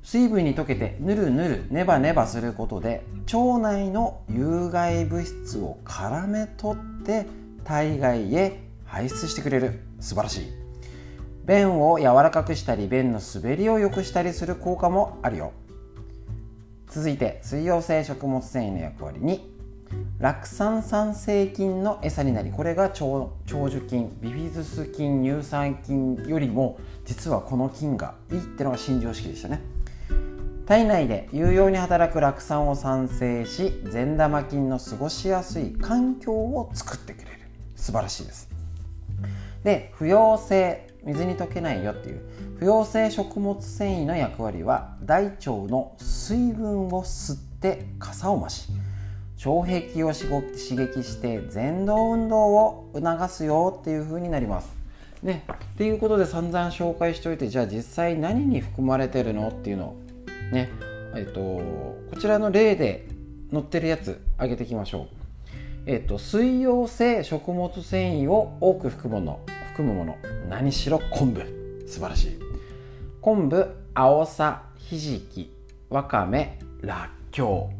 [0.01, 7.27] 水分に溶けてぬるぬるネバネバすることで腸内の有害物質を絡め取って
[7.63, 9.79] 体外へ排出してくれる。
[9.99, 10.51] 素晴らしい。
[11.45, 15.51] 便を柔らかくしたり便の滑りを良くしたりする効果もあるよ。
[16.87, 19.55] 続いて水溶性食物繊維の役割に
[20.19, 29.61] 酪酸酸性菌の餌になりこれが長寿菌ビフィズス菌乳酸菌よりも実はこの菌がいいってのが新常識でしたね。
[30.65, 37.39] 体内で有用に働く酪酸を産生し善玉菌の過ごしやすい環境を作ってくれる。
[37.75, 38.48] 素晴らしいです。
[39.63, 42.21] で不溶性水に溶けないよっていう
[42.59, 48.69] 不溶性食物繊維の役割は大腸の水分を吸って傘を増し
[49.45, 54.77] 腸壁を刺激して蠕動運動を促すよっていう風になります。
[55.23, 59.95] ね、っていうことで散々紹介しておいてじゃあ実際何に含まれてるのっていうのを
[60.53, 60.69] ね
[61.13, 63.05] えっとこちらの例で
[63.51, 65.18] 載ってるやつ上げていきましょう。
[65.91, 69.39] えっと水溶性食物繊維を多く含むもの
[69.69, 70.17] 含むもの
[70.47, 71.41] 何しろ昆布。
[71.87, 72.39] 素晴らしい。
[73.21, 75.51] 昆布青さひじき
[75.89, 77.71] わかめらっきょ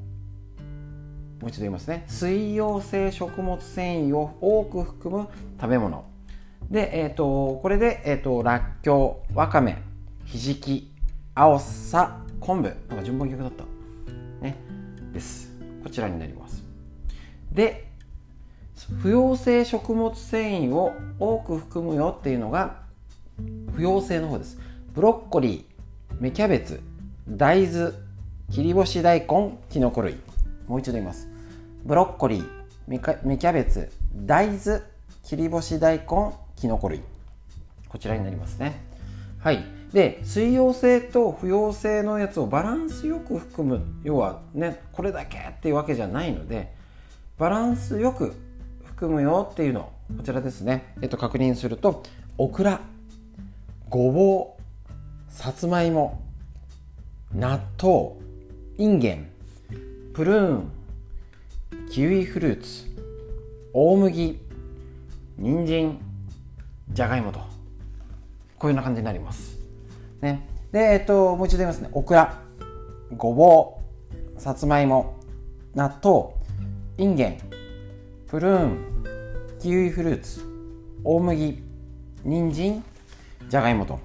[1.37, 1.41] う。
[1.43, 2.05] もう一度言いますね。
[2.07, 5.27] 水溶性食物繊維を多く含む
[5.61, 6.03] 食べ物。
[6.71, 9.77] で、えーと、これで、えーと、らっきょうわかめ
[10.25, 10.91] ひじき
[11.35, 12.75] 青さ昆布。
[12.87, 13.65] なんか順番逆だった。
[14.41, 14.57] ね。
[15.13, 15.55] です。
[15.83, 16.63] こちらになります。
[17.51, 17.88] で
[19.01, 22.81] 不溶性食物繊維を多く含むよっていうのが
[23.73, 24.57] 不溶性の方です。
[24.93, 26.81] ブロッコリー芽キャベツ
[27.27, 27.93] 大豆
[28.51, 30.17] 切り干し大根きのこ類。
[30.67, 31.29] もう一度言います。
[31.85, 32.49] ブロッコリー
[32.87, 34.81] 芽キャベツ大豆
[35.23, 36.05] 切り干し大根
[36.55, 37.01] きのこ類。
[37.87, 38.83] こちらになりますね。
[39.39, 39.63] はい。
[39.93, 43.85] で水溶性と不溶性のやつをバランスよく含む。
[44.03, 46.73] 要はねこれだけっていうわけじゃないので
[47.37, 48.35] バランスよく
[48.99, 52.03] 含むよっていうのこちらですね、えっと、確認すると
[52.37, 52.81] オクラ
[53.87, 54.61] ごぼう
[55.29, 56.21] さつまいも
[57.33, 58.15] 納豆
[58.77, 59.31] インゲン
[60.13, 60.71] プルーン
[61.89, 62.93] キウイフルーツ
[63.71, 64.37] 大麦
[65.37, 65.97] 人参
[66.91, 67.39] じゃがいもと。
[68.57, 69.59] こういうような感じになります。
[70.19, 70.45] ね。
[70.73, 71.89] でえっともう一度言いますね。
[71.93, 72.41] オクラ
[73.15, 73.79] ごぼ
[74.35, 75.15] うさつまいも
[75.73, 76.33] 納豆
[76.97, 77.37] インゲン
[78.27, 78.88] プルーン
[79.59, 80.41] キウイフルーツ
[81.03, 81.61] 大麦
[82.23, 82.83] 人参
[83.49, 83.99] じゃがいもと。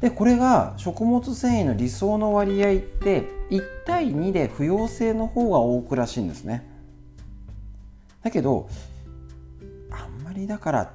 [0.00, 6.66] でこれが食物繊維の理想の割合って1対2で不溶性の方が多くらしいんですね。
[8.22, 8.68] だけど
[9.90, 10.92] あんまりだから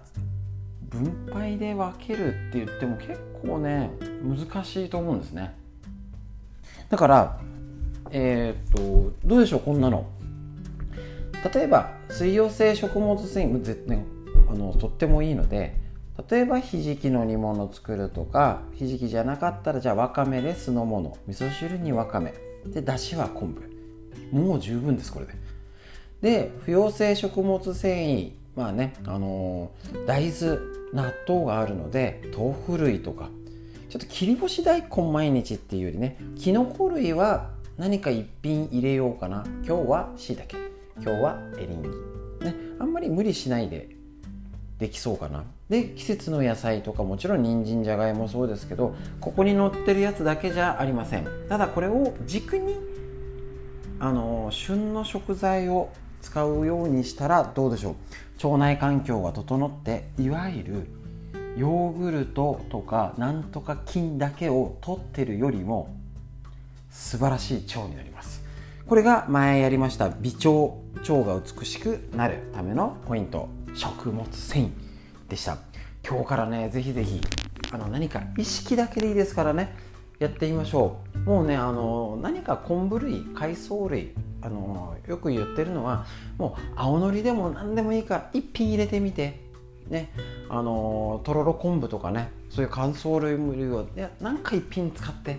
[0.89, 3.91] 分配で分けるって言っても結構ね
[4.23, 5.53] 難しいと思うんですね。
[6.89, 7.39] だから
[8.11, 10.05] えー、っとどうでしょうこんなの。
[11.53, 13.99] 例えば水溶性食物繊維絶対
[14.49, 15.75] あのとってもいいので
[16.29, 22.33] 例えばひじきの煮物作るとかひじきじゃなかったらじゃあわかめで酢の物味噌汁にわかめ。
[22.65, 24.35] でだしは昆布。
[24.35, 25.33] もう十分ですこれで。
[26.21, 30.57] で不溶性食物繊維まあねあのー、大豆
[30.93, 33.29] 納豆があるので豆腐類とか。
[33.89, 39.45] ちょっと切り干し大根毎日っていうよりねきのこ類は何か一品入れようかな。
[39.65, 41.89] 今日はしいたけ今日はエリンギ。
[42.45, 42.55] ね。
[42.79, 43.89] あんまり無理しないで
[44.79, 45.43] できそうかな。
[45.69, 51.27] で季節の野菜とかもちろん人参じゃがいもそうですけどここに載ってるやつだけじゃありません。
[51.49, 52.75] ただこれを軸に
[53.99, 55.89] あの旬の食材を
[56.21, 57.95] 使うようにしたらどうでしょう。
[58.45, 60.87] 腸内環境が整っていわゆる
[61.57, 65.95] ヨーグルトとかなんとか菌だけを取ってるよりも
[66.89, 68.43] 素晴らしい腸になります。
[68.87, 70.49] これが前やりました微腸
[71.11, 74.69] 腸が美しくなるためのポイント食物繊維
[75.29, 75.59] でした。
[76.07, 77.21] 今日からねぜひぜひ
[77.71, 79.75] あの何か意識だけでいいですからね
[80.17, 81.19] やってみましょう。
[81.19, 86.07] もうねあの何か昆布類海藻類あのよく言ってるのは
[86.39, 89.43] もう青のりでも何でもいいから一品入れてみて。
[89.87, 90.11] ね
[90.49, 93.35] あのとろろ昆布とかねそういう乾燥類
[93.69, 93.87] を
[94.19, 95.37] 何か一品使って。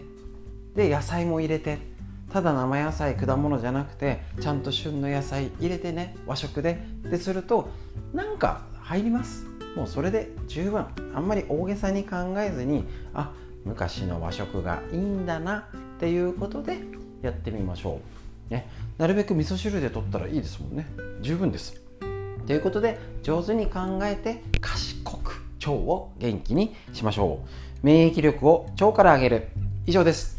[0.77, 1.96] で野菜も入れて。
[2.33, 6.81] ただ生野菜果物じゃなくてちゃんと旬の野菜入れてね和食で。
[7.05, 7.71] ですると
[8.13, 9.47] なんか入ります。
[9.77, 10.87] もうそれで十分。
[11.15, 12.85] あんまり大げさに考えずに
[13.15, 13.33] あ
[13.65, 16.79] 昔の和食がいいんだなっていうことで
[17.23, 18.01] やってみましょ
[18.51, 20.87] う、ね、なるべく味噌汁で取ったらいいですもんね。
[21.21, 21.81] 十分です。
[22.47, 27.49] ということで上手に考えて賢く腸を元気にしましょう。
[27.83, 29.49] 免疫力を腸から上げる。
[29.87, 30.37] 以上です。